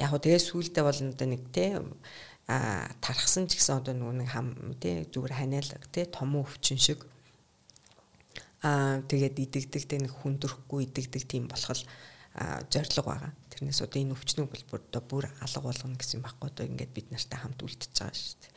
[0.00, 1.70] яг хөө тэгээ сүулдэ бол одоо нэг тий
[2.48, 4.48] а тархсан ч гэсэн одоо нөгөө нэг хам
[4.80, 7.00] тий зүгээр ханиалга тий том өвчин шиг
[8.60, 11.80] а тэгээд идэгдэг тий нэг хүндрэхгүй идэгдэг тийм болох
[12.70, 13.32] зориг байгаа.
[13.50, 16.92] Тэрнээс одоо энэ өвчнүүд бол бүр одоо бүр алга болгоно гэсэн юм баггүй одоо ингээд
[16.92, 18.53] бид нартай хамт үлдчихэж байгаа шүү дээ.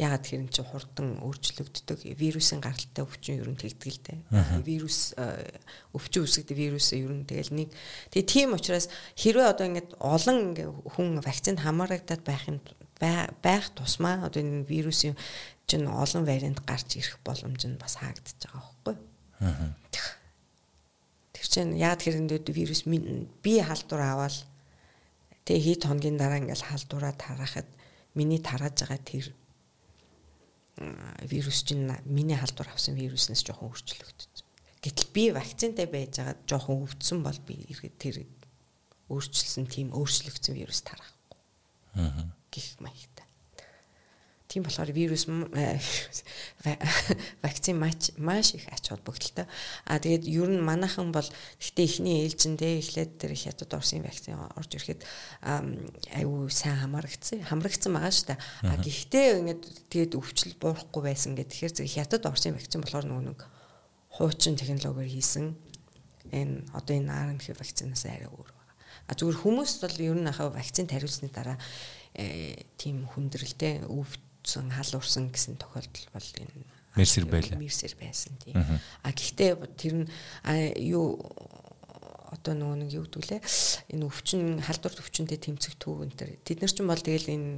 [0.00, 4.64] Ягаад тэр чинь хурдан өөрчлөгддөг вирусын гаралтай өвчин ер нь дээ.
[4.64, 5.12] Вирус
[5.92, 7.68] өвчин үүсгдэг вирус ер нь тэгэл нэг
[8.08, 8.88] тэгээ тийм учраас
[9.20, 10.56] хэрвээ одоо ингээд олон
[10.96, 12.64] хүн вакцинд хамаарагдаад байх юм
[12.98, 15.16] байх тусмаа одоо энэ вирусын
[15.68, 18.96] чинь олон вариант гарч ирэх боломж нь бас хаагдчихж байгаа байхгүй.
[21.36, 24.36] Тэр чинь яад хэрэндээ вирус би халдвар аваад
[25.44, 27.68] тэгээ хэд хоногийн дараа ингээл халдвараа тарахад
[28.14, 29.26] миний тарааж байгаа тэр
[31.26, 34.46] вирус чинь миний халдвар авсан вируснаас жоохон өөрчлөгдсөн.
[34.80, 37.60] Гэтэл би вакцинтай байж байгаа жоохон өвдсөн бол би
[38.00, 38.24] тэр
[39.10, 41.40] өөрчлөсөн тийм өөрчлөгдсөн вирус тарахгүй.
[42.00, 42.32] Аа.
[42.50, 43.09] гих маягтай.
[44.50, 45.78] Тийм болохоор вирус э,
[47.42, 49.46] вакцин маш маш их ач холбогдолтой.
[49.86, 54.74] А тэгээд ер нь манайхан бол гэхдээ эхний ээлжиндээ эхлээд тэр хятад Оросын вакцин орж
[54.74, 55.06] ирэхэд
[56.18, 58.42] аюу сайн хамрагдсан хамрагдсан байгаа шүү дээ.
[58.66, 63.26] А гэхдээ ингээд тэгээд өвчл буурахгүй байсан гэх тэгэхээр зэрэг хятад Оросын вакцин болохоор нөгөө
[63.30, 63.46] нэг
[64.18, 65.54] хуучин технологиор хийсэн
[66.34, 68.74] энэ одоо энэ RNA вакцинаас арай өөр байгаа.
[69.06, 71.54] А зүгээр хүмүүс бол ер нь ахаа вакцин тариулсны дараа
[72.18, 76.66] э, тийм хүндрэлтэй өвч өвдсөн халуурсан гэсэн тохиолдол бол энэ
[76.98, 77.58] мерсер байлаа.
[77.58, 78.58] Мерсер байсан тийм.
[78.58, 80.06] А гэхдээ тэр нь
[80.90, 81.22] юу
[82.34, 83.40] одоо нөгөө нэг юу гэдгүүлээ
[83.94, 87.50] энэ өвчин халдвар өвчнөд тэмцэх түүх энэ төр тэд нар ч бол тэгэл энэ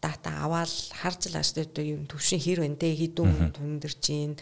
[0.00, 4.32] дата аваад харж л ааш одоо юм төвшин хэр байна те хідүүн тундэрч гин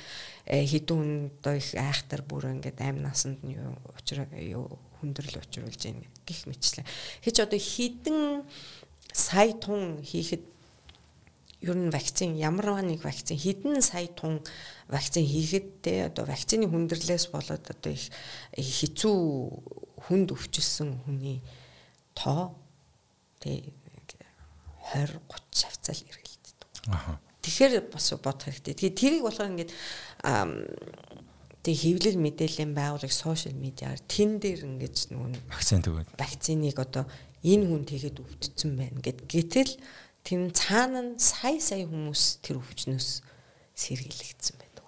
[0.47, 4.67] хідүүн одоо их айхтар бүр ингээд амь насанд нь юу
[4.99, 6.87] хүндрэл учруулж гин гих мэтлээ.
[7.23, 8.43] Хич одоо хідэн
[9.13, 10.43] сая тун хийхэд
[11.63, 14.43] ер нь вакцин ямар нэг вакцин хэдэн сая тун
[14.91, 18.11] вакцин хийхэд те одоо вакцины хүндрэлээс болоод одоо их
[18.59, 19.17] хэцүү
[20.11, 21.39] хүнд өвчлсөн хүний
[22.19, 22.59] тоо
[23.39, 23.63] те
[24.93, 26.59] 20 30 хавцал эргэлддэг.
[26.91, 27.17] Аа.
[27.43, 28.75] Тэгэхээр бас бодох хэрэгтэй.
[28.75, 29.73] Тэгээ тэрийг болохоор ингээд
[31.63, 37.07] тэг хэвлэл мэдээллийн байгууллага сошиал медиаар тэн дээр ингээд нөгөө вакцин төгөөд вакциныг одоо
[37.47, 39.73] энэ хүн тэгэхэд өвдсөн байна гэд гэтэл
[40.23, 43.09] тэр цаана нь сая сая хүмүүс тэр өвчнөөс
[43.75, 44.87] сэргийлэгдсэн байдаг.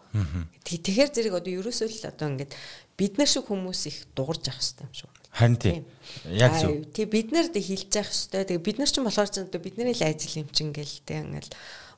[0.63, 2.53] Тэгэхээр зэрэг одоо ерөөсөө л одоо ингээд
[2.95, 5.11] бид нар шиг хүмүүс их дуурж авах хэрэгтэй юм шүү.
[5.35, 5.85] Харин тийм.
[6.31, 6.87] Яг зөв.
[6.95, 8.55] Тэг бид нарт хилж явах хэрэгтэй.
[8.55, 11.51] Тэгээ бид нар ч болохоор ч одоо бидний л ажил юм чинь ингээл тэ ингээл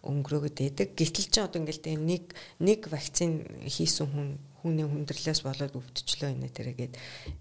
[0.09, 0.89] өнгөрөөгд байдаг.
[0.97, 2.33] Гэтэл ч одоо ингээл тэ нэг
[2.65, 4.29] нэг вакцин хийсэн хүн
[4.65, 6.95] хүний хүндрэлээс болоод өвдчлөө инэ тэргээд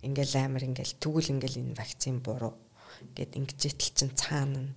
[0.03, 2.59] ингээл амар ингээл тэгвэл ингээл энэ вакцин буруу
[3.15, 4.71] гэд ингэж итэл чин цаана нь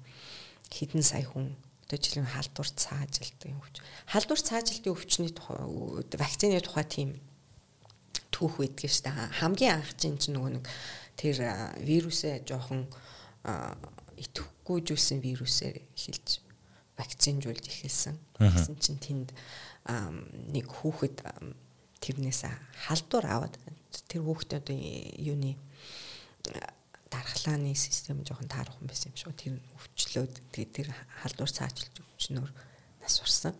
[0.72, 1.56] хэдэн сая хүн
[1.88, 3.80] одоо жилийн халдвар цаажилтын өвч.
[4.12, 5.56] Халдвар цаажилтын өвчний тухай
[6.20, 7.10] вакцины тухай тийм
[8.28, 9.40] түүх байдаг шүү дээ.
[9.40, 10.64] Хамгийн анх чинь нөгөө нэг
[11.16, 11.36] тэр
[11.80, 12.84] вирусээ жоохон
[14.20, 16.44] итгэхгүй жүүлсэн вирусээр эхэлж
[17.00, 18.16] вакцинжуулж эхэлсэн.
[18.36, 19.28] Тэгсэн чинь тэнд
[20.52, 21.24] нэг хүүхэд
[22.04, 22.44] тэрнээс
[22.84, 23.54] халдвар аваад
[24.06, 24.76] тэр хүүхдээ одоо
[25.16, 25.56] юуны
[27.10, 29.32] дархлааны систем жоохон таарах юм байсан юм шүү.
[29.36, 30.88] Тэр өвчлөөд тэгээд тэр
[31.22, 32.50] халдвар цаажилж өвчнөр
[33.02, 33.54] нас урсан.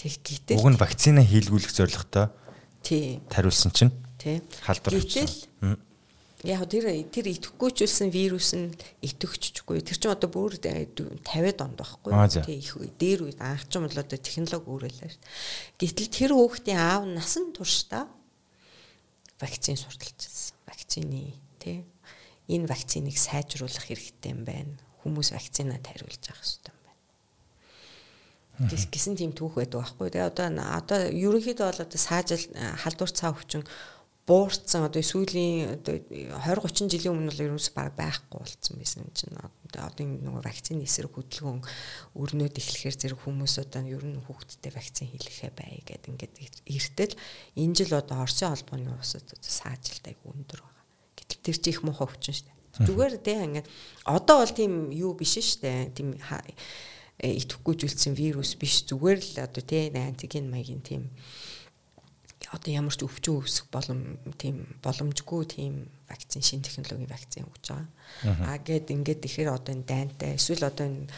[0.00, 2.32] Тэг гэтэл уг нь вакцина хийлгүүлэх зорилготой
[2.80, 5.76] тий тариулсан чинь тий халдвар өвчсөн.
[6.46, 8.70] Яг тэр тэр идэхгүйчүүлсэн вирус нь
[9.02, 9.82] идэвхчихгүй.
[9.82, 12.12] Тэр чинь одоо бүр 50-д онд байхгүй.
[12.44, 15.24] Тий их дээр үед анх ч юм бол одоо технологи өөрөөлөө шүү.
[15.80, 18.06] Гэтэл тэр хүүхдийн аав насан туршдаа
[19.40, 20.54] вакцин сурталчилсан.
[20.68, 21.82] Вакцины тий
[22.48, 24.74] энэ вакциныг сайжруулах хэрэгтэй юм байна.
[25.02, 28.70] Хүмүүс вакцинаа тариулж авах хэрэгтэй юм байна.
[28.70, 30.10] Гэс гисэн тийм түүх байдаг байхгүй.
[30.14, 33.66] Тэгээ одоо одоо ерөнхийдөө бол одоо саажил халдвар цаа өвчин
[34.26, 39.38] буурсан одоо сүүлийн одоо 20 30 жилийн өмнө бол ерөөс баг байхгүй болсон байсан чинь
[39.38, 41.62] одоо энэ нөгөө вакцины эсрэг хөдөлгөөн
[42.18, 46.34] өрнөд эхлэхээр зэрэг хүмүүс одоо ер нь хүүхдтэй вакцин хийлгэхэ бай гэдэг ингээд
[46.66, 47.14] эртэл
[47.54, 50.75] энэ жил одоо Оросын холбооны улсад саажилт айгу өндөр байна
[51.28, 52.86] тэр чи их муухай өвчин шүү дээ.
[52.86, 53.68] Зүгээр дээ ингээд
[54.04, 55.96] одоо бол тийм юу биш шүү дээ.
[55.96, 61.08] Тийм э, идэхгүй зүйлсэн вирус биш зүгээр л одоо тий антиген маягийн тийм
[62.52, 67.88] одоо ямар ч өвчин үүсэх болом тийм боломжгүй тийм вакцин шин технологийн вакцин өгч байгаа.
[68.46, 71.10] Аа гээд ингээд ихээр одоо энэ дайнтай эсвэл одоо энэ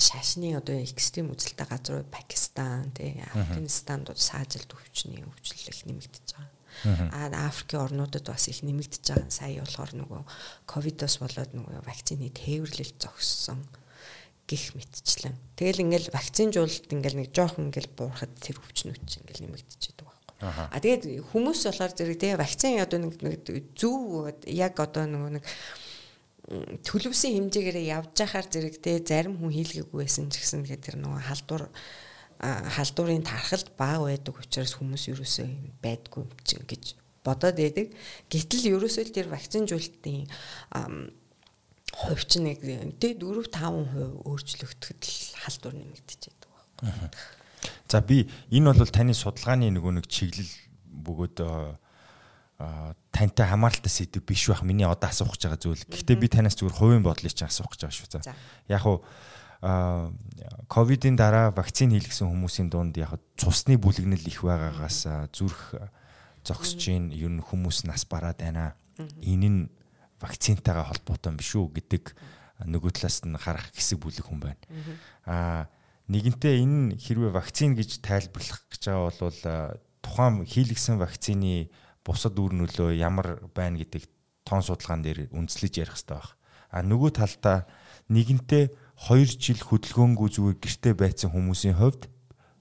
[0.00, 6.48] шашны одоо экстрим үзэлтэй газар Пакистан тий Афганистанд саажилт өвчний өвчлөл их нэмэгдэж байгаа.
[6.84, 9.30] Аа Африкийн орнуудад бас их нэмэгдэж байгаа.
[9.30, 10.22] Сая болохоор нөгөө
[10.66, 13.62] ковидос болоод нөгөө вакцины тээвэрлэл зогссон
[14.46, 15.36] гих мэтчлэн.
[15.56, 20.68] Тэгэл ингээл вакцинжуулалт ингээл нэг жоохон ингээл буурахад тэр өвчнүүд чинь ингээл нэмэгдэж байдаг байхгүй.
[20.74, 23.14] А тэгээд хүмүүс болохоор зэрэг тэгээ вакцин одоо нэг
[23.78, 25.44] зөв яг одоо нөгөө нэг
[26.82, 31.22] төлөвсөн хэмжээгээр явж байхаар зэрэг те зарим хүн хийлгээгүй байсан ч гэсэн тэгээд тэр нөгөө
[31.30, 31.70] халдвар
[32.42, 37.94] халдварын тархалт бага байдаг учраас хүмүүс ерөөсөө юм байдгүй юм чинь гэж бодоод байдаг.
[38.26, 40.26] Гэтэл ерөөсөө тэр вакцинжуулалтын
[41.92, 42.58] хувь чинь нэг
[42.98, 46.90] тэг 4 5% өөрчлөгдөхөд л халдвар нэмэгдэж байдаг байхгүй.
[47.86, 50.50] За би энэ бол таны судалгааны нөгөө нэг чиглэл
[50.88, 51.38] бөгөөд
[53.12, 55.84] тантай хамааралтай сэдв биш байх миний одоо асуух гэж байгаа зүйл.
[55.86, 58.22] Гэхдээ би танаас зүгээр хувийн бодлыг чинь асуух гэж байгаа шүү.
[58.22, 58.34] За.
[58.66, 59.04] Яг уу
[59.62, 65.78] ковидын дараа вакцин хийлгсэн хүмүүсийн дунд яг цусны бүлэгнэл их байгаагаас зүрх
[66.42, 68.74] зогсож гин ер нь хүмүүс нас бараад байна.
[69.22, 69.60] Энэ нь
[70.18, 72.04] вакцинтайгаа холбоотой биш үү гэдэг
[72.66, 74.62] нөгөө талаас нь харах хэсэг бүлэг хүн байна.
[75.30, 75.70] Аа
[76.10, 79.40] нэгэнтээ энэ хэрвээ вакцин гэж тайлбарлах гэж байгаа бол
[80.02, 81.70] тухайн хийлгсэн вакцины
[82.02, 84.10] бусад үр нөлөө ямар байна гэдэг
[84.42, 86.34] тоон судалгаан дээр үндэслэж ярих хэрэгтэй байна.
[86.74, 87.58] А нөгөө талдаа
[88.10, 88.64] нэгэнтээ
[89.02, 92.06] 2 жил хөдөлгөөнгүй зүгээр гэртээ байцсан хүмүүсийн хувьд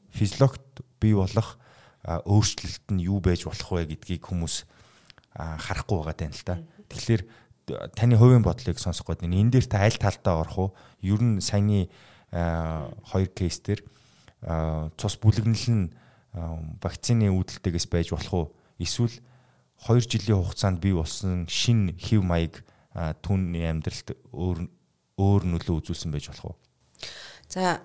[0.10, 1.62] физиологт бий болох
[2.02, 4.66] өөрчлөлт нь юу байж болох вэ гэдгийг хүмүүс
[5.38, 6.58] харахгүй байгаа тань л та.
[6.90, 7.24] Тэгэхээр
[7.94, 10.70] таны хувийн бодлыг сонсох гээд энэ дээр та аль талдаа орох уу?
[11.06, 11.94] Ер нь саяны
[12.34, 13.86] хоёр кейс дээр
[14.98, 15.94] цус бүлэгнэл нь
[16.82, 18.48] вакцины үүдэлтэйгээс байж болох уу?
[18.82, 19.14] Эсвэл
[19.78, 22.66] 2 жилийн хугацаанд бий болсон шин хев маяг
[23.22, 24.66] түүний амьдралд өөр
[25.22, 26.58] өөр нөлөө үзүүлсэн байж болох уу?
[27.52, 27.84] За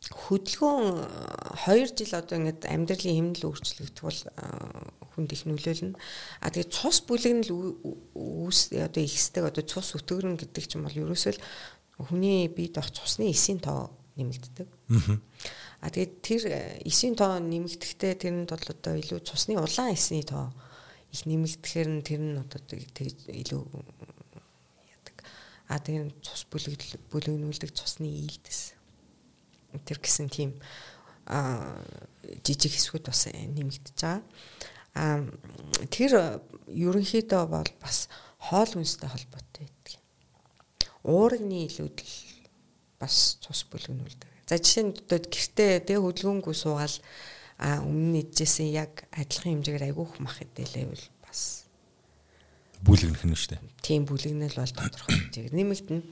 [0.00, 0.86] хөдөлгөөн
[1.68, 4.20] 2 жил одоо ингээд амьдралын хэмнэл өөрчлөгдөх бол
[5.12, 5.92] хүнд их нөлөөлнө.
[6.40, 7.52] А тэгээ цус бүлэгнэл
[8.16, 11.44] үүс одоо ихсдэг одоо цус өтгөрнө гэдэг чинь бол ерөөсөө л
[12.08, 14.68] хүний биед авах цусны эсийн тоо нэмэгддэг.
[15.84, 16.42] А тэгээд тэр
[16.88, 20.48] эсийн тоо нэмэгдэхдээ тэрэнд бол одоо илүү цусны улаан эсний тоо
[21.12, 23.62] их нэмэгдэхээр нь тэр нь одоо илүү.
[25.70, 28.74] А тэр цус бүлэгдэл бүлэгнүүлдэг цусны ийдс.
[29.86, 30.58] Тэр гэсэн тийм
[31.30, 31.78] а
[32.42, 34.22] жижиг хэсгүүд бас нэмэгдэж байгаа.
[34.98, 35.22] А
[35.94, 38.10] тэр ерөнхийдөө бол бас
[38.42, 39.94] хоол хүнстэй холбоотой байдаг.
[41.06, 42.14] Уургны илүүдэл
[42.98, 44.28] бас цус бүлэгнүүлдэг.
[44.50, 46.98] За жишээ нь гэртээ тэг хөдөлгөөнгүй суугаал
[47.62, 51.59] а өмнө нэжсэн яг адилхан хэмжээгээр айгүйх мах хэдэлээвэл бас
[52.84, 53.62] бүлэгнэх нь шүү дээ.
[53.84, 56.02] Тийм бүлэгнэл бол тодорхой хэмжээгээр нэмэгдэнэ.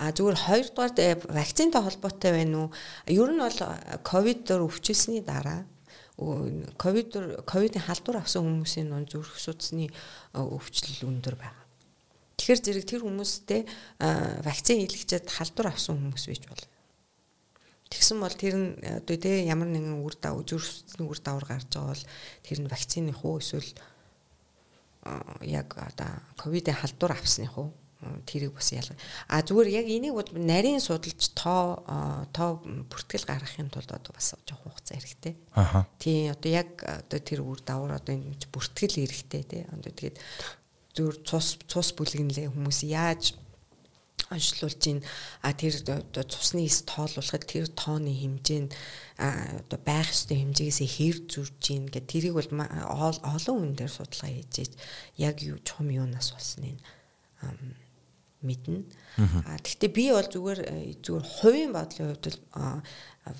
[0.00, 2.68] А зүгээр хоёрдугаар э, вакцинтай холбоотой байна уу?
[3.04, 3.58] Ер нь бол
[4.00, 5.68] ковидоор өвчлсөний дараа
[6.16, 7.12] ковид
[7.44, 9.92] ковидын халдвар авсан хүмүүсийн нон зүрх судасны
[10.32, 11.64] өвчлөл өндөр байгаа.
[12.40, 13.68] Тэгэхээр зэрэг тэр хүмүүстэй
[14.40, 16.72] вакцин хийлгчээд халдвар авсан хүмүүс байж болно.
[17.92, 21.92] Тэгсэн бол тэр нь одоо тий ямар нэгэн үр дав зүрхсний үр давар гарч байгаа
[21.92, 22.04] бол
[22.42, 23.68] тэр нь вакцины хуу эсвэл
[25.42, 27.72] яг одоо ковидын халдвар авсны хуу
[28.26, 28.96] тэрийг бас ялгаа.
[29.28, 31.82] А зүгээр яг энийг нарийн судалж тоо
[32.32, 35.34] тоо бүртгэл гаргахын тулд одоо бас жоох хугацаа хэрэгтэй.
[35.56, 35.88] Аха.
[35.98, 39.62] Тий одоо яг одоо тэр үр давар одоо ингэж бүртгэл хэрэгтэй тий.
[39.72, 40.20] Одоо тэгээд
[40.92, 43.36] зүгээр цус цус бүлгэнлээ хүмүүс яаж
[44.30, 45.00] онцлуулж ийн
[45.42, 48.70] а тэр оо цусны эс тоолуулахад тэр тооны хэмжээ нь
[49.22, 54.74] оо байх ёстой хэмжээс хэр зурж ийн гэх тэрийг бол олон хүн дээр судалгаа хийж
[55.14, 56.82] яг юу чум юунаас болсныг
[58.42, 58.82] мэднэ.
[59.46, 60.60] А тэгвэл би бол зүгээр
[61.02, 62.40] зүгээр хувийн бодлын хувьд л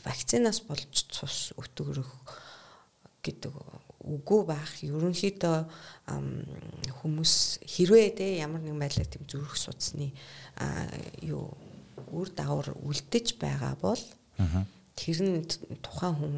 [0.07, 2.11] вакцинаас болж цус өтгөрөх
[3.23, 3.53] гэдэг
[4.07, 4.73] үгүй байх.
[4.87, 5.57] Ерөнхийдөө
[7.03, 7.35] хүмүүс
[7.67, 10.15] хэрвээ те ямар нэгэн байдлаар тийм зүрх судасны
[11.27, 11.51] юу
[12.15, 14.03] үр дагавар үлдэж байгаа бол
[14.95, 15.43] тэр нь
[15.83, 16.35] тухайн хүн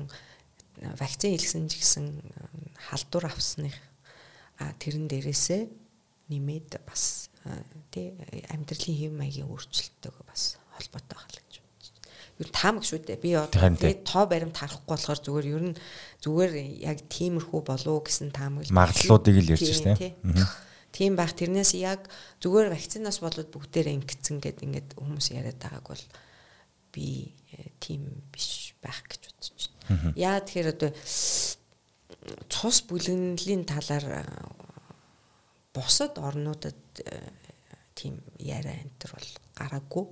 [0.99, 2.07] вакцин хийлгсэн ч гэсэн
[2.89, 3.77] халдвар авсных
[4.81, 5.63] тэрэн дээрээсээ
[6.33, 7.29] нэмээд бас
[7.93, 8.17] тий
[8.49, 11.55] амьдралын хэв маягийн өөрчлөлтөг бас холбоотой байна гэж
[12.39, 13.19] ер таамаг шүү дээ.
[13.19, 15.77] Би тэгээд тоо баримт харахгүй болохоор зүгээр ер нь
[16.25, 20.15] зүгээр яг тиймэрхүү болов гэсэн таамаг магадлалуудыг л ярьж байна тийм.
[20.91, 22.11] Тийм байх тэрнээс яг
[22.43, 26.05] зүгээр вакцинаас болоод бүгдээрээ ингэсэн гэд ингээд хүмүүс яриад байгааг бол
[26.91, 30.13] би э, тийм биш байх гэж бодож байна.
[30.17, 30.91] Яа тэгэхээр одоо
[32.49, 34.25] цус бүлэгнэлийн талаар э,
[35.71, 37.31] бусад орнуудад э,
[37.95, 40.05] тийм яриа энэ төр бол гараагүй.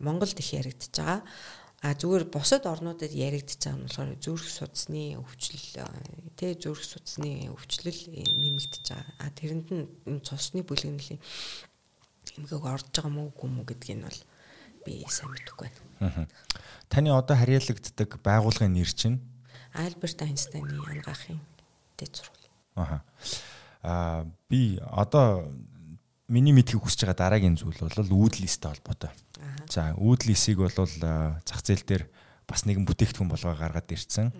[0.00, 1.20] Монголд их яригдчихэж байгаа.
[1.84, 5.84] А зүгээр бусад орнуудад яригдж байгаа нь болохоор зүрх судасны өвчлөл
[6.32, 9.12] тэ зүрх судасны өвчлөл нэмэгдэж байгаа.
[9.20, 9.68] А тэрэнд
[10.08, 11.20] нь цусны бүлэгнэлийн
[12.40, 14.20] эмгэг орж байгаа мó үгүй мó гэдгийг нь бол
[14.88, 15.68] би сайн мэдэхгүй
[16.00, 16.24] байна.
[16.88, 19.20] Таны одоо харьяалагддаг байгууллагын нэр чинь
[19.76, 21.36] Альберт Айнстайны янгаахын
[22.00, 22.48] дэд сургууль.
[22.80, 23.04] Аха.
[23.84, 25.52] Аа би одоо
[26.34, 27.94] миний мэдхийг хүсэж байгаа дараагийн зүйл бол
[28.26, 29.14] үүд листтэй холбоотой.
[29.70, 32.04] За үүд листийг бол зах зээл дээр
[32.50, 34.34] бас нэгэн бүтээгдэхүүн болгоо гаргаад ирсэн.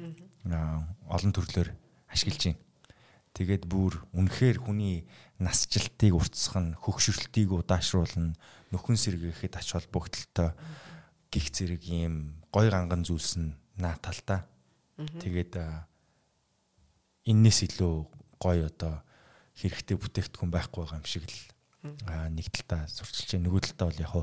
[1.06, 1.70] Олон төрлөөр
[2.10, 2.62] ашиглаж байна.
[3.34, 5.06] Тэгээд бүр үнэхээр хүний
[5.38, 8.34] насжилтыг уртсах нь хөгшөрлтийг удаашруулна,
[8.70, 10.54] нөхөн сэргээхэд ач холбогдолтой
[11.30, 14.46] гих зэрэг ийм гой ганган зүйлс нь нааталтаа.
[14.98, 15.58] Тэгээд
[17.26, 17.94] энэс илүү
[18.38, 19.02] гой одоо
[19.58, 21.53] хэрэгтэй бүтээгдэхүүн байхгүй байгаа юм шиг л
[21.84, 23.46] нэг талтаа сурчилж байна.
[23.48, 24.14] Нөгөө талтаа бол яг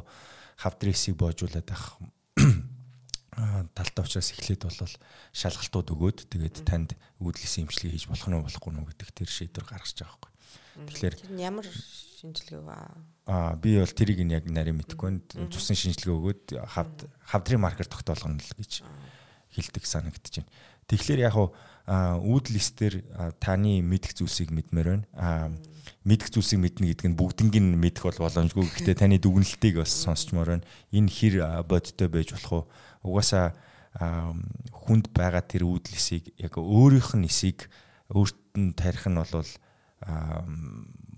[0.57, 1.85] хавдресийг боожуулаад байх
[3.77, 4.93] талтай учраас эхлээд бол
[5.31, 9.95] шалгалтууд өгөөд тэгээд танд үүдлийн имчилгээ хийж болох нь болохгүй нь гэдэг тэр шийдвэр гаргаж
[9.95, 10.31] байгаа байхгүй.
[10.71, 12.75] Тэгэхээр ямар шинжилгээ вэ?
[13.31, 15.23] Аа би бол тэрийг нь яг нарийн мэдэхгүй.
[15.47, 16.43] Цусан шинжилгээ өгөөд
[16.75, 18.83] хавд хавдрын маркер тогтоолгоно л гэж
[19.55, 20.11] хэлдэг байна.
[20.91, 21.35] Тэгэхээр яг
[21.87, 22.95] үүдл листээр
[23.41, 25.57] таны мэдх зүйлсийг мэдмээр байна.
[26.05, 28.65] Мэдх зүйлсийг мэднэ гэдэг нь бүгднийг нь мэдэх бол боломжгүй.
[28.65, 30.65] Гэхдээ таны дүгнэлтийг бас сонсчмоор байна.
[30.93, 31.35] Энэ хэр
[31.65, 32.69] бодтой байж болох
[33.03, 33.17] уу?
[33.17, 33.53] Угаасаа
[34.71, 37.67] хүнд байгаа тэр үүдлисийг яг өөрийнх нь эсийг
[38.07, 39.51] өөрт нь тарих нь бол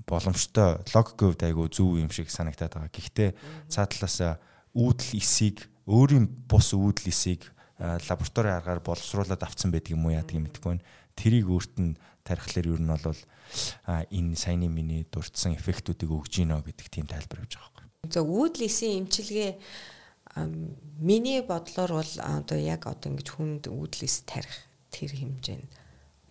[0.09, 2.91] боломжтой логикийн хувьд айгүй зөв юм шиг санагтаад байгаа.
[2.91, 3.29] Гэхдээ
[3.69, 4.41] цаа талаас
[4.73, 7.52] үүдл эсийг өөрийн бус үүдл эсийг
[7.83, 10.87] лаборатори аргаар боловсруулад авцсан байдаг юм уу яадаг юм мэдэхгүй байна.
[11.19, 13.21] Тэрийг өөрт нь тарихлаар ер нь бол
[14.07, 17.91] энэ саяны миний дурдсан эффектүүдийг өгж гинэ гэдэг тийм тайлбар явж байгаа юм.
[18.07, 19.59] За үүдл эсийн эмчилгээ
[21.03, 24.55] миний бодлоор бол одоо яг одоо ингэж хүнд үүдлээс тарих
[24.89, 25.69] тэр хэмжээнд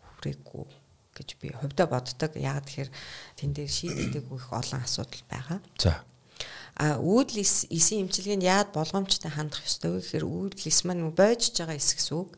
[0.00, 0.66] хүрээгүй
[1.12, 2.32] гэж би хувьдаа боддог.
[2.40, 2.90] Яг тэгэхээр
[3.36, 5.60] тэн дээр шийдэгдэг их олон асуудал байгаа.
[5.78, 6.02] За.
[6.76, 11.76] А үүдл эсийн эмчилгээнд яад болгоомжтой хандах ёстой вэ гэхээр үүдл эс маань бойжж байгаа
[11.76, 12.36] эс гэсэн үг.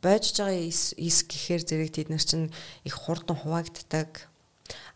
[0.00, 2.52] Бойжж байгаа эс гэхээр зэрэг тэд нар чинь
[2.88, 4.32] их хурдан хуваагддаг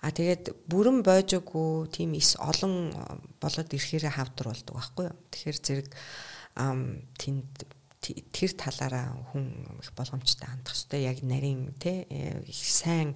[0.00, 2.96] А тэгээд бүрэн бойжоогүй тийм эс олон
[3.36, 5.16] болоод ирэхээрээ хавдар болдог байхгүй юу.
[5.28, 5.88] Тэгэхээр зэрэг
[7.20, 7.52] тэнд
[8.00, 11.04] тэр талаараа хүн их боломжтой хандах хэрэгтэй.
[11.04, 12.08] Яг нарийн те
[12.48, 13.12] их сайн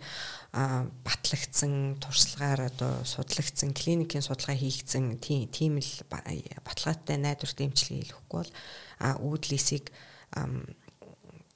[0.53, 5.93] батлагдсан туршлагаар одоо судлагдсан клиникийн судалгаа хийгдсэн тийм тийм л
[6.61, 8.53] баталгаатай найдварт эмчилгээ хийхгүй бол
[9.01, 9.89] а үүдлисийг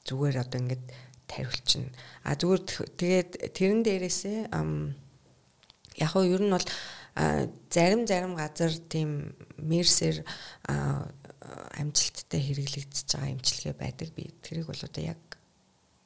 [0.09, 0.85] зүгээр одоо ингээд
[1.29, 1.93] тариулчихна.
[2.25, 2.63] А зүгээр
[2.97, 4.39] тэгээд тэрэн дээрээсээ
[6.01, 6.69] яг нь ер нь бол
[7.69, 10.25] зарим зарим газар тийм мерсэр
[11.79, 14.09] амжилттай хэрэглэгдэж байгаа имчилгээ байдаг.
[14.15, 15.21] Би тэрийг бол одоо яг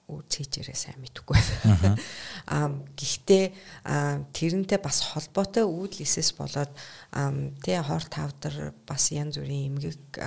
[0.08, 1.96] цээжээрээ сайн мэдэхгүй байна.
[2.52, 2.68] Аа
[2.98, 3.44] гэхдээ
[4.36, 6.72] тэрнтэй бас холбоотой үүдл эсэс болоод
[7.64, 10.20] тэ хор тавдар бас янз бүрийн эмгэг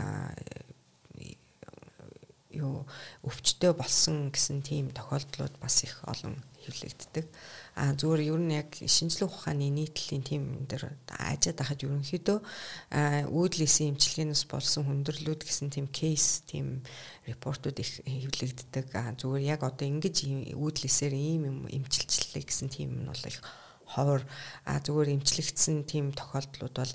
[2.56, 2.88] юу
[3.28, 7.28] өвчтөй болсон гэсэн тийм тохиолдлууд бас их олон хэвлэгддэг.
[7.76, 12.40] А зүгээр ер нь яг шинжлэх ухааны нийтлэлийн тим дээр ажиад ахад ерөнхийдөө
[13.28, 16.88] үүдлийн эмчилгээнээс болсон хүндрэлүүд гэсэн тим кейс тим
[17.28, 18.96] репортууд их хэвлэгддэг.
[19.20, 20.24] Зүгээр яг одоо ингэж
[20.56, 23.44] үүдлээсээр ийм юм эмчилчлээ гэсэн тим нь бол их
[23.84, 24.24] ховор
[24.64, 26.94] зүгээр эмчлэгдсэн тим тохиолдлууд бол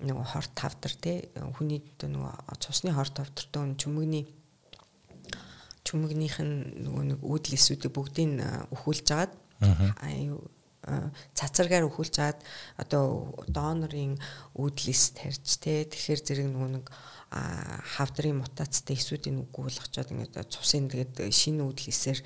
[0.00, 1.28] нөгөө хорт тавдар те
[1.58, 4.24] хүний нөгөө цусны хорт тавдартай чүмэгний
[5.84, 8.40] чүмэгнийх нь нөгөө нэг үүдлэсүүдийг бүгдийг
[8.72, 10.40] өхүүлж агаад аюу
[11.36, 12.38] цацаргаар өхүүлж чаад
[12.80, 14.16] одоо донорын
[14.56, 16.86] үүдлээс тарьж те тэгэхээр зэрэг нөгөө нэг
[17.30, 22.18] хавдрын мутацтай эсүүдийн үгүй болгочоод ингээд цусын тэгээд шинэ үүдлээсээр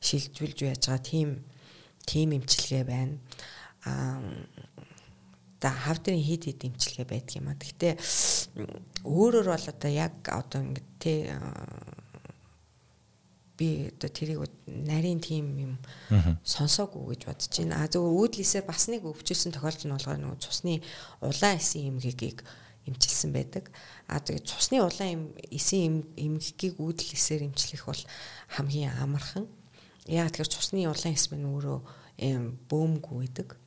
[0.00, 1.28] шилжүүлж яаж байгаа тийм
[2.08, 3.20] тийм эмчилгээ байна.
[3.84, 4.24] Аа
[5.60, 7.58] та хавдрын хид хид эмчилгээ байдаг юм а.
[7.58, 7.94] Гэхдээ
[9.04, 11.14] өөрөөр бол одоо яг одоо ингээд те
[13.58, 15.72] би одоо тэрийг нарийн тим юм
[16.46, 17.82] сонсоогүй гэж бодож байна.
[17.82, 20.78] А зөв өөдлисээр бас нэг өвчлсөн тохиолдол нь болохоор нөгөө цусны
[21.18, 22.46] улаан эсийн эмгэгийг
[22.86, 23.74] эмчилсэн байдаг.
[24.06, 28.02] А тэгээд цусны улаан эсийн эмгэгийг өөдлисээр эмчлэх бол
[28.54, 29.50] хамгийн амархан.
[30.06, 31.78] Яг тэгэхээр цусны улаан эс мэн өөрөө
[32.70, 33.58] бөөмгүй байдаг.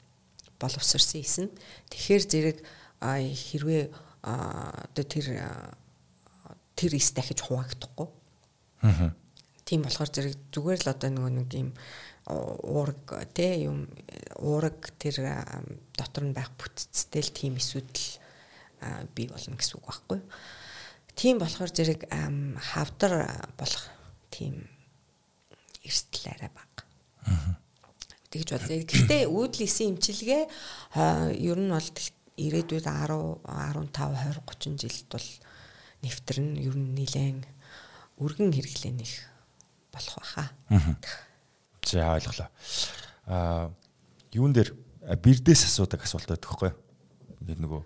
[0.56, 1.52] Боловсрсан эс нь.
[1.92, 2.58] Тэгэхээр зэрэг
[3.04, 3.84] хэрвээ
[4.24, 5.28] одоо тэр
[6.80, 8.08] тэр эс дахиж хуваагдахгүй.
[8.88, 9.20] Аа
[9.72, 11.72] Тийм болохоор зэрэг зүгээр л одоо нөгөө нэг юм
[12.28, 13.88] уураг тий юм
[14.36, 15.48] уураг тэр
[15.96, 18.20] дотор нь байх бүтцтэй л тийм эсүүдэл
[19.16, 20.20] бий болно гэсэн үг байхгүй.
[21.16, 22.04] Тийм болохоор зэрэг
[22.60, 23.88] хавдар болох
[24.28, 24.68] тийм
[25.88, 26.84] эрсдэл арай бага.
[28.28, 28.76] Тэгж бодлоо.
[28.76, 30.44] Гэхдээ үүдлийн имчилгээ
[31.48, 31.90] ер нь бол
[32.36, 35.28] ирээдүйд 10 15 20 30 жилд бол
[36.04, 37.40] нэвтэрнэ ер нь нилээн
[38.20, 39.31] өргөн хэрэглэн их
[39.92, 40.50] болох байхаа.
[41.86, 42.50] За ойлголоо.
[43.28, 43.72] Аа
[44.34, 44.74] юун дээр
[45.20, 46.80] бирдээс асуудаг асуулт байдаг хгүй юу?
[47.42, 47.82] ингээд нөгөө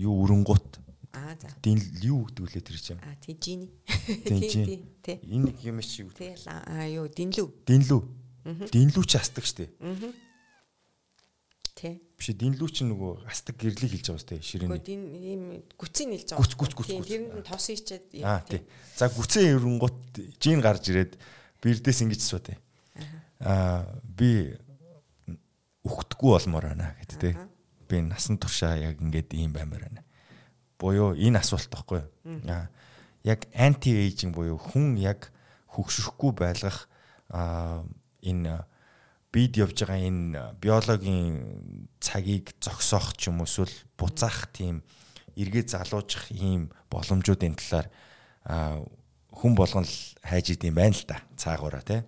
[0.00, 0.84] юу өрөнгөт
[1.14, 1.48] Аа за.
[1.62, 2.98] Дин юу гэдэг үлээ тэр чинь.
[2.98, 3.70] Аа тий жини.
[4.26, 5.18] Тий тий.
[5.22, 6.10] Энэ юм чи юу?
[6.10, 7.46] Тий аа юу динлүү.
[7.70, 8.00] Динлүү.
[8.74, 9.70] Динлүү ч астдаг штэ.
[9.78, 10.10] Аа.
[11.74, 11.98] Тий.
[12.14, 14.78] Биш динлүү чинь нөгөө астдаг гэрлийг хэлж байгаа штэ ширээний.
[14.78, 15.42] Гэхдээ дин ийм
[15.74, 16.42] гүцийг хэлж байгаа.
[16.46, 16.88] Гүц гүц гүц.
[16.94, 18.62] Тэрэнд тос хийчихэд Аа тий.
[18.94, 19.98] За гүцэн өрөнгөт
[20.38, 21.18] жин гарч ирээд
[21.58, 22.58] бирдээс ингэж асуу тий.
[23.42, 24.54] Аа би
[25.82, 27.34] өгтггүй болмоор байна гэт тий.
[27.90, 30.06] Би насан туршаа яг ингээд ийм баймаар байна
[30.78, 32.68] буюу энэ асуулт байхгүй юу.
[33.24, 35.30] Яг анти эйжинг буюу хүн яг
[35.72, 36.88] хөгшөхгүй байлгах
[37.30, 38.66] энэ
[39.34, 44.86] бид явж байгаа энэ биологийн цагийг зогсоох ч юм уу эсвэл буцаах тийм
[45.34, 47.90] эргээ залуужих ийм боломжуудын талаар
[49.34, 52.06] хүн болгон л хайж идэм байна л да цаагаараа тий.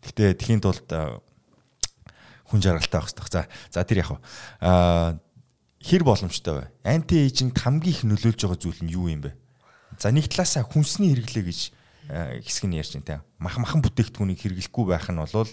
[0.00, 3.44] Гэхдээ тхийн тулд хүн жаргалтай байх хэрэгтэй.
[3.68, 4.10] За за тэр яг
[4.64, 5.20] аа
[5.84, 6.66] хэр боломжтой вэ?
[6.88, 9.36] Анти эйжинг хамгийн их нөлөөлж байгаа зүйл нь юу юм бэ?
[10.00, 11.60] За нэг талаасаа хүнсний хэрэглээ гэж
[12.08, 13.16] э, хэсэг нь ярьж байна те.
[13.36, 15.50] Мах махан бүтээгдэхүүнийг хэрэглэхгүй байх нь бол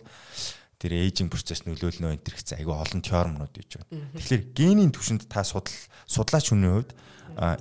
[0.82, 4.10] тэр эйжинг процесс нөлөөлнө энэ төр хэвчээ айгүй олон теоремнууд гэж байна.
[4.18, 5.78] Тэгэхээр генийн түвшинд та судал
[6.10, 6.92] судлаач хүний хувьд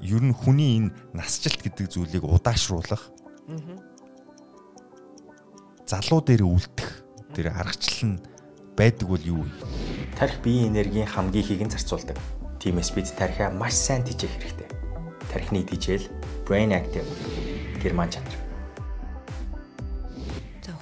[0.01, 3.12] ер нь хүний энэ насжилт гэдэг зүйлийг удаашруулах
[5.84, 6.88] залуу дээр үлдэх
[7.36, 8.22] тэр аргачлал нь
[8.72, 9.52] байдаг бол юу вэ?
[10.16, 12.16] Тарих биеийн энергийн хамгийн ихийг нь зарцуулдаг
[12.60, 14.68] Тиймээс бид тархиа маш сайн тижээх хэрэгтэй.
[15.32, 16.05] Тархины тижэл
[16.44, 17.09] brain active
[17.80, 18.49] герман чанар.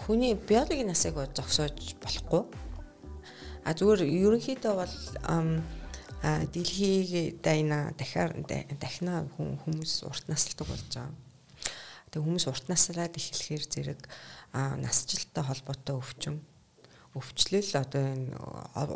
[0.09, 2.49] Хүний биологийн насыг зогсоож болохгүй.
[3.61, 4.95] А зүгээр ерөнхийдөө бол
[6.25, 8.33] дэлхийг дайна дахиар
[8.81, 11.13] дахина хүмүүс урт насалдаг болж байгаа.
[12.09, 14.01] Тэгээ хүмүүс урт наслаад эхлэхээр зэрэг
[14.57, 16.41] насжилттай холбоотой өвчин
[17.13, 18.33] өвчлөл одоо энэ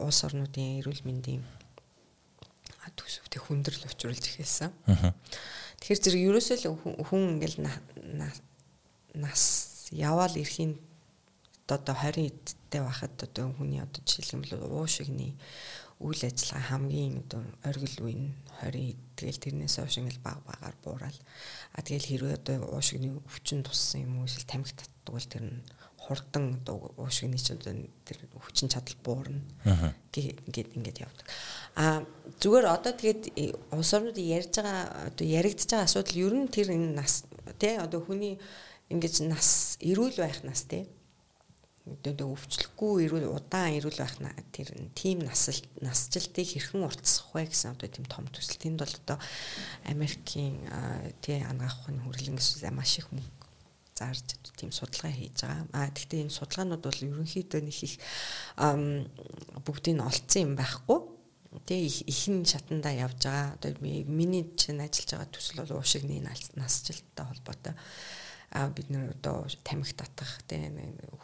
[0.01, 1.45] улс орнуудын эрүүл мэндийн
[2.97, 4.73] төсөвтэй хүндрэл учруулж эхэлсэн.
[5.77, 7.69] Тэгэхээр зэрэг ерөөсөө л хүн ингээл
[9.21, 9.43] нас
[9.93, 10.92] яваал ирэхийн
[11.75, 15.35] одоо 20 эдтэй байхад одоо хүний одоо жишээлбэл уушигны
[16.03, 21.19] үйл ажиллагаа хамгийн одоо оргил үе нь 20 тэгэл тэрнээс хойш ингээл баг багаар буурал.
[21.73, 25.63] А тэгэл хэрвээ одоо уушигны өвчин туссан юм уу эсвэл тамхи татдаг бол тэр нь
[26.03, 27.63] хурдан одоо уушигны чинь
[28.03, 29.47] тэр хүчин чадал буурна.
[30.11, 31.27] Ингээд ингээд явдаг.
[31.79, 32.03] А
[32.43, 33.23] зүгээр одоо тэгээд
[33.71, 37.23] улс орнуудын ярьж байгаа одоо яригдж байгаа асуудал ер нь тэр энэ нас
[37.63, 38.43] тий одоо хүний
[38.91, 40.91] ингэж нас эрүүл байх нас тий
[41.83, 44.15] одоо өвчлөхгүй эрүүл удаан эрүүл байх
[44.55, 48.63] тэр тийм насалт насжилтыг хэрхэн уртсах вэ гэсэн одоо тийм том төсөл.
[48.63, 49.19] Тэнд бол одоо
[49.91, 50.63] Америкийн
[51.19, 53.43] тий ангаах ухааны хүрлэн гэсэн маш их мөнгө
[53.99, 55.67] зарж тийм судалгаа хийж байгаа.
[55.75, 57.95] А гэхдээ энэ судалгаанууд бол ерөнхийдөө нэг их
[59.67, 61.01] бүгдийг нь олцсон юм байхгүй
[61.67, 63.59] тий ихэн шатандаа явж байгаа.
[63.59, 67.75] Одоо миний чинь ажиллаж байгаа төсөл бол уушигны насжилттай холбоотой.
[68.53, 70.69] Бид нэр одоо тамхи татах тий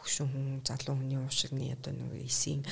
[0.00, 2.64] хөвшин хүн залуу хүний уушигны одоо нэг эсийн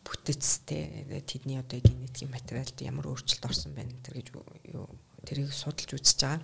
[0.00, 4.32] бүтэц тий тэдний одоо генетикийн материалд ямар өөрчлөлт орсон байна тэр гэж
[4.72, 4.88] юу
[5.28, 6.40] тэрийг судалж үзэж байгаа.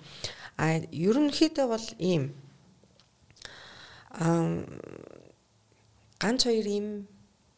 [0.61, 2.37] А ерөнхийдөө бол ийм
[4.13, 4.61] а
[6.21, 7.09] ганц хоёр ийм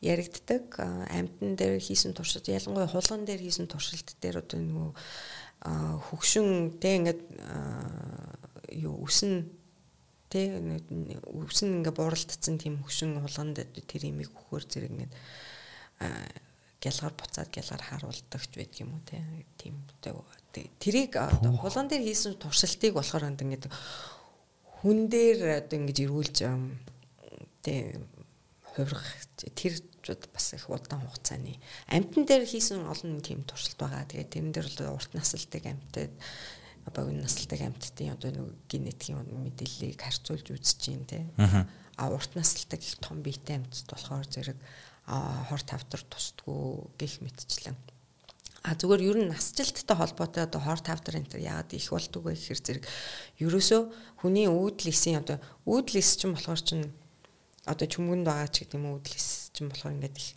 [0.00, 4.90] яригддаг амтан дээр хийсэн туршилт ялангуяа хулган дээр хийсэн туршилт дээр одоо нөгөө
[6.14, 7.22] хөгшин тэ ингээд
[8.86, 9.02] юу
[10.36, 15.14] үсэн тэ үсэн ингээ буралдсан тийм хөгшин хулганд тэр имийг өгөхөр зэрэг ингээд
[16.84, 19.24] гялгаар буцаад гялгаар харуулдагч байдаг юм уу те
[19.56, 19.80] тийм
[20.80, 23.72] тэрийг хулган дээр хийсэн туршилтыг болохоор ингээд
[24.84, 26.36] хүн дээр одоо ингэж эргүүлж
[27.64, 27.96] тэ
[28.76, 29.08] хувирах
[29.56, 29.80] тэр
[30.32, 31.58] бас их удаан хугацааны
[31.88, 34.04] амтан дээр хийсэн олон тийм туршилт байгаа.
[34.06, 36.12] Тэгээд тэрэн дээр бол урт насалдаг амтад
[36.90, 41.26] богино насалдаг амттын одоо нэг генетикийн мэдээллийг харьцуулж үзэж юм те.
[41.96, 44.58] А урт насалдаг их том биетэй амттд болохоор зэрэг
[45.06, 47.76] хор тавтар тусдгүй гих мэтчлэн.
[48.66, 52.84] А зүгээр ер нь насжилттай холбоотой одоо хор тавтар энэ яагаад их болдгоо гэхээр зэрэг
[53.38, 53.80] ерөөсөө
[54.26, 56.90] хүний үүдл эсийн одоо үүдл эс чинь болохоор чинь
[57.66, 60.28] одоо чүмгэнд байгаа ч гэдэг юм уу үдлээс чинь болохоор ингээд их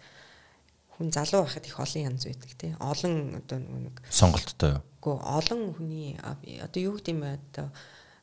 [0.99, 2.75] хүн залуу байхад их олон янз байдаг тий.
[2.83, 4.83] Олон одоо нэг сонголттой юу?
[4.99, 7.67] Үгүй олон хүний одоо юу гэдэг юм бэ одоо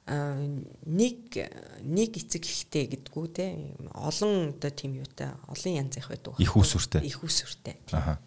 [0.06, 1.40] нэг
[1.80, 3.56] нэг эцэг ихтэй гэдгүү те
[3.96, 6.36] олон одоо тийм юутай олон янз их байдаг.
[6.36, 7.00] Их усүртэй.
[7.00, 7.80] Их усүртэй.
[7.96, 8.20] Аа.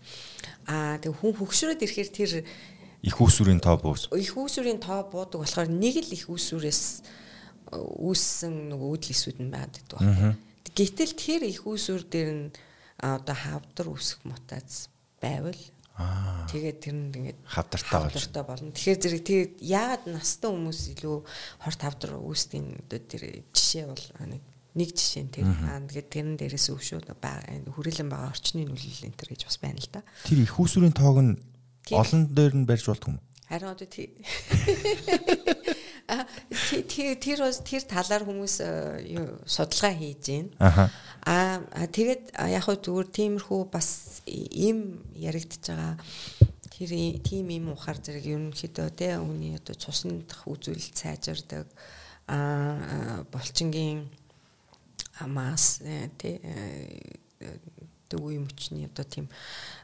[0.66, 2.32] Аа тэг хүн хөгшрөөд ирэхээр тэр
[3.06, 4.10] их усүрийн тоо буус.
[4.18, 7.06] Их усүрийн тоо буудаг болохоор нэг л их усүрээс
[7.70, 9.86] үүссэн нөгөө үүдл эсүүд нь байдаг.
[10.74, 12.46] Гэтэл тэр их усүр дээр нь
[13.00, 14.92] одоо хавдар үсэх мутац
[15.24, 15.58] байвал
[16.48, 18.72] Тэгээд тэр нь ингээд хавдартай болж хавдартай болно.
[18.72, 21.18] Тэгэхээр зэрэг тэгээд яагаад настай хүмүүс илүү
[21.60, 24.44] хорт хавдар үүсдийн тэр жишээ бол нэг
[24.80, 29.30] нэг жишээ нь тэр аа тэгээд тэрэн дээрээс өвшөө хүрээлэн байгаа орчны нөлөөлөл энэ төр
[29.36, 30.08] гэж бас байна л да.
[30.24, 31.36] Тэр их усүрийн тоог нь
[31.92, 33.22] олон дээр нь барьж болтгүй юм.
[33.52, 34.16] Харин одоо тий
[36.10, 38.56] тэр тэр тэр талаар хүмүүс
[39.06, 40.90] юу судалгаа хийж байна.
[41.26, 41.62] Аа
[41.94, 45.96] тэгээд яг хөө зүгээр тиймэрхүү бас им яригдж байгаа.
[46.74, 46.92] Тэр
[47.22, 51.68] тийм юм ухаар зэрэг ерөнхийдөө тэ үний одоо цусны дах үзүүлэлт сайжирдаг.
[52.26, 54.08] Аа булчингийн
[55.28, 55.84] мас
[56.18, 56.40] тэ
[58.10, 59.30] тэг үе мөчний одоо тийм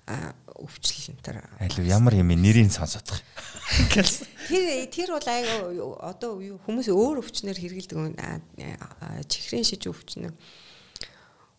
[0.09, 3.21] өвчлөл энэ төр аль ямар юм нэрийг сонсоодох.
[3.93, 5.69] Тэр тэр бол айгаа
[6.01, 7.97] одоо хүмүүс өөр өвчнөр хэрэгэлдэг
[9.29, 10.33] чихрийн шиж өвчнөр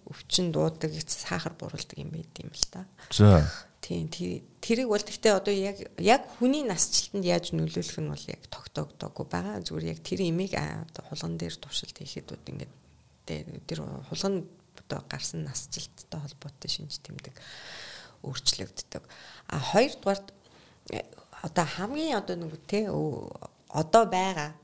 [0.07, 2.87] өвчин дуудаг сахар буруулдаг юм байт юм л та.
[3.11, 3.43] За.
[3.83, 9.27] Тийм тэрийг бол гэхдээ одоо яг яг хүний насжилтанд яаж нөлөөлөх нь бол яг тогтоогдоогүй
[9.31, 9.63] байгаа.
[9.63, 12.73] Зүгээр яг тэр имийг одоо хулган дээр туршилт хийхэд бол ингээд
[13.67, 13.79] тэр
[14.11, 14.47] хулган
[14.85, 17.35] одоо гарсан насжилттай холбоотой шинж тэмдэг
[18.23, 19.03] өөрчлөгддөг.
[19.49, 20.21] А хоёрдугаар
[21.43, 22.91] одоо хамгийн одоо нэг те
[23.69, 24.55] одоо байгаа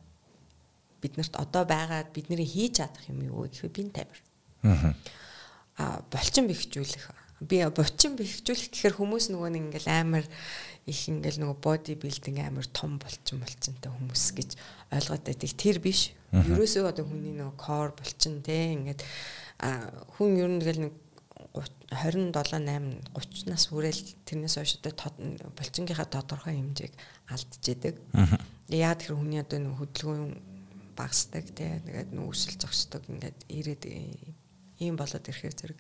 [1.03, 4.19] биднэрт одоо байгаа бидний хийж чадах юм юу гэхээр бин тамир.
[4.63, 4.95] Аа.
[5.77, 7.11] А болчин бэхжүүлэх.
[7.43, 10.25] Би болчин бэхжүүлэх гэхээр хүмүүс нөгөө нэг ингээл амар
[10.87, 14.51] их ингээл нөгөө боди билдинг амар том болчин болчинтай хүмүүс гэж
[14.95, 15.51] ойлгоод байдаг.
[15.59, 16.15] Тэр биш.
[16.31, 19.03] Ерөөсөө одоо хүний нөгөө кор болчин те ингээд
[19.63, 20.95] хүн ер нь тэгэл нэг
[21.55, 24.93] 27 8 30 нас хүрээл тэрнээс хойш одоо
[25.55, 26.93] болчингийнхаа тодорхой хэмжээг
[27.31, 27.95] алдчихэдэг.
[28.73, 30.25] Яа тэр хүний одоо нэг хөдөлгөөн
[30.97, 33.83] багасдаг тий тэгээд нүүсэл зогсдог ингээд ирээд
[34.81, 35.79] ийм болоод ирэхээр зэрэг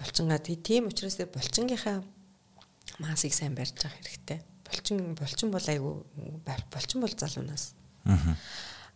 [0.00, 2.00] болчингаа тийм учраас тэр болчингийнхаа
[2.98, 4.40] масыг сайн барьж авах хэрэгтэй.
[4.64, 6.06] Болчин болчин бол айгу
[6.72, 7.76] болчин бол залуунаас.
[8.08, 8.34] Аа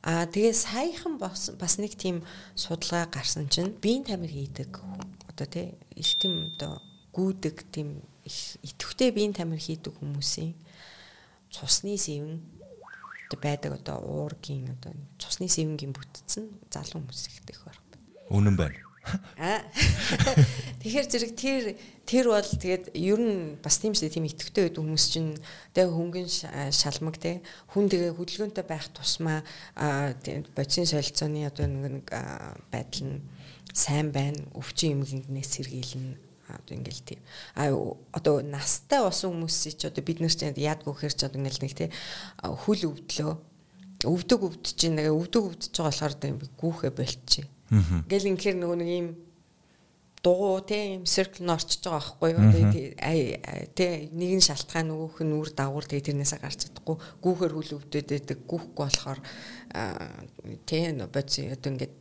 [0.05, 2.21] Аа тэгээ саяхан бас нэг тийм
[2.53, 4.77] судалгаа гарсан чинь биеийн тамир хийдэг
[5.33, 6.85] одоо тий их тийм одоо
[7.17, 8.05] гүдэг тийм
[8.69, 10.53] идэвхтэй биеийн тамир хийдэг хүмүүсийн
[11.49, 12.37] цусны сэвэн
[13.33, 17.81] одоо байдаг одоо уургийн одоо цусны сэвэнгийн бүтцэн залуу хүмүүс ихтэй байх байна.
[18.29, 18.77] Үнэн байна.
[20.81, 21.63] Тэгэхээр зэрэг тэр
[22.05, 25.33] тэр бол тэгээд ер нь бас тийм шүү дээ тийм итгэвтэй байдаг хүмүүс чинь
[25.73, 26.29] тэгээ хөнгөн
[26.73, 27.41] шалмаг те
[27.73, 29.45] хүн тэгээ хөдөлгөөнтэй байх тусмаа
[30.57, 32.09] бодисын солилцооны одоо нэг
[32.73, 33.25] байдал нь
[33.73, 36.17] сайн байна өвчин эмгэнээс сэргийлнэ.
[36.45, 37.21] Одоо ингээл тийм.
[37.57, 37.73] А
[38.13, 41.73] одоо настай болсон хүмүүс чи одоо бид нар ч яадгүй хэр ч одоо ингээл нэг
[41.73, 41.89] те
[42.45, 43.33] хүл өвдлөө.
[44.05, 46.15] Өвдөг өвдөж чинь нэг өвдөг өвдөж байгаа болохоор
[46.61, 47.49] гүүхэ болчих
[48.09, 49.09] Гэл инхээр нөгөө нэг юм
[50.25, 52.41] дугуй те юм циркл нь орчиж байгаа байхгүй юу?
[53.77, 56.97] Те нэг нь шалтгаан нөгөөх нь үр дагавар те тэрнээсээ гарч чадахгүй.
[57.21, 59.21] Гүүхээр хүл өвдөд байдаг гүүхгүй болохоор
[60.65, 61.95] те бодис одоо ингээд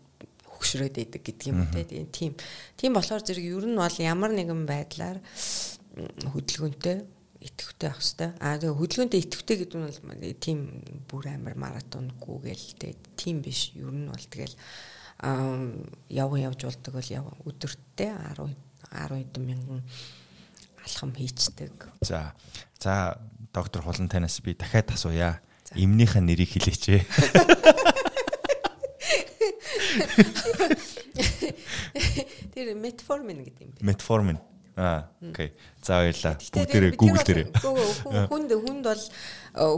[0.47, 2.33] хөгшрөөд байдаг гэдэг юм те тийм.
[2.79, 5.19] Тийм болохоор зэрэг ер нь бол ямар нэгэн байдлаар
[6.31, 6.97] хөдөлгөөнтэй
[7.43, 8.39] итгэвтэй байх хэвээр.
[8.39, 9.99] Аа тэгээ хөдөлгөөнтэй итгэвтэй гэдэг нь бол
[10.39, 10.59] тийм
[11.11, 13.75] бүр амар маратонгүй гээл те тийм биш.
[13.75, 14.55] Ер нь бол тэгэл
[15.23, 18.51] явган явж болдог бол яв өдөртөө 10
[18.91, 19.81] 10 хэдэн мянган
[20.83, 21.87] алхам хийцдэг.
[22.01, 22.33] За.
[22.79, 23.17] За
[23.53, 25.39] доктор Хулан танаас би дахиад асууя.
[25.75, 27.01] Эмнийхээ нэрийг хэлээч ээ.
[32.53, 33.81] Тэр метформин гэдэг юм бэ.
[33.81, 34.37] Метформин.
[34.75, 35.53] Аа, окей.
[35.85, 36.33] За баярлаа.
[36.33, 37.47] Бүгдээрээ Google дээрээ.
[38.25, 39.03] Хүнд хүнд бол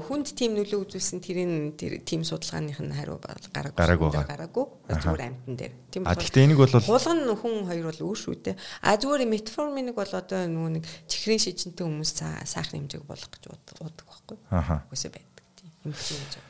[0.08, 3.76] хүнд тийм нөлөө үзүүлсэн тэрийн тэр тийм судалгааных нь хариу гараагүй.
[3.76, 4.66] Гараагүй.
[4.88, 5.74] Зүгээр амтан дээр.
[5.92, 6.24] Тийм болохоор.
[6.24, 8.56] Гэхдээ энийг бол хулган хүн хоёр бол өөр шүү дээ.
[8.88, 12.12] А зүгээр метформиныг бол одоо нөгөө нэг чихрийн шижинтэй хүмүүс
[12.48, 14.38] сахарын хэмжээг болох гэж уудаг байхгүй.
[14.48, 14.88] Ахаа.
[14.88, 15.44] Үгүйсэ байдаг.
[15.60, 16.44] Тийм хэмжээ.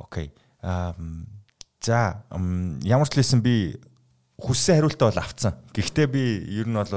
[0.00, 0.32] Окей.
[0.64, 0.96] Аа
[1.84, 2.24] за
[2.80, 3.76] ямар ч лсэн би
[4.40, 5.52] хүссэн хариултаа бол авцсан.
[5.76, 6.88] Гэхдээ би ер нь бол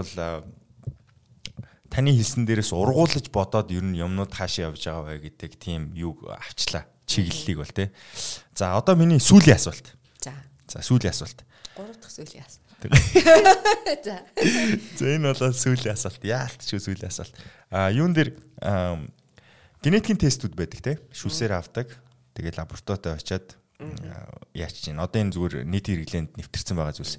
[1.98, 6.14] таны хэлсэн дээрээс ургуулж бодоод ер нь юмнууд хаашаа явж байгаа вэ гэдэг тийм юу
[6.30, 6.86] авчлаа.
[7.10, 7.90] Чиглэлийг бол тий.
[8.54, 9.98] За одоо миний сүүлийн асуулт.
[10.22, 10.30] За.
[10.70, 11.42] За сүүлийн асуулт.
[11.74, 12.70] Гурав дахь сүүлийн асуулт.
[14.06, 14.22] За.
[14.94, 16.22] За энэ бол сүүлийн асуулт.
[16.22, 17.34] Яалт ч сүүлийн асуулт.
[17.74, 18.38] А юун дээр
[19.82, 21.02] генетикийн тестүүд байдаг тий.
[21.18, 21.90] Шүсээр авдаг.
[22.38, 23.58] Тэгээд лабораторитой очиад
[24.54, 27.18] яач чинь одоо энэ зүгээр нийт хэрэглээнд нэвтэрсэн байгаа зүйлс.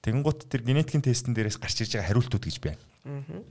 [0.00, 2.80] Тэгэнгუთ тэр генетикийн тестэн дээрээс гарч ирж байгаа хариултууд гэж байна.
[3.04, 3.44] Аа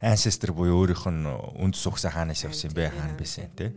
[0.00, 1.26] ancestor буюу өөрийнх нь
[1.58, 3.74] үнд сухсан хаанаас явсан бэ хаана байсан те.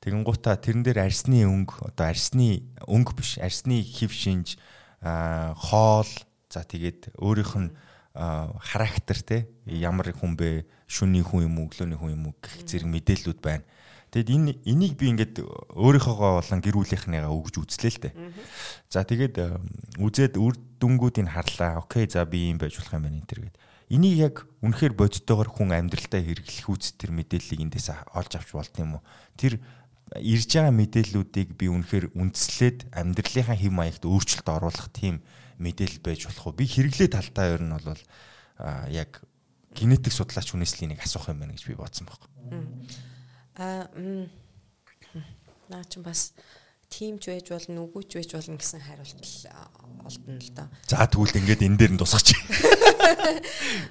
[0.00, 4.56] Тэгэн гута тэрэн дээр арсны өнгө одоо арсны өнгө биш арсны хев шинж
[5.02, 6.08] хоол
[6.48, 7.70] за тэгээд өөрийнх нь
[8.16, 12.88] характер те ямар хүн бэ шүний хүн юм уу өглөөний хүн юм уу гэх зэрэг
[12.88, 13.64] мэдээллүүд байна.
[14.08, 15.44] Тэгэд энэ энийг би ингээд
[15.76, 18.14] өөрийнхөөгөө болон гэр бүлийнхнийгаа өгж үзлээ л дээ.
[18.88, 19.36] За тэгээд
[20.00, 21.84] үзээд үр дүнгуудыг харлаа.
[21.84, 23.56] Окей за би юм байж болох юм байна энэ төр гэд.
[23.88, 29.00] Энийг яг үнэхээр бодтойгоор хүн амьдралтаа хэрэглэх үст тэр мэдээллийг эндээс олж авч болт юм
[29.00, 29.02] уу?
[29.40, 29.64] Тэр
[30.20, 35.24] ирж байгаа мэдээллүүдийг би үнэхээр үндслээд амьдралынхаа хэм маягт өөрчлөлт оруулах тийм
[35.56, 36.58] мэдээлэл байж болох уу?
[36.60, 38.02] Би хэрэглээ талдаа ер нь бол
[38.92, 39.24] яг
[39.72, 42.28] генетик судлаач хүнээс л энийг асуух юм байна гэж би бодсон байхгүй.
[43.56, 43.88] Аа
[45.68, 46.32] наа чи бас
[46.88, 49.22] тимч байж болно үгүйч байж болно гэсэн хариулт
[50.08, 50.68] олдно л доо.
[50.88, 52.34] За тэгвэл ингээд энэ дээр нь тусгач.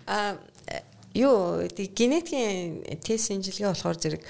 [0.10, 0.38] Аа
[1.18, 4.24] юу генетикийн тест шинжилгээ болохоор зэрэг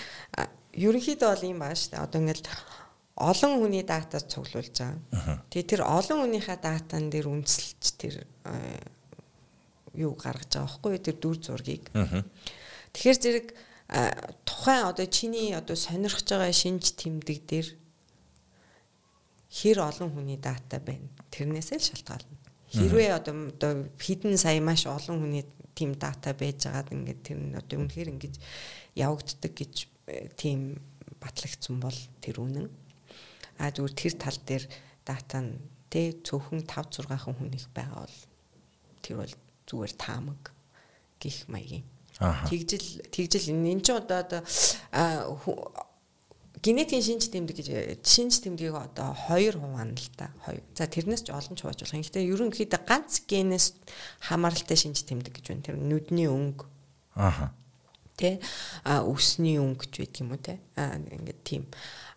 [0.71, 2.05] ерөнхийдөө бол юм баа шүү дээ.
[2.05, 2.47] Одоо ингээд
[3.17, 5.41] олон хүний дата цуглуулж байгаа.
[5.51, 8.15] Тэгээ тэр олон хүнийхээ датан дээр үндэслэж тэр
[9.97, 11.89] юу гаргаж байгаа байхгүй тэр дүр зургийг.
[12.93, 13.47] Тэгэхээр зэрэг
[14.45, 17.67] тухайн одоо чиний одоо сонирхож байгаа шинж тэмдэг дээр
[19.51, 21.07] хэр олон хүний дата байна.
[21.31, 22.35] Тэрнээсээ л шалтгаална.
[22.71, 25.43] Хэрвээ одоо хэдэн сая маш олон хүний
[25.75, 28.33] тийм дата байж байгаад ингээд тэр нь одоо үнэхээр ингэж
[28.95, 29.73] явагддаг гэж
[30.11, 30.81] э, тийм
[31.21, 32.67] батлагдсан бол тэр үнэн.
[33.61, 34.63] А зүгээр тэр тал дээр
[35.07, 35.55] дата нь
[35.87, 38.19] тэ цөөхөн 5 6 хүнийх байгаа бол
[38.99, 39.33] тэр бол
[39.63, 40.51] зүгээр таамаг
[41.21, 41.87] гих маягийн
[42.17, 44.41] Тэгжил тэгжил энэ ч одоо
[46.61, 47.67] генетикийн шинж тэмдэг гэж
[48.01, 50.33] шинж тэмдгийг одоо хоёр хуваана л да.
[50.45, 50.63] Хоёр.
[50.73, 52.01] За тэрнээс ч олон ч хувааж болох.
[52.01, 53.65] Гэхдээ ерөнхийдөө ганц генээс
[54.25, 55.65] хамааралтай шинж тэмдэг гэж байна.
[55.65, 56.65] Тэр нүдний өнгө.
[57.13, 57.53] Аха.
[58.17, 58.41] Тэ
[58.81, 60.57] а өсний өнгө ч байдаг юм уу те.
[60.73, 61.63] А ингээд тийм.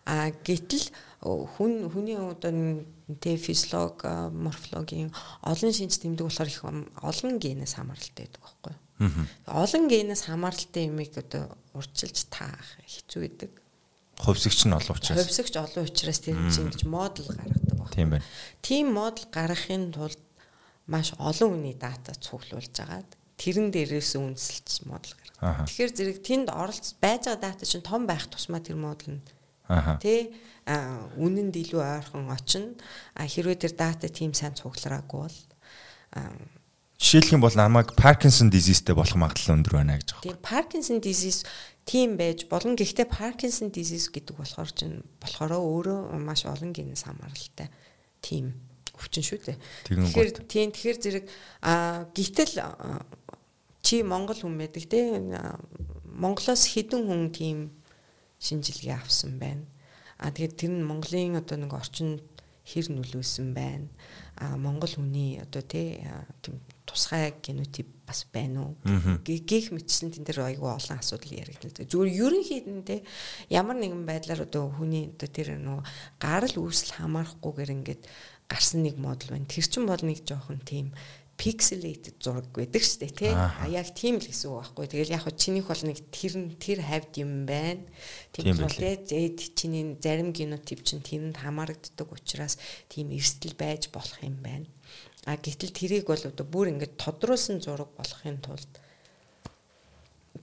[0.09, 0.89] А гэтэл
[1.21, 2.81] хүн хүний одоо
[3.21, 4.01] тэ физиолог,
[4.33, 5.13] морфологийн
[5.45, 8.81] олон шинж тэмдэг болохоор их олон генээс хамааралтай байдаг байхгүй юу?
[9.45, 13.60] Олон генээс хамааралтай юмыг одоо урчилж таах хэцүү байдаг.
[14.21, 15.17] Хувьсгч нь олон учраас.
[15.25, 17.89] Хувьсгч олон учраас тэр чинь ингэж модуль гаргадаг байна.
[17.89, 18.25] Тийм байна.
[18.61, 20.21] Тийм модуль гаргахын тулд
[20.85, 23.09] маш олон хүний дата цуглуулж агаад
[23.41, 25.65] тэрэн дээрээс үндэслэж модуль гаргадаг.
[25.65, 29.25] Тэгэхээр зэрэг тэнд оролц байж байгаа дата чинь том байх тусмаа тэр модуль нь
[29.71, 30.35] Тэ
[31.15, 32.75] үнэнд илүү ойрхон очино.
[33.15, 35.37] Хэрвээ тэр дата тийм сайн цуглараагүй бол
[37.01, 40.21] Жишээлх юм бол намайг Parkinson diseaseтэй болох магадлал өндөр байна гэж байна.
[40.21, 41.41] Тийм Parkinson disease
[41.81, 42.77] тийм байж болно.
[42.77, 47.73] Гэхдээ Parkinson disease гэдэг болохоор чинь болохоор өөрөө маш олон генээс хамааралтай
[48.21, 48.53] тийм
[48.93, 49.57] өвчин шүү дээ.
[49.89, 51.25] Тэгэхээр тийм тэгэхээр зэрэг
[51.65, 52.69] а гítэл
[53.81, 55.17] чи Монгол хүн байдаг те
[56.05, 57.57] Монголоос хэдэн хүн тийм
[58.37, 59.65] шинжилгээ авсан байна.
[60.21, 62.21] А тэгээд тэр нь Монголын одоо нэг орчинд
[62.61, 63.89] хэр нөлөөсөн байна.
[64.37, 66.05] А Монгол хүний одоо тий
[66.45, 66.61] тийм
[66.91, 68.75] тусгай генотип бас байна уу
[69.23, 71.87] гих мэтсэн тэн дээр айгүй олон асуудал яригдана.
[71.87, 72.97] Зүгээр ерөнхийдөө те
[73.47, 75.83] ямар нэгэн байдлаар одоо хүний одоо тэр нөгөө
[76.19, 78.03] гарал үүсэл хамаарахгүйгээр ингээд
[78.51, 79.47] гарсан нэг модуль байна.
[79.47, 80.91] Тэр чинь бол нэг жоохон тийм
[81.41, 83.33] pixelated зураг байдаг шүү дээ тий.
[83.33, 84.85] А яг тийм л гэсэн үг байхгүй.
[84.93, 87.81] Тэгэл яг чинийх бол нэг тэр тэр хавьд юм байна.
[88.29, 92.61] Тийм бол тий чиний зарим генотип чинь тэрэнд хамаарагддаг учраас
[92.93, 94.69] тийм эрсдэл байж болох юм байна.
[95.29, 98.71] А гэтэл тэрийг бол одоо бүр ингээд тодруулсан зураг болохын тулд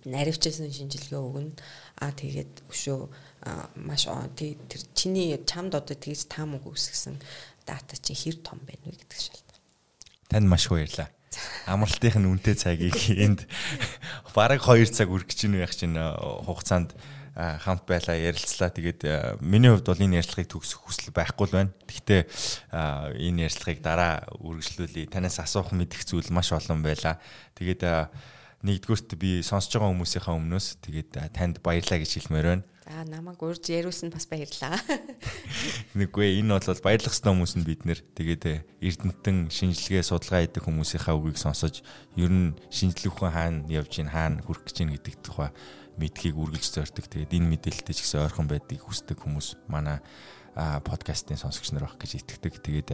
[0.07, 1.53] наривчсан шинжилгээ өгнө.
[1.99, 3.11] А тэгээд өшөө
[3.83, 7.19] маш тэр чиний чамд одоо тэгж таам үг үсгсэн
[7.67, 9.63] дата чинь хэр том байна вэ гэдэг шалтгаан.
[10.31, 11.11] Танд маш их баярлалаа.
[11.67, 13.51] Амралтынх нь үнэтэй цагийг энд
[14.35, 16.95] бараг 2 цаг үргэж ийн байх чинь хугацаанд
[17.39, 18.75] хамт байлаа ярилцлаа.
[18.75, 21.73] Тэгээд миний хувьд бол энэ ярилцлагыг төгсөх хүсэл байхгүй л байна.
[21.87, 22.21] Гэхдээ
[23.15, 25.07] энэ ярилцлагыг дараа үргэлжлүүлээ.
[25.07, 27.23] Танаас асуух мэдэх зүйл маш олон байлаа.
[27.55, 27.87] Тэгээд
[28.67, 32.67] нэгдүгüрт би сонсож байгаа хүмүүсийнхаа өмнөөс тэгээд танд баярлалаа гэж хэлмээр байна.
[32.89, 34.81] За намайг урьж яриулсанд бас баярлалаа.
[35.99, 38.01] Нэггүй энэ бол баярлах ёстой хүмүүс нь бид нэр.
[38.17, 41.85] Тэгээд Эрдэнтэн шинжилгээ судалгаа хийдэг хүмүүсийнхаа үгийг сонсож
[42.17, 45.53] ер нь шинжилгээ хаана явж гин хаана хүрэх гэж гин гэдэг тухай
[45.99, 47.07] мэдхийг үргэлж зорддог.
[47.11, 49.99] Тэгээд энэ мэдээлэлтэй ч гэсэн ойрхон байдгийг хүсдэг хүмүүс манай
[50.59, 52.59] подкастын сонсогч нар байх гэж итгэдэг.
[52.59, 52.91] Тэгээд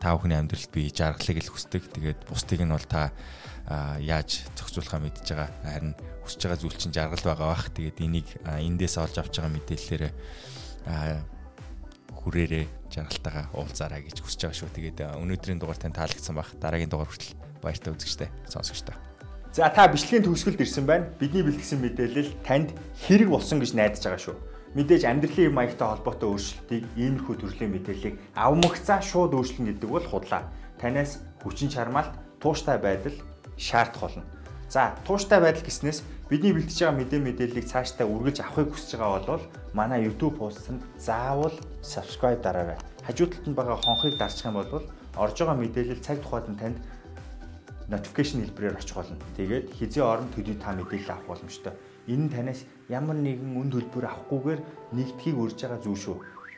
[0.00, 1.88] та бүхний амьдралд би жаргалыг л хүсдэг.
[1.88, 3.12] Тэгээд бусдыг нь бол та
[4.00, 5.48] яаж зохицуулахаа мэдж байгаа.
[5.64, 5.96] Харин
[6.28, 7.72] хүсэж байгаа зүйл чинь жаргал байгаа бах.
[7.72, 10.04] Тэгээд энийг эндээс олж авч байгаа мэдээллээр
[12.20, 14.76] хүрээрээ жаргалтайгаа уулзаарай гэж хүсэж байгаа шүү.
[14.76, 16.52] Тэгээд өнөөдрийн дугаар тань таалагдсан бах.
[16.60, 17.32] Дараагийн дугаар хүртэл
[17.64, 19.15] баяртай үзэгчтэй сонсогчтой.
[19.56, 21.08] За та бичлэгийн төгсгөлд ирсэн байна.
[21.16, 22.76] Бидний бэлтгэсэн мэдээлэл танд
[23.08, 24.36] хэрэг болсон гэж найдаж байгаа шүү.
[24.76, 30.52] Мэдээж амьдралын маягтай холбоотой өөрчлөлтийг иймэрхүү төрлийн мэдээллийг авмагцаа шууд өөрчлөн гэдэг бол худлаа.
[30.76, 33.16] Танаас хүчин чармаалт, тууштай байдал,
[33.56, 34.28] шаардах болно.
[34.68, 39.44] За тууштай байдал гэснээс бидний бэлтэж байгаа мэдээ мэдээллийг цаашдаа үргэлж авахыг хүсэж байгаа бол
[39.72, 42.76] манай YouTube пост-д заавал subscribe дараарай.
[43.08, 44.84] Хажуу талд нь байгаа хонхыг дарчих юм бол
[45.16, 46.76] орж байгаа мэдээлэл цаг тухайд нь танд
[47.90, 49.16] notification хэлбэрээр очих болно.
[49.36, 51.72] Тэгээд хизээ орон төдий та мэдээлэл авах боломжтой.
[52.06, 54.60] Энэ нь танаас ямар нэгэн үнд хөлбөр авахгүйгээр
[54.94, 56.16] нэгдхийг урьж байгаа зүйл шүү.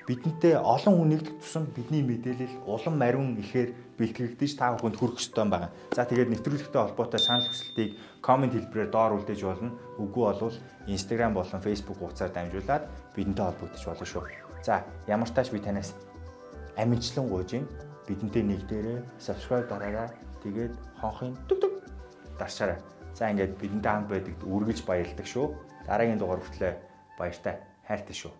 [0.09, 5.45] Бидэнтэй олон хүн нэгдэх тусам бидний мэдээлэл улам мариун ихээр бэлтгэгдэж та бүхэнд хүрэх ёстой
[5.45, 5.69] юм байна.
[5.93, 7.91] За тэгээд нэвтрүүлэгтэй холбоотой санал хүсэлтийг
[8.25, 9.77] комент хэлбэрээр доор үлдээж болно.
[10.01, 10.57] Үгүй болвол
[10.89, 14.25] Instagram болон Facebook хуудасаар дамжуулаад бидэнтэй холбогдож болно шүү.
[14.65, 15.93] За ямар тач би танаас
[16.81, 17.61] амжилтлан гуйж.
[18.09, 20.09] Бидэнтэй нэгдээрээ subscribe дараарай
[20.43, 21.75] Тэгээд хонхын дүг дүг
[22.39, 22.79] дарчаарай.
[23.15, 25.47] За ингээд бидэнтэй хамт байдагт үргэлж баярлдаг шүү.
[25.87, 26.79] Дараагийн дугаар хүртэл
[27.19, 27.55] баяртай
[27.89, 28.33] хайртай шүү.